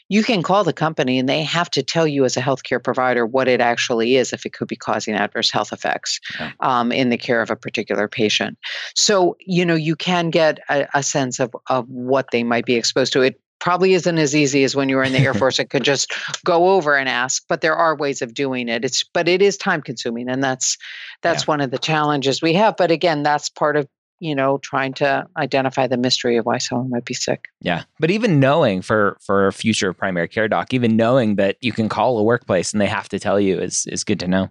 you 0.09 0.23
can 0.23 0.43
call 0.43 0.65
the 0.65 0.73
company 0.73 1.19
and 1.19 1.29
they 1.29 1.43
have 1.43 1.71
to 1.71 1.83
tell 1.83 2.07
you 2.07 2.25
as 2.25 2.37
a 2.37 2.41
healthcare 2.41 2.83
provider 2.83 3.27
what 3.27 3.49
it 3.49 3.61
actually 3.61 4.17
is 4.17 4.33
if 4.33 4.47
it 4.47 4.53
could 4.53 4.69
be 4.69 4.77
causing 4.77 5.15
adverse 5.15 5.51
health 5.51 5.73
effects 5.73 6.21
yeah. 6.39 6.53
um, 6.61 6.93
in 6.93 7.11
the 7.11 7.19
care 7.19 7.43
of 7.43 7.51
a 7.51 7.57
particular 7.57 8.09
patient. 8.09 8.59
So, 8.95 9.37
you 9.41 9.65
know, 9.65 9.75
you 9.75 9.97
can 9.97 10.31
get 10.31 10.61
a, 10.69 10.87
a 10.95 11.03
sense 11.03 11.41
of, 11.41 11.55
of 11.69 11.89
what 11.89 12.31
they 12.31 12.43
might 12.43 12.67
be 12.67 12.75
exposed 12.75 13.13
to. 13.15 13.23
It 13.23 13.41
probably 13.59 13.95
isn't 13.95 14.19
as 14.19 14.35
easy 14.35 14.65
as 14.65 14.77
when 14.77 14.89
you 14.89 14.97
were 14.97 15.03
in 15.03 15.13
the 15.13 15.19
air 15.19 15.35
force 15.43 15.59
it 15.59 15.71
could 15.71 15.83
just 15.83 16.13
go 16.45 16.71
over 16.71 16.97
and 16.97 17.09
ask 17.09 17.43
but 17.49 17.63
there 17.63 17.75
are 17.75 17.97
ways 17.97 18.23
of 18.23 18.35
doing 18.35 18.69
it 18.69 18.85
it's 18.85 19.03
but 19.03 19.29
it 19.29 19.41
is 19.41 19.57
time 19.57 19.81
consuming 19.81 20.29
and 20.29 20.45
that's 20.45 20.77
that's 21.23 21.45
yeah. 21.45 21.53
one 21.53 21.61
of 21.61 21.71
the 21.71 21.79
challenges 21.79 22.43
we 22.43 22.53
have 22.53 22.77
but 22.77 22.91
again 22.91 23.23
that's 23.23 23.49
part 23.49 23.77
of 23.77 23.89
you 24.21 24.35
know 24.35 24.59
trying 24.59 24.93
to 24.93 25.27
identify 25.37 25.87
the 25.87 25.97
mystery 25.97 26.37
of 26.37 26.47
why 26.47 26.59
someone 26.59 26.91
might 26.91 27.05
be 27.05 27.15
sick 27.15 27.49
yeah 27.61 27.85
but 27.99 28.11
even 28.11 28.41
knowing 28.41 28.83
for 28.83 29.17
for 29.21 29.47
a 29.47 29.53
future 29.53 29.93
primary 29.93 30.29
care 30.29 30.49
doc 30.49 30.73
even 30.73 30.97
knowing 30.97 31.37
that 31.37 31.57
you 31.61 31.73
can 31.73 31.89
call 31.89 32.19
a 32.19 32.23
workplace 32.23 32.73
and 32.73 32.81
they 32.81 32.87
have 32.87 33.09
to 33.09 33.19
tell 33.19 33.41
you 33.41 33.59
is 33.59 33.87
is 33.87 34.05
good 34.05 34.21
to 34.21 34.29
know 34.29 34.49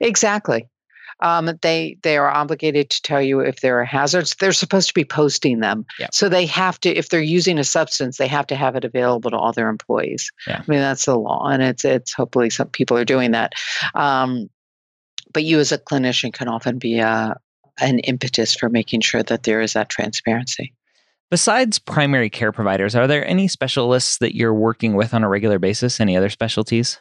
exactly 0.00 0.68
um, 1.22 1.50
they 1.62 1.98
they 2.02 2.16
are 2.16 2.30
obligated 2.30 2.90
to 2.90 3.02
tell 3.02 3.20
you 3.20 3.40
if 3.40 3.60
there 3.60 3.78
are 3.80 3.84
hazards. 3.84 4.34
They're 4.40 4.52
supposed 4.52 4.88
to 4.88 4.94
be 4.94 5.04
posting 5.04 5.60
them, 5.60 5.84
so 6.12 6.28
they 6.28 6.46
have 6.46 6.80
to. 6.80 6.90
If 6.90 7.10
they're 7.10 7.20
using 7.20 7.58
a 7.58 7.64
substance, 7.64 8.16
they 8.16 8.26
have 8.26 8.46
to 8.48 8.56
have 8.56 8.76
it 8.76 8.84
available 8.84 9.30
to 9.30 9.36
all 9.36 9.52
their 9.52 9.68
employees. 9.68 10.30
Yeah. 10.46 10.62
I 10.66 10.70
mean 10.70 10.80
that's 10.80 11.04
the 11.04 11.18
law, 11.18 11.48
and 11.48 11.62
it's 11.62 11.84
it's 11.84 12.14
hopefully 12.14 12.50
some 12.50 12.68
people 12.68 12.96
are 12.96 13.04
doing 13.04 13.32
that. 13.32 13.52
Um, 13.94 14.48
but 15.32 15.44
you 15.44 15.58
as 15.60 15.72
a 15.72 15.78
clinician 15.78 16.32
can 16.32 16.48
often 16.48 16.78
be 16.78 16.98
a, 16.98 17.36
an 17.80 17.98
impetus 18.00 18.54
for 18.54 18.68
making 18.68 19.00
sure 19.00 19.22
that 19.24 19.44
there 19.44 19.60
is 19.60 19.74
that 19.74 19.88
transparency. 19.88 20.72
Besides 21.30 21.78
primary 21.78 22.28
care 22.28 22.50
providers, 22.50 22.96
are 22.96 23.06
there 23.06 23.26
any 23.26 23.46
specialists 23.46 24.18
that 24.18 24.34
you're 24.34 24.54
working 24.54 24.94
with 24.94 25.14
on 25.14 25.22
a 25.22 25.28
regular 25.28 25.60
basis? 25.60 26.00
Any 26.00 26.16
other 26.16 26.28
specialties? 26.28 26.98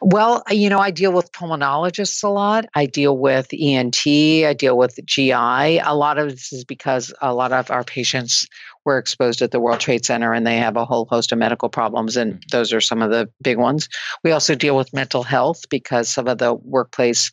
Well, 0.00 0.42
you 0.50 0.68
know, 0.68 0.78
I 0.80 0.90
deal 0.90 1.12
with 1.12 1.32
pulmonologists 1.32 2.22
a 2.22 2.28
lot. 2.28 2.66
I 2.74 2.86
deal 2.86 3.16
with 3.16 3.48
ENT. 3.52 4.06
I 4.06 4.52
deal 4.52 4.76
with 4.76 4.98
GI. 5.04 5.32
A 5.32 5.94
lot 5.94 6.18
of 6.18 6.30
this 6.30 6.52
is 6.52 6.64
because 6.64 7.12
a 7.20 7.32
lot 7.34 7.52
of 7.52 7.70
our 7.70 7.84
patients 7.84 8.46
were 8.84 8.98
exposed 8.98 9.42
at 9.42 9.50
the 9.50 9.60
World 9.60 9.80
Trade 9.80 10.04
Center 10.04 10.32
and 10.32 10.46
they 10.46 10.56
have 10.56 10.76
a 10.76 10.84
whole 10.84 11.06
host 11.06 11.32
of 11.32 11.38
medical 11.38 11.68
problems, 11.68 12.16
and 12.16 12.34
mm. 12.34 12.50
those 12.50 12.72
are 12.72 12.80
some 12.80 13.02
of 13.02 13.10
the 13.10 13.28
big 13.42 13.58
ones. 13.58 13.88
We 14.24 14.32
also 14.32 14.54
deal 14.54 14.76
with 14.76 14.94
mental 14.94 15.22
health 15.22 15.68
because 15.68 16.08
some 16.08 16.26
of 16.26 16.38
the 16.38 16.54
workplace 16.54 17.30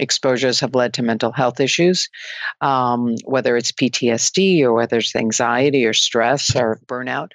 exposures 0.00 0.60
have 0.60 0.74
led 0.74 0.92
to 0.94 1.02
mental 1.02 1.32
health 1.32 1.60
issues, 1.60 2.08
um, 2.60 3.14
whether 3.24 3.56
it's 3.56 3.72
PTSD 3.72 4.62
or 4.62 4.72
whether 4.72 4.98
it's 4.98 5.14
anxiety 5.16 5.84
or 5.84 5.92
stress 5.92 6.54
or 6.56 6.80
burnout. 6.86 7.30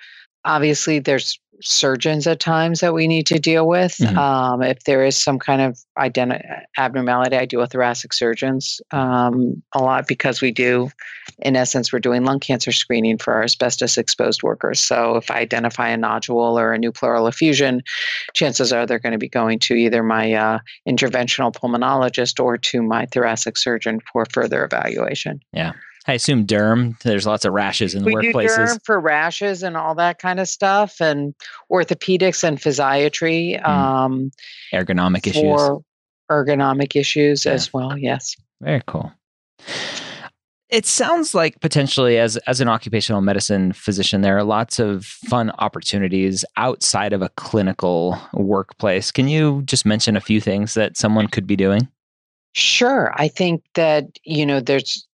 Obviously, 0.45 0.99
there's 0.99 1.39
surgeons 1.61 2.27
at 2.27 2.39
times 2.39 2.79
that 2.79 2.93
we 2.93 3.07
need 3.07 3.25
to 3.27 3.39
deal 3.39 3.67
with. 3.67 3.97
Mm-hmm. 3.97 4.17
Um, 4.17 4.61
if 4.61 4.83
there 4.83 5.05
is 5.05 5.17
some 5.17 5.39
kind 5.39 5.61
of 5.61 5.79
identi- 5.97 6.43
abnormality, 6.77 7.35
I 7.35 7.45
deal 7.45 7.59
with 7.59 7.71
thoracic 7.71 8.13
surgeons 8.13 8.81
um, 8.91 9.61
a 9.73 9.79
lot 9.79 10.07
because 10.07 10.41
we 10.41 10.51
do, 10.51 10.89
in 11.39 11.55
essence, 11.55 11.91
we're 11.91 11.99
doing 11.99 12.23
lung 12.23 12.39
cancer 12.39 12.71
screening 12.71 13.17
for 13.17 13.33
our 13.33 13.43
asbestos 13.43 13.97
exposed 13.97 14.43
workers. 14.43 14.79
So 14.79 15.15
if 15.15 15.29
I 15.29 15.39
identify 15.39 15.89
a 15.89 15.97
nodule 15.97 16.57
or 16.57 16.73
a 16.73 16.77
new 16.77 16.91
pleural 16.91 17.27
effusion, 17.27 17.81
chances 18.33 18.71
are 18.71 18.85
they're 18.85 18.99
going 18.99 19.13
to 19.13 19.17
be 19.17 19.29
going 19.29 19.59
to 19.59 19.75
either 19.75 20.03
my 20.03 20.33
uh, 20.33 20.59
interventional 20.87 21.53
pulmonologist 21.53 22.43
or 22.43 22.57
to 22.57 22.81
my 22.81 23.05
thoracic 23.07 23.57
surgeon 23.57 23.99
for 24.11 24.25
further 24.31 24.63
evaluation. 24.63 25.41
Yeah. 25.53 25.73
I 26.07 26.13
assume 26.13 26.45
derm. 26.45 26.99
There's 27.01 27.27
lots 27.27 27.45
of 27.45 27.53
rashes 27.53 27.93
in 27.93 28.03
we 28.03 28.13
workplaces. 28.13 28.55
Do 28.55 28.61
derm 28.61 28.85
for 28.85 28.99
rashes 28.99 29.63
and 29.63 29.77
all 29.77 29.95
that 29.95 30.19
kind 30.19 30.39
of 30.39 30.47
stuff, 30.47 30.99
and 31.01 31.35
orthopedics 31.71 32.43
and 32.43 32.57
physiatry. 32.57 33.61
Mm. 33.61 33.67
Um, 33.67 34.31
ergonomic 34.73 35.27
issues. 35.27 35.43
For 35.43 35.81
ergonomic 36.31 36.95
issues 36.95 37.45
yeah. 37.45 37.53
as 37.53 37.73
well. 37.73 37.97
Yes. 37.97 38.35
Very 38.61 38.81
cool. 38.87 39.11
It 40.69 40.85
sounds 40.85 41.33
like 41.33 41.59
potentially 41.61 42.19
as 42.19 42.37
as 42.37 42.61
an 42.61 42.69
occupational 42.69 43.21
medicine 43.21 43.73
physician, 43.73 44.21
there 44.21 44.37
are 44.37 44.43
lots 44.43 44.77
of 44.77 45.03
fun 45.03 45.49
opportunities 45.57 46.45
outside 46.57 47.11
of 47.11 47.23
a 47.23 47.29
clinical 47.29 48.19
workplace. 48.33 49.11
Can 49.11 49.27
you 49.27 49.63
just 49.63 49.83
mention 49.83 50.15
a 50.15 50.21
few 50.21 50.39
things 50.39 50.75
that 50.75 50.95
someone 50.95 51.27
could 51.27 51.47
be 51.47 51.55
doing? 51.55 51.87
Sure. 52.53 53.11
I 53.15 53.27
think 53.27 53.63
that, 53.73 54.05
you 54.23 54.45
know, 54.45 54.59
there's 54.59 55.07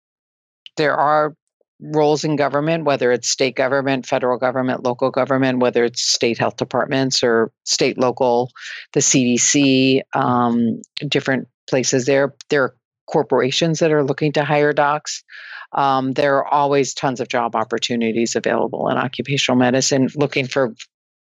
there 0.77 0.97
are 0.97 1.35
roles 1.81 2.25
in 2.25 2.37
government, 2.37 2.85
whether 2.85 3.11
it's 3.11 3.29
state 3.29 3.57
government, 3.57 4.07
federal 4.07 4.39
government, 4.39 4.85
local 4.85 5.11
government, 5.11 5.59
whether 5.59 5.85
it's 5.85 6.03
state 6.03 6.39
health 6.39 6.57
departments 6.57 7.23
or 7.23 7.51
state, 7.65 7.99
local, 7.99 8.51
the 8.93 9.01
CDC, 9.01 10.01
um, 10.15 10.81
different 11.09 11.49
places 11.69 12.07
there. 12.07 12.35
There 12.51 12.63
are 12.63 12.77
corporations 13.07 13.81
that 13.81 13.91
are 13.91 14.05
looking 14.05 14.33
to 14.33 14.45
hire 14.45 14.73
docs. 14.73 15.25
Um, 15.73 16.13
there 16.13 16.37
are 16.37 16.47
always 16.47 16.95
tons 16.95 17.21
of 17.21 17.29
job 17.29 17.57
opportunities 17.57 18.37
available 18.37 18.89
in 18.89 18.97
occupational 18.97 19.59
medicine, 19.59 20.09
looking 20.15 20.47
for 20.47 20.75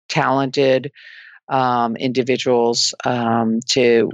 talented 0.08 0.92
um, 1.48 1.96
individuals 1.96 2.94
um, 3.04 3.60
to 3.70 4.10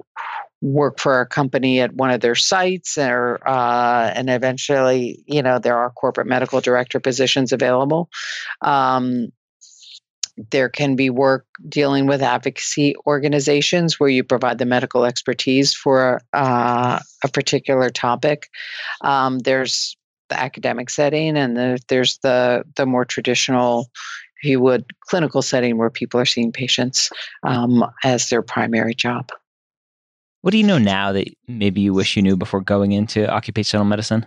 work 0.62 0.98
for 0.98 1.20
a 1.20 1.26
company 1.26 1.80
at 1.80 1.94
one 1.94 2.10
of 2.10 2.20
their 2.20 2.34
sites 2.34 2.98
or 2.98 3.40
uh, 3.48 4.12
and 4.14 4.28
eventually 4.28 5.22
you 5.26 5.42
know 5.42 5.58
there 5.58 5.78
are 5.78 5.90
corporate 5.90 6.26
medical 6.26 6.60
director 6.60 7.00
positions 7.00 7.52
available. 7.52 8.10
Um, 8.62 9.32
there 10.50 10.68
can 10.68 10.96
be 10.96 11.10
work 11.10 11.44
dealing 11.68 12.06
with 12.06 12.22
advocacy 12.22 12.94
organizations 13.06 14.00
where 14.00 14.08
you 14.08 14.24
provide 14.24 14.58
the 14.58 14.64
medical 14.64 15.04
expertise 15.04 15.74
for 15.74 16.20
uh, 16.32 16.98
a 17.22 17.28
particular 17.28 17.90
topic. 17.90 18.48
Um, 19.02 19.40
there's 19.40 19.96
the 20.30 20.40
academic 20.40 20.88
setting 20.88 21.36
and 21.36 21.56
the, 21.56 21.78
there's 21.88 22.18
the 22.18 22.64
the 22.76 22.86
more 22.86 23.04
traditional 23.04 23.90
you 24.42 24.60
would 24.60 24.84
clinical 25.08 25.42
setting 25.42 25.76
where 25.76 25.90
people 25.90 26.18
are 26.18 26.24
seeing 26.24 26.52
patients 26.52 27.10
um, 27.42 27.84
as 28.04 28.30
their 28.30 28.40
primary 28.40 28.94
job 28.94 29.30
what 30.42 30.52
do 30.52 30.58
you 30.58 30.64
know 30.64 30.78
now 30.78 31.12
that 31.12 31.28
maybe 31.46 31.80
you 31.80 31.92
wish 31.92 32.16
you 32.16 32.22
knew 32.22 32.36
before 32.36 32.60
going 32.60 32.92
into 32.92 33.28
occupational 33.28 33.84
medicine? 33.84 34.26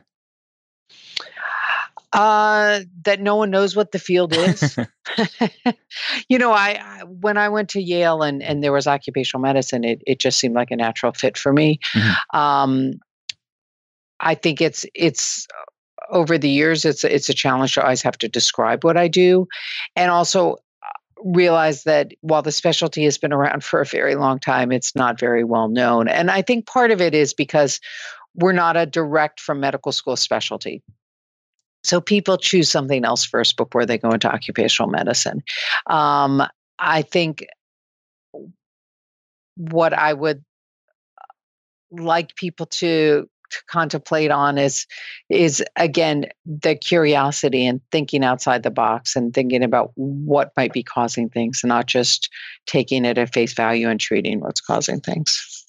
Uh, 2.13 2.81
that 3.05 3.19
no 3.19 3.35
one 3.35 3.49
knows 3.49 3.75
what 3.75 3.91
the 3.91 3.97
field 3.97 4.33
is. 4.35 4.77
you 6.29 6.37
know, 6.37 6.51
I, 6.51 7.01
when 7.05 7.37
I 7.37 7.49
went 7.49 7.69
to 7.69 7.81
Yale 7.81 8.21
and 8.21 8.43
and 8.43 8.63
there 8.63 8.71
was 8.71 8.85
occupational 8.85 9.41
medicine, 9.41 9.83
it 9.83 10.01
it 10.05 10.19
just 10.19 10.39
seemed 10.39 10.53
like 10.53 10.69
a 10.69 10.75
natural 10.75 11.11
fit 11.13 11.37
for 11.37 11.51
me. 11.51 11.79
Mm-hmm. 11.95 12.39
Um, 12.39 12.93
I 14.19 14.35
think 14.35 14.61
it's 14.61 14.85
it's 14.93 15.47
over 16.11 16.37
the 16.37 16.49
years 16.49 16.85
it's 16.85 17.03
it's 17.03 17.29
a 17.29 17.33
challenge 17.33 17.73
to 17.73 17.83
always 17.83 18.03
have 18.03 18.17
to 18.19 18.27
describe 18.27 18.83
what 18.83 18.97
I 18.97 19.07
do, 19.07 19.47
and 19.95 20.11
also 20.11 20.57
realize 21.23 21.83
that 21.83 22.11
while 22.21 22.41
the 22.41 22.51
specialty 22.51 23.03
has 23.05 23.17
been 23.17 23.33
around 23.33 23.63
for 23.63 23.81
a 23.81 23.85
very 23.85 24.15
long 24.15 24.39
time, 24.39 24.71
it's 24.71 24.95
not 24.95 25.19
very 25.19 25.43
well 25.43 25.69
known. 25.69 26.07
And 26.07 26.29
I 26.29 26.41
think 26.41 26.67
part 26.67 26.91
of 26.91 27.01
it 27.01 27.15
is 27.15 27.33
because 27.33 27.79
we're 28.35 28.51
not 28.51 28.77
a 28.77 28.85
direct 28.85 29.39
from 29.39 29.59
medical 29.59 29.91
school 29.91 30.15
specialty. 30.15 30.81
So 31.83 31.99
people 31.99 32.37
choose 32.37 32.69
something 32.69 33.03
else 33.03 33.25
first 33.25 33.57
before 33.57 33.85
they 33.85 33.97
go 33.97 34.09
into 34.09 34.31
occupational 34.31 34.89
medicine. 34.89 35.43
Um, 35.87 36.43
I 36.79 37.01
think 37.01 37.45
what 39.55 39.93
I 39.93 40.13
would 40.13 40.43
like 41.91 42.35
people 42.35 42.65
to 42.65 43.29
to 43.53 43.63
contemplate 43.67 44.31
on 44.31 44.57
is 44.57 44.85
is 45.29 45.63
again 45.75 46.25
the 46.45 46.75
curiosity 46.75 47.65
and 47.65 47.81
thinking 47.91 48.23
outside 48.23 48.63
the 48.63 48.71
box 48.71 49.15
and 49.15 49.33
thinking 49.33 49.63
about 49.63 49.91
what 49.95 50.51
might 50.57 50.73
be 50.73 50.83
causing 50.83 51.29
things 51.29 51.61
and 51.63 51.69
not 51.69 51.85
just 51.85 52.29
taking 52.65 53.05
it 53.05 53.17
at 53.17 53.33
face 53.33 53.53
value 53.53 53.89
and 53.89 53.99
treating 53.99 54.41
what's 54.41 54.61
causing 54.61 54.99
things. 54.99 55.65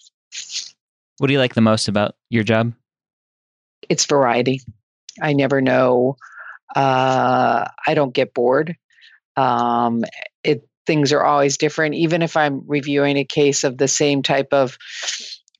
What 1.18 1.28
do 1.28 1.32
you 1.32 1.39
like 1.39 1.55
the 1.55 1.61
most 1.61 1.89
about 1.89 2.16
your 2.30 2.43
job? 2.43 2.72
It's 3.89 4.07
variety. 4.07 4.61
I 5.22 5.32
never 5.32 5.61
know 5.61 6.16
uh, 6.74 7.68
i 7.87 7.95
don't 7.95 8.14
get 8.14 8.35
bored. 8.35 8.76
Um, 9.37 10.05
it 10.43 10.68
things 10.87 11.12
are 11.12 11.22
always 11.22 11.57
different. 11.57 11.95
Even 11.95 12.22
if 12.22 12.37
i'm 12.37 12.62
reviewing 12.66 13.16
a 13.16 13.24
case 13.24 13.64
of 13.64 13.78
the 13.78 13.89
same 13.89 14.22
type 14.22 14.53
of 14.53 14.76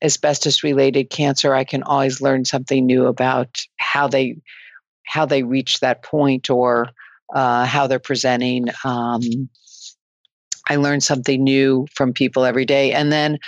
asbestos 0.03 0.63
related 0.63 1.09
cancer 1.09 1.53
i 1.53 1.63
can 1.63 1.83
always 1.83 2.21
learn 2.21 2.45
something 2.45 2.85
new 2.85 3.05
about 3.05 3.61
how 3.77 4.07
they 4.07 4.37
how 5.05 5.25
they 5.25 5.43
reach 5.43 5.79
that 5.79 6.03
point 6.03 6.49
or 6.49 6.89
uh, 7.33 7.65
how 7.65 7.87
they're 7.87 7.99
presenting 7.99 8.67
um, 8.83 9.21
i 10.69 10.75
learn 10.75 11.01
something 11.01 11.43
new 11.43 11.85
from 11.93 12.13
people 12.13 12.45
every 12.45 12.65
day. 12.65 12.91
And 12.91 13.11
then 13.11 13.39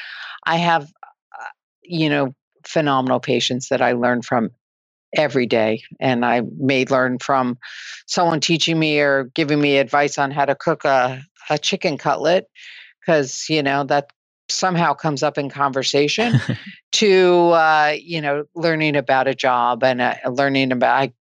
i 0.45 0.57
have 0.57 0.83
uh, 0.83 1.45
you 1.83 2.09
know 2.09 2.33
phenomenal 2.65 3.19
patients 3.19 3.69
that 3.69 3.81
i 3.81 3.93
learn 3.93 4.21
from 4.21 4.49
every 5.13 5.45
day. 5.45 5.81
And 5.99 6.25
i 6.25 6.41
may 6.57 6.85
learn 6.85 7.19
from 7.19 7.57
someone 8.07 8.39
teaching 8.39 8.79
me 8.79 8.99
or 8.99 9.25
giving 9.35 9.61
me 9.61 9.77
advice 9.77 10.17
on 10.17 10.31
how 10.31 10.45
to 10.45 10.55
cook 10.55 10.85
a, 10.85 11.21
a 11.49 11.57
chicken 11.57 11.97
cutlet 11.97 12.45
because 13.01 13.47
you 13.49 13.63
know 13.63 13.83
that 13.85 14.11
somehow 14.49 14.93
comes 14.93 15.23
up 15.23 15.37
in 15.37 15.49
conversation 15.49 16.39
to 16.93 17.49
uh, 17.49 17.93
you 17.99 18.21
know 18.21 18.45
learning 18.55 18.95
about 18.95 19.27
a 19.27 19.35
job 19.35 19.83
and 19.83 20.01
uh, 20.01 20.15
learning 20.29 20.71
about 20.71 20.95
I, 20.95 21.13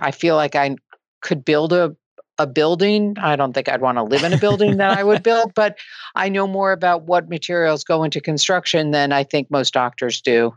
I 0.00 0.10
feel 0.10 0.36
like 0.36 0.54
I 0.54 0.76
could 1.20 1.44
build 1.44 1.72
a 1.72 1.96
a 2.38 2.46
building. 2.46 3.16
I 3.20 3.36
don't 3.36 3.52
think 3.52 3.68
I'd 3.68 3.80
want 3.80 3.98
to 3.98 4.04
live 4.04 4.22
in 4.22 4.32
a 4.32 4.38
building 4.38 4.76
that 4.76 4.96
I 4.96 5.02
would 5.02 5.22
build, 5.22 5.54
but 5.54 5.76
I 6.14 6.28
know 6.28 6.46
more 6.46 6.72
about 6.72 7.02
what 7.02 7.28
materials 7.28 7.82
go 7.82 8.04
into 8.04 8.20
construction 8.20 8.92
than 8.92 9.12
I 9.12 9.24
think 9.24 9.50
most 9.50 9.74
doctors 9.74 10.20
do. 10.20 10.54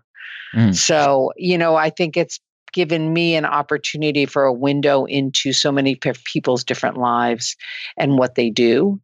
Mm. 0.53 0.75
So, 0.75 1.31
you 1.37 1.57
know, 1.57 1.75
I 1.75 1.89
think 1.89 2.17
it's 2.17 2.39
given 2.71 3.13
me 3.13 3.35
an 3.35 3.45
opportunity 3.45 4.25
for 4.25 4.43
a 4.43 4.53
window 4.53 5.05
into 5.05 5.53
so 5.53 5.71
many 5.71 5.95
people's 5.95 6.63
different 6.63 6.97
lives 6.97 7.55
and 7.97 8.17
what 8.17 8.35
they 8.35 8.49
do. 8.49 9.01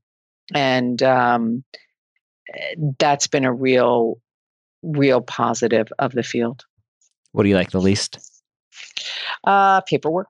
And 0.53 1.01
um, 1.03 1.63
that's 2.99 3.27
been 3.27 3.45
a 3.45 3.53
real, 3.53 4.19
real 4.83 5.21
positive 5.21 5.87
of 5.99 6.11
the 6.11 6.23
field. 6.23 6.65
What 7.31 7.43
do 7.43 7.49
you 7.49 7.55
like 7.55 7.71
the 7.71 7.81
least? 7.81 8.19
Uh, 9.43 9.81
paperwork 9.81 10.29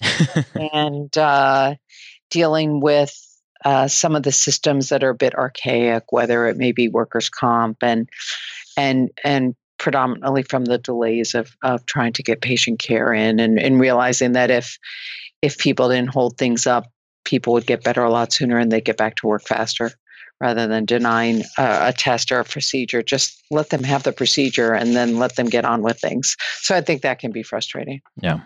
and 0.72 1.16
uh, 1.16 1.74
dealing 2.30 2.80
with 2.80 3.14
uh, 3.64 3.88
some 3.88 4.14
of 4.14 4.22
the 4.22 4.32
systems 4.32 4.88
that 4.88 5.02
are 5.02 5.10
a 5.10 5.14
bit 5.14 5.34
archaic, 5.34 6.04
whether 6.10 6.46
it 6.46 6.56
may 6.56 6.72
be 6.72 6.88
workers' 6.88 7.28
comp 7.28 7.78
and 7.82 8.08
and 8.76 9.10
and 9.24 9.54
predominantly 9.78 10.42
from 10.42 10.64
the 10.64 10.78
delays 10.78 11.34
of 11.34 11.56
of 11.62 11.84
trying 11.86 12.12
to 12.12 12.22
get 12.22 12.40
patient 12.40 12.78
care 12.78 13.12
in 13.12 13.40
and, 13.40 13.58
and 13.58 13.80
realizing 13.80 14.32
that 14.32 14.50
if 14.50 14.78
if 15.42 15.58
people 15.58 15.88
didn't 15.88 16.12
hold 16.12 16.36
things 16.36 16.66
up, 16.66 16.86
people 17.24 17.52
would 17.52 17.66
get 17.66 17.84
better 17.84 18.02
a 18.02 18.10
lot 18.10 18.32
sooner 18.32 18.58
and 18.58 18.70
they'd 18.70 18.84
get 18.84 18.96
back 18.96 19.16
to 19.16 19.26
work 19.26 19.42
faster 19.42 19.92
rather 20.40 20.66
than 20.66 20.84
denying 20.84 21.42
a, 21.58 21.88
a 21.88 21.92
test 21.92 22.30
or 22.30 22.40
a 22.40 22.44
procedure. 22.44 23.02
Just 23.02 23.42
let 23.50 23.70
them 23.70 23.82
have 23.82 24.04
the 24.04 24.12
procedure 24.12 24.72
and 24.72 24.94
then 24.94 25.18
let 25.18 25.36
them 25.36 25.46
get 25.46 25.64
on 25.64 25.82
with 25.82 25.98
things. 25.98 26.36
So 26.60 26.74
I 26.74 26.80
think 26.80 27.02
that 27.02 27.18
can 27.18 27.32
be 27.32 27.42
frustrating. 27.42 28.00
Yeah. 28.20 28.40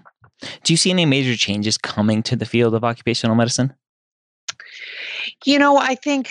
Do 0.64 0.72
you 0.72 0.76
see 0.76 0.90
any 0.90 1.06
major 1.06 1.36
changes 1.36 1.78
coming 1.78 2.22
to 2.24 2.36
the 2.36 2.46
field 2.46 2.74
of 2.74 2.82
occupational 2.82 3.36
medicine? 3.36 3.72
You 5.44 5.58
know, 5.58 5.76
I 5.76 5.94
think 5.94 6.30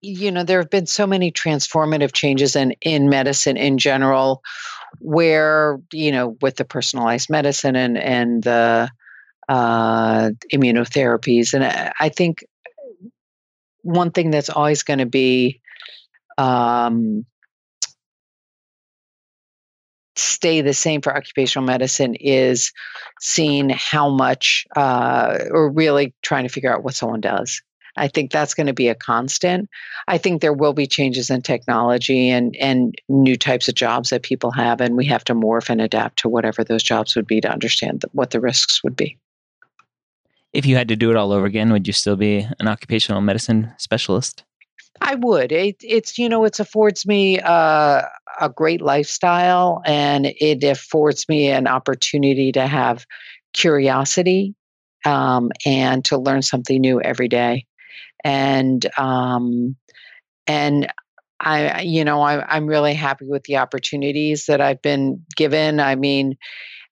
you 0.00 0.30
know 0.30 0.44
there 0.44 0.60
have 0.60 0.70
been 0.70 0.86
so 0.86 1.06
many 1.06 1.32
transformative 1.32 2.12
changes 2.12 2.54
in 2.54 2.72
in 2.82 3.08
medicine 3.08 3.56
in 3.56 3.78
general 3.78 4.42
where 5.00 5.80
you 5.92 6.12
know 6.12 6.36
with 6.40 6.56
the 6.56 6.64
personalized 6.64 7.30
medicine 7.30 7.74
and 7.76 7.96
and 7.98 8.42
the 8.42 8.88
uh, 9.48 10.30
immunotherapies 10.52 11.52
and 11.52 11.64
I, 11.64 11.92
I 12.00 12.08
think 12.08 12.44
one 13.84 14.10
thing 14.10 14.30
that's 14.30 14.50
always 14.50 14.82
going 14.82 14.98
to 14.98 15.06
be 15.06 15.60
um, 16.36 17.24
stay 20.16 20.60
the 20.60 20.74
same 20.74 21.00
for 21.00 21.16
occupational 21.16 21.66
medicine 21.66 22.14
is 22.16 22.72
seeing 23.20 23.70
how 23.70 24.08
much 24.08 24.66
uh, 24.76 25.38
or 25.50 25.70
really 25.70 26.14
trying 26.22 26.44
to 26.44 26.52
figure 26.52 26.72
out 26.72 26.84
what 26.84 26.94
someone 26.94 27.20
does 27.20 27.62
I 27.96 28.08
think 28.08 28.30
that's 28.30 28.54
going 28.54 28.66
to 28.66 28.72
be 28.72 28.88
a 28.88 28.94
constant. 28.94 29.68
I 30.08 30.18
think 30.18 30.40
there 30.40 30.52
will 30.52 30.72
be 30.72 30.86
changes 30.86 31.30
in 31.30 31.42
technology 31.42 32.28
and 32.28 32.56
and 32.56 32.94
new 33.08 33.36
types 33.36 33.68
of 33.68 33.74
jobs 33.74 34.10
that 34.10 34.22
people 34.22 34.50
have, 34.52 34.80
and 34.80 34.96
we 34.96 35.04
have 35.06 35.24
to 35.24 35.34
morph 35.34 35.70
and 35.70 35.80
adapt 35.80 36.18
to 36.20 36.28
whatever 36.28 36.64
those 36.64 36.82
jobs 36.82 37.14
would 37.14 37.26
be 37.26 37.40
to 37.40 37.50
understand 37.50 38.02
what 38.12 38.30
the 38.30 38.40
risks 38.40 38.82
would 38.82 38.96
be. 38.96 39.16
If 40.54 40.66
you 40.66 40.76
had 40.76 40.88
to 40.88 40.96
do 40.96 41.10
it 41.10 41.16
all 41.16 41.32
over 41.32 41.46
again, 41.46 41.72
would 41.72 41.86
you 41.86 41.92
still 41.92 42.16
be 42.16 42.46
an 42.58 42.68
occupational 42.68 43.20
medicine 43.20 43.72
specialist? 43.78 44.44
I 45.00 45.16
would. 45.16 45.50
It, 45.50 45.76
it's 45.80 46.16
you 46.16 46.28
know, 46.28 46.44
it 46.44 46.60
affords 46.60 47.04
me 47.04 47.40
uh, 47.40 48.02
a 48.40 48.48
great 48.48 48.80
lifestyle, 48.80 49.82
and 49.84 50.26
it 50.26 50.62
affords 50.62 51.28
me 51.28 51.48
an 51.50 51.66
opportunity 51.66 52.52
to 52.52 52.66
have 52.66 53.04
curiosity 53.52 54.54
um, 55.04 55.50
and 55.66 56.04
to 56.06 56.16
learn 56.16 56.42
something 56.42 56.80
new 56.80 57.00
every 57.00 57.28
day 57.28 57.66
and 58.24 58.86
um, 58.98 59.76
and 60.46 60.92
I, 61.40 61.82
you 61.82 62.04
know, 62.04 62.22
I, 62.22 62.42
I'm 62.48 62.66
really 62.66 62.94
happy 62.94 63.26
with 63.26 63.44
the 63.44 63.58
opportunities 63.58 64.46
that 64.46 64.60
I've 64.60 64.80
been 64.80 65.22
given. 65.36 65.78
I 65.78 65.94
mean, 65.94 66.36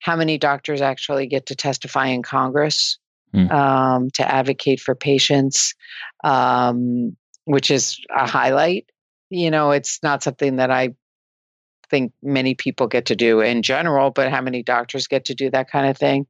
how 0.00 0.14
many 0.14 0.36
doctors 0.36 0.82
actually 0.82 1.26
get 1.26 1.46
to 1.46 1.56
testify 1.56 2.08
in 2.08 2.22
Congress 2.22 2.98
mm. 3.34 3.50
um, 3.50 4.10
to 4.10 4.28
advocate 4.28 4.80
for 4.80 4.94
patients, 4.94 5.74
um, 6.24 7.16
which 7.44 7.70
is 7.70 7.98
a 8.14 8.26
highlight. 8.26 8.86
You 9.30 9.50
know, 9.50 9.70
it's 9.70 10.02
not 10.02 10.22
something 10.22 10.56
that 10.56 10.70
I 10.70 10.90
think 11.90 12.12
many 12.22 12.54
people 12.54 12.86
get 12.86 13.06
to 13.06 13.16
do 13.16 13.40
in 13.40 13.62
general, 13.62 14.10
but 14.10 14.30
how 14.30 14.40
many 14.40 14.62
doctors 14.62 15.06
get 15.06 15.26
to 15.26 15.34
do 15.34 15.50
that 15.50 15.70
kind 15.70 15.86
of 15.86 15.96
thing? 15.96 16.26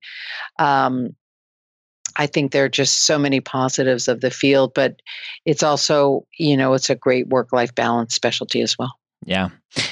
Um, 0.59 1.17
I 2.17 2.27
think 2.27 2.53
there 2.53 2.65
are 2.65 2.69
just 2.69 3.05
so 3.05 3.19
many 3.19 3.41
positives 3.41 4.09
of 4.09 4.21
the 4.21 4.31
field, 4.31 4.73
but 4.75 5.01
it's 5.47 5.63
also, 5.63 6.27
you 6.39 6.57
know, 6.57 6.75
it's 6.75 6.91
a 6.91 6.95
great 6.95 7.29
work 7.29 7.53
life 7.53 7.75
balance 7.75 8.15
specialty 8.15 8.61
as 8.61 8.77
well. 8.79 8.93
Yeah. 9.25 9.51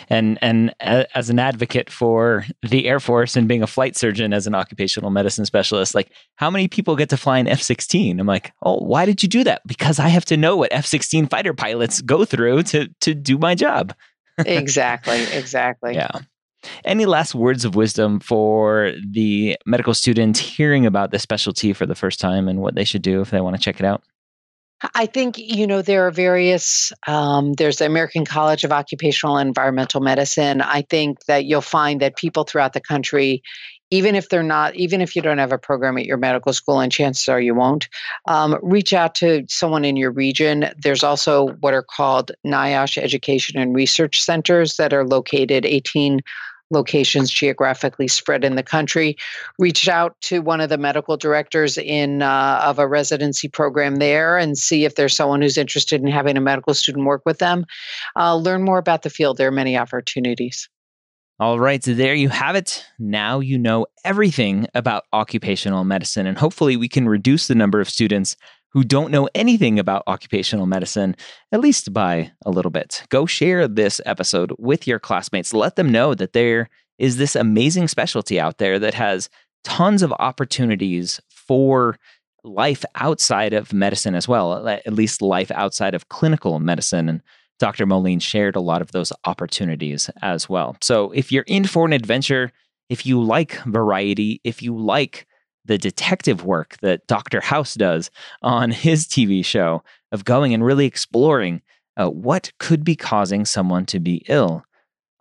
And 0.09 0.39
and 0.43 0.75
as 0.81 1.31
an 1.31 1.39
advocate 1.39 1.91
for 1.91 2.45
the 2.63 2.87
Air 2.87 3.01
Force 3.01 3.37
and 3.37 3.49
being 3.49 3.63
a 3.63 3.67
flight 3.67 3.97
surgeon 3.97 4.33
as 4.33 4.47
an 4.47 4.55
occupational 4.55 5.11
medicine 5.11 5.45
specialist, 5.45 5.95
like 5.95 6.13
how 6.37 6.51
many 6.51 6.69
people 6.69 6.97
get 6.97 7.09
to 7.11 7.17
fly 7.17 7.39
an 7.39 7.47
F-16? 7.47 8.21
I'm 8.21 8.27
like, 8.27 8.53
"Oh, 8.63 8.79
why 8.79 9.07
did 9.07 9.23
you 9.23 9.29
do 9.29 9.45
that?" 9.45 9.63
Because 9.67 9.99
I 9.99 10.09
have 10.09 10.25
to 10.27 10.37
know 10.37 10.57
what 10.57 10.73
F-16 10.73 11.31
fighter 11.31 11.55
pilots 11.55 12.01
go 12.03 12.25
through 12.25 12.65
to 12.65 12.89
to 13.01 13.15
do 13.15 13.39
my 13.39 13.55
job. 13.55 13.95
exactly, 14.45 15.23
exactly. 15.33 15.95
Yeah. 15.95 16.11
Any 16.85 17.07
last 17.07 17.35
words 17.35 17.65
of 17.65 17.75
wisdom 17.75 18.21
for 18.21 18.93
the 19.13 19.57
medical 19.65 19.95
student 19.95 20.37
hearing 20.37 20.85
about 20.85 21.11
this 21.11 21.23
specialty 21.23 21.73
for 21.73 21.87
the 21.87 21.95
first 21.95 22.21
time 22.21 22.49
and 22.49 22.61
what 22.61 22.75
they 22.75 22.85
should 22.85 23.01
do 23.01 23.23
if 23.23 23.31
they 23.31 23.41
want 23.41 23.57
to 23.57 23.63
check 23.63 23.81
it 23.81 23.87
out? 23.87 24.03
I 24.95 25.07
think, 25.07 25.37
you 25.37 25.67
know, 25.67 25.83
there 25.83 26.07
are 26.07 26.11
various, 26.11 26.93
um, 27.07 27.53
there's 27.55 27.79
the 27.79 27.87
American 27.87 28.25
College 28.25 28.65
of 28.65 28.73
Occupational 28.73 29.37
and 29.37 29.49
Environmental 29.49 30.01
Medicine. 30.01 30.63
I 30.63 30.83
think 30.83 31.25
that 31.27 31.45
you'll 31.45 31.61
find 31.61 32.01
that 32.01 32.17
people 32.17 32.45
throughout 32.45 32.73
the 32.73 32.81
country, 32.81 33.43
even 33.91 34.15
if 34.15 34.31
they're 34.31 34.43
not, 34.43 34.75
even 34.77 35.03
if 35.03 35.15
you 35.15 35.21
don't 35.21 35.39
have 35.39 35.53
a 35.53 35.59
program 35.59 35.99
at 35.99 36.07
your 36.07 36.17
medical 36.17 36.53
school, 36.55 36.81
and 36.81 36.91
chances 36.91 37.29
are 37.29 37.41
you 37.41 37.55
won't, 37.55 37.89
um, 38.27 38.59
reach 38.63 38.95
out 38.95 39.15
to 39.17 39.45
someone 39.49 39.85
in 39.85 39.97
your 39.97 40.13
region. 40.13 40.71
There's 40.79 41.05
also 41.05 41.49
what 41.61 41.75
are 41.75 41.83
called 41.83 42.33
NIOSH 42.47 42.97
Education 42.97 43.59
and 43.59 43.75
Research 43.75 44.23
Centers 44.23 44.77
that 44.77 44.95
are 44.95 45.07
located 45.07 45.67
18 45.67 46.21
locations 46.71 47.31
geographically 47.31 48.09
spread 48.09 48.45
in 48.45 48.57
the 48.57 48.63
country. 48.63 49.17
Reached 49.59 49.89
out 49.89 50.21
to 50.23 50.41
one 50.41 50.61
of 50.61 50.69
the 50.69 50.79
medical 50.79 51.17
directors 51.17 51.77
in 51.79 52.23
uh, 52.23 52.61
of 52.65 52.79
a 52.79 52.87
residency 52.87 53.49
program 53.49 53.97
there 53.97 54.39
and 54.39 54.57
see 54.57 54.85
if 54.85 54.95
there's 54.95 55.17
someone 55.17 55.43
who's 55.43 55.59
interested 55.59 56.01
in 56.01 56.07
having 56.07 56.37
a 56.37 56.41
medical 56.41 56.75
student 56.75 57.07
work 57.07 57.23
with 57.27 57.39
them. 57.39 57.65
Uh, 58.17 58.37
learn 58.37 58.63
more 58.63 58.79
about 58.79 59.03
the 59.03 59.11
field. 59.11 59.37
There 59.37 59.49
are 59.49 59.53
many 59.53 59.77
opportunities. 59.77 60.69
All 61.41 61.59
right, 61.59 61.83
so 61.83 61.95
there 61.95 62.15
you 62.15 62.29
have 62.29 62.55
it. 62.55 62.85
Now 62.99 63.41
you 63.41 63.57
know 63.57 63.87
everything 64.05 64.67
about 64.75 65.05
occupational 65.15 65.85
medicine, 65.85 66.27
and 66.27 66.37
hopefully, 66.37 66.77
we 66.77 66.87
can 66.87 67.09
reduce 67.09 67.47
the 67.47 67.55
number 67.55 67.81
of 67.81 67.89
students 67.89 68.37
who 68.73 68.85
don't 68.85 69.11
know 69.11 69.29
anything 69.35 69.79
about 69.79 70.05
occupational 70.07 70.67
medicine, 70.67 71.17
at 71.53 71.61
least 71.61 71.93
by 71.93 72.31
a 72.45 72.51
little 72.51 72.71
bit. 72.71 73.03
Go 73.09 73.27
share 73.27 73.67
this 73.67 74.01
episode 74.07 74.53
with 74.59 74.87
your 74.87 74.99
classmates. 74.99 75.53
Let 75.53 75.77
them 75.77 75.91
know 75.91 76.15
that 76.15 76.33
there 76.33 76.69
is 76.99 77.17
this 77.17 77.35
amazing 77.35 77.89
specialty 77.89 78.39
out 78.39 78.59
there 78.59 78.79
that 78.79 78.95
has 78.95 79.29
tons 79.65 80.03
of 80.03 80.13
opportunities 80.19 81.21
for 81.29 81.99
life 82.45 82.85
outside 82.95 83.53
of 83.53 83.73
medicine 83.73 84.15
as 84.15 84.29
well, 84.29 84.67
at 84.69 84.93
least 84.93 85.21
life 85.21 85.51
outside 85.51 85.95
of 85.95 86.09
clinical 86.09 86.59
medicine. 86.59 87.09
And 87.09 87.23
Dr. 87.59 87.85
Moline 87.87 88.21
shared 88.21 88.57
a 88.57 88.61
lot 88.61 88.81
of 88.81 88.93
those 88.93 89.13
opportunities 89.25 90.09
as 90.23 90.49
well. 90.49 90.77
So 90.81 91.11
if 91.11 91.31
you're 91.33 91.45
in 91.47 91.65
for 91.65 91.85
an 91.85 91.93
adventure, 91.93 92.53
if 92.89 93.05
you 93.05 93.23
like 93.23 93.63
variety, 93.65 94.41
if 94.45 94.63
you 94.63 94.77
like 94.77 95.27
the 95.65 95.79
detective 95.79 96.45
work 96.45 96.77
that 96.83 97.07
Dr. 97.07 97.41
House 97.41 97.75
does 97.75 98.11
on 98.43 98.71
his 98.71 99.07
TV 99.07 99.45
show 99.45 99.83
of 100.13 100.25
going 100.25 100.55
and 100.55 100.65
really 100.65 100.87
exploring 100.87 101.63
uh, 101.97 102.09
what 102.09 102.53
could 102.59 102.85
be 102.85 102.97
causing 102.97 103.45
someone 103.45 103.87
to 103.87 104.01
be 104.01 104.23
ill. 104.29 104.65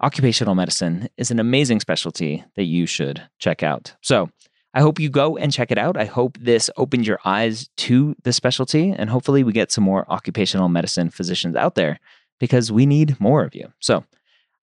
Occupational 0.01 0.55
medicine 0.55 1.09
is 1.17 1.29
an 1.29 1.39
amazing 1.39 1.79
specialty 1.79 2.43
that 2.55 2.63
you 2.63 2.85
should 2.85 3.21
check 3.39 3.63
out. 3.63 3.95
So, 4.01 4.29
I 4.73 4.81
hope 4.81 4.99
you 4.99 5.09
go 5.09 5.35
and 5.35 5.51
check 5.51 5.71
it 5.71 5.79
out. 5.79 5.97
I 5.97 6.05
hope 6.05 6.37
this 6.39 6.69
opened 6.77 7.07
your 7.07 7.19
eyes 7.25 7.69
to 7.77 8.15
the 8.23 8.31
specialty, 8.31 8.91
and 8.91 9.09
hopefully, 9.09 9.43
we 9.43 9.51
get 9.51 9.71
some 9.71 9.83
more 9.83 10.05
occupational 10.11 10.69
medicine 10.69 11.09
physicians 11.09 11.55
out 11.55 11.75
there 11.75 11.99
because 12.39 12.71
we 12.71 12.85
need 12.85 13.19
more 13.19 13.43
of 13.43 13.55
you. 13.55 13.73
So, 13.79 14.05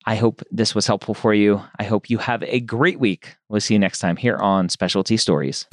I 0.06 0.14
hope 0.14 0.42
this 0.52 0.72
was 0.72 0.86
helpful 0.86 1.14
for 1.14 1.34
you. 1.34 1.60
I 1.80 1.84
hope 1.84 2.08
you 2.08 2.18
have 2.18 2.42
a 2.44 2.60
great 2.60 3.00
week. 3.00 3.36
We'll 3.48 3.60
see 3.60 3.74
you 3.74 3.80
next 3.80 3.98
time 3.98 4.16
here 4.16 4.36
on 4.36 4.68
Specialty 4.68 5.16
Stories. 5.16 5.66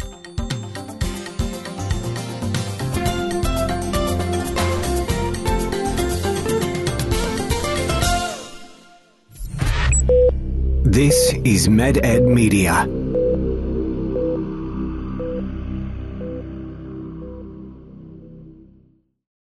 This 10.84 11.34
is 11.44 11.68
MedEd 11.68 12.26
Media. 12.26 12.88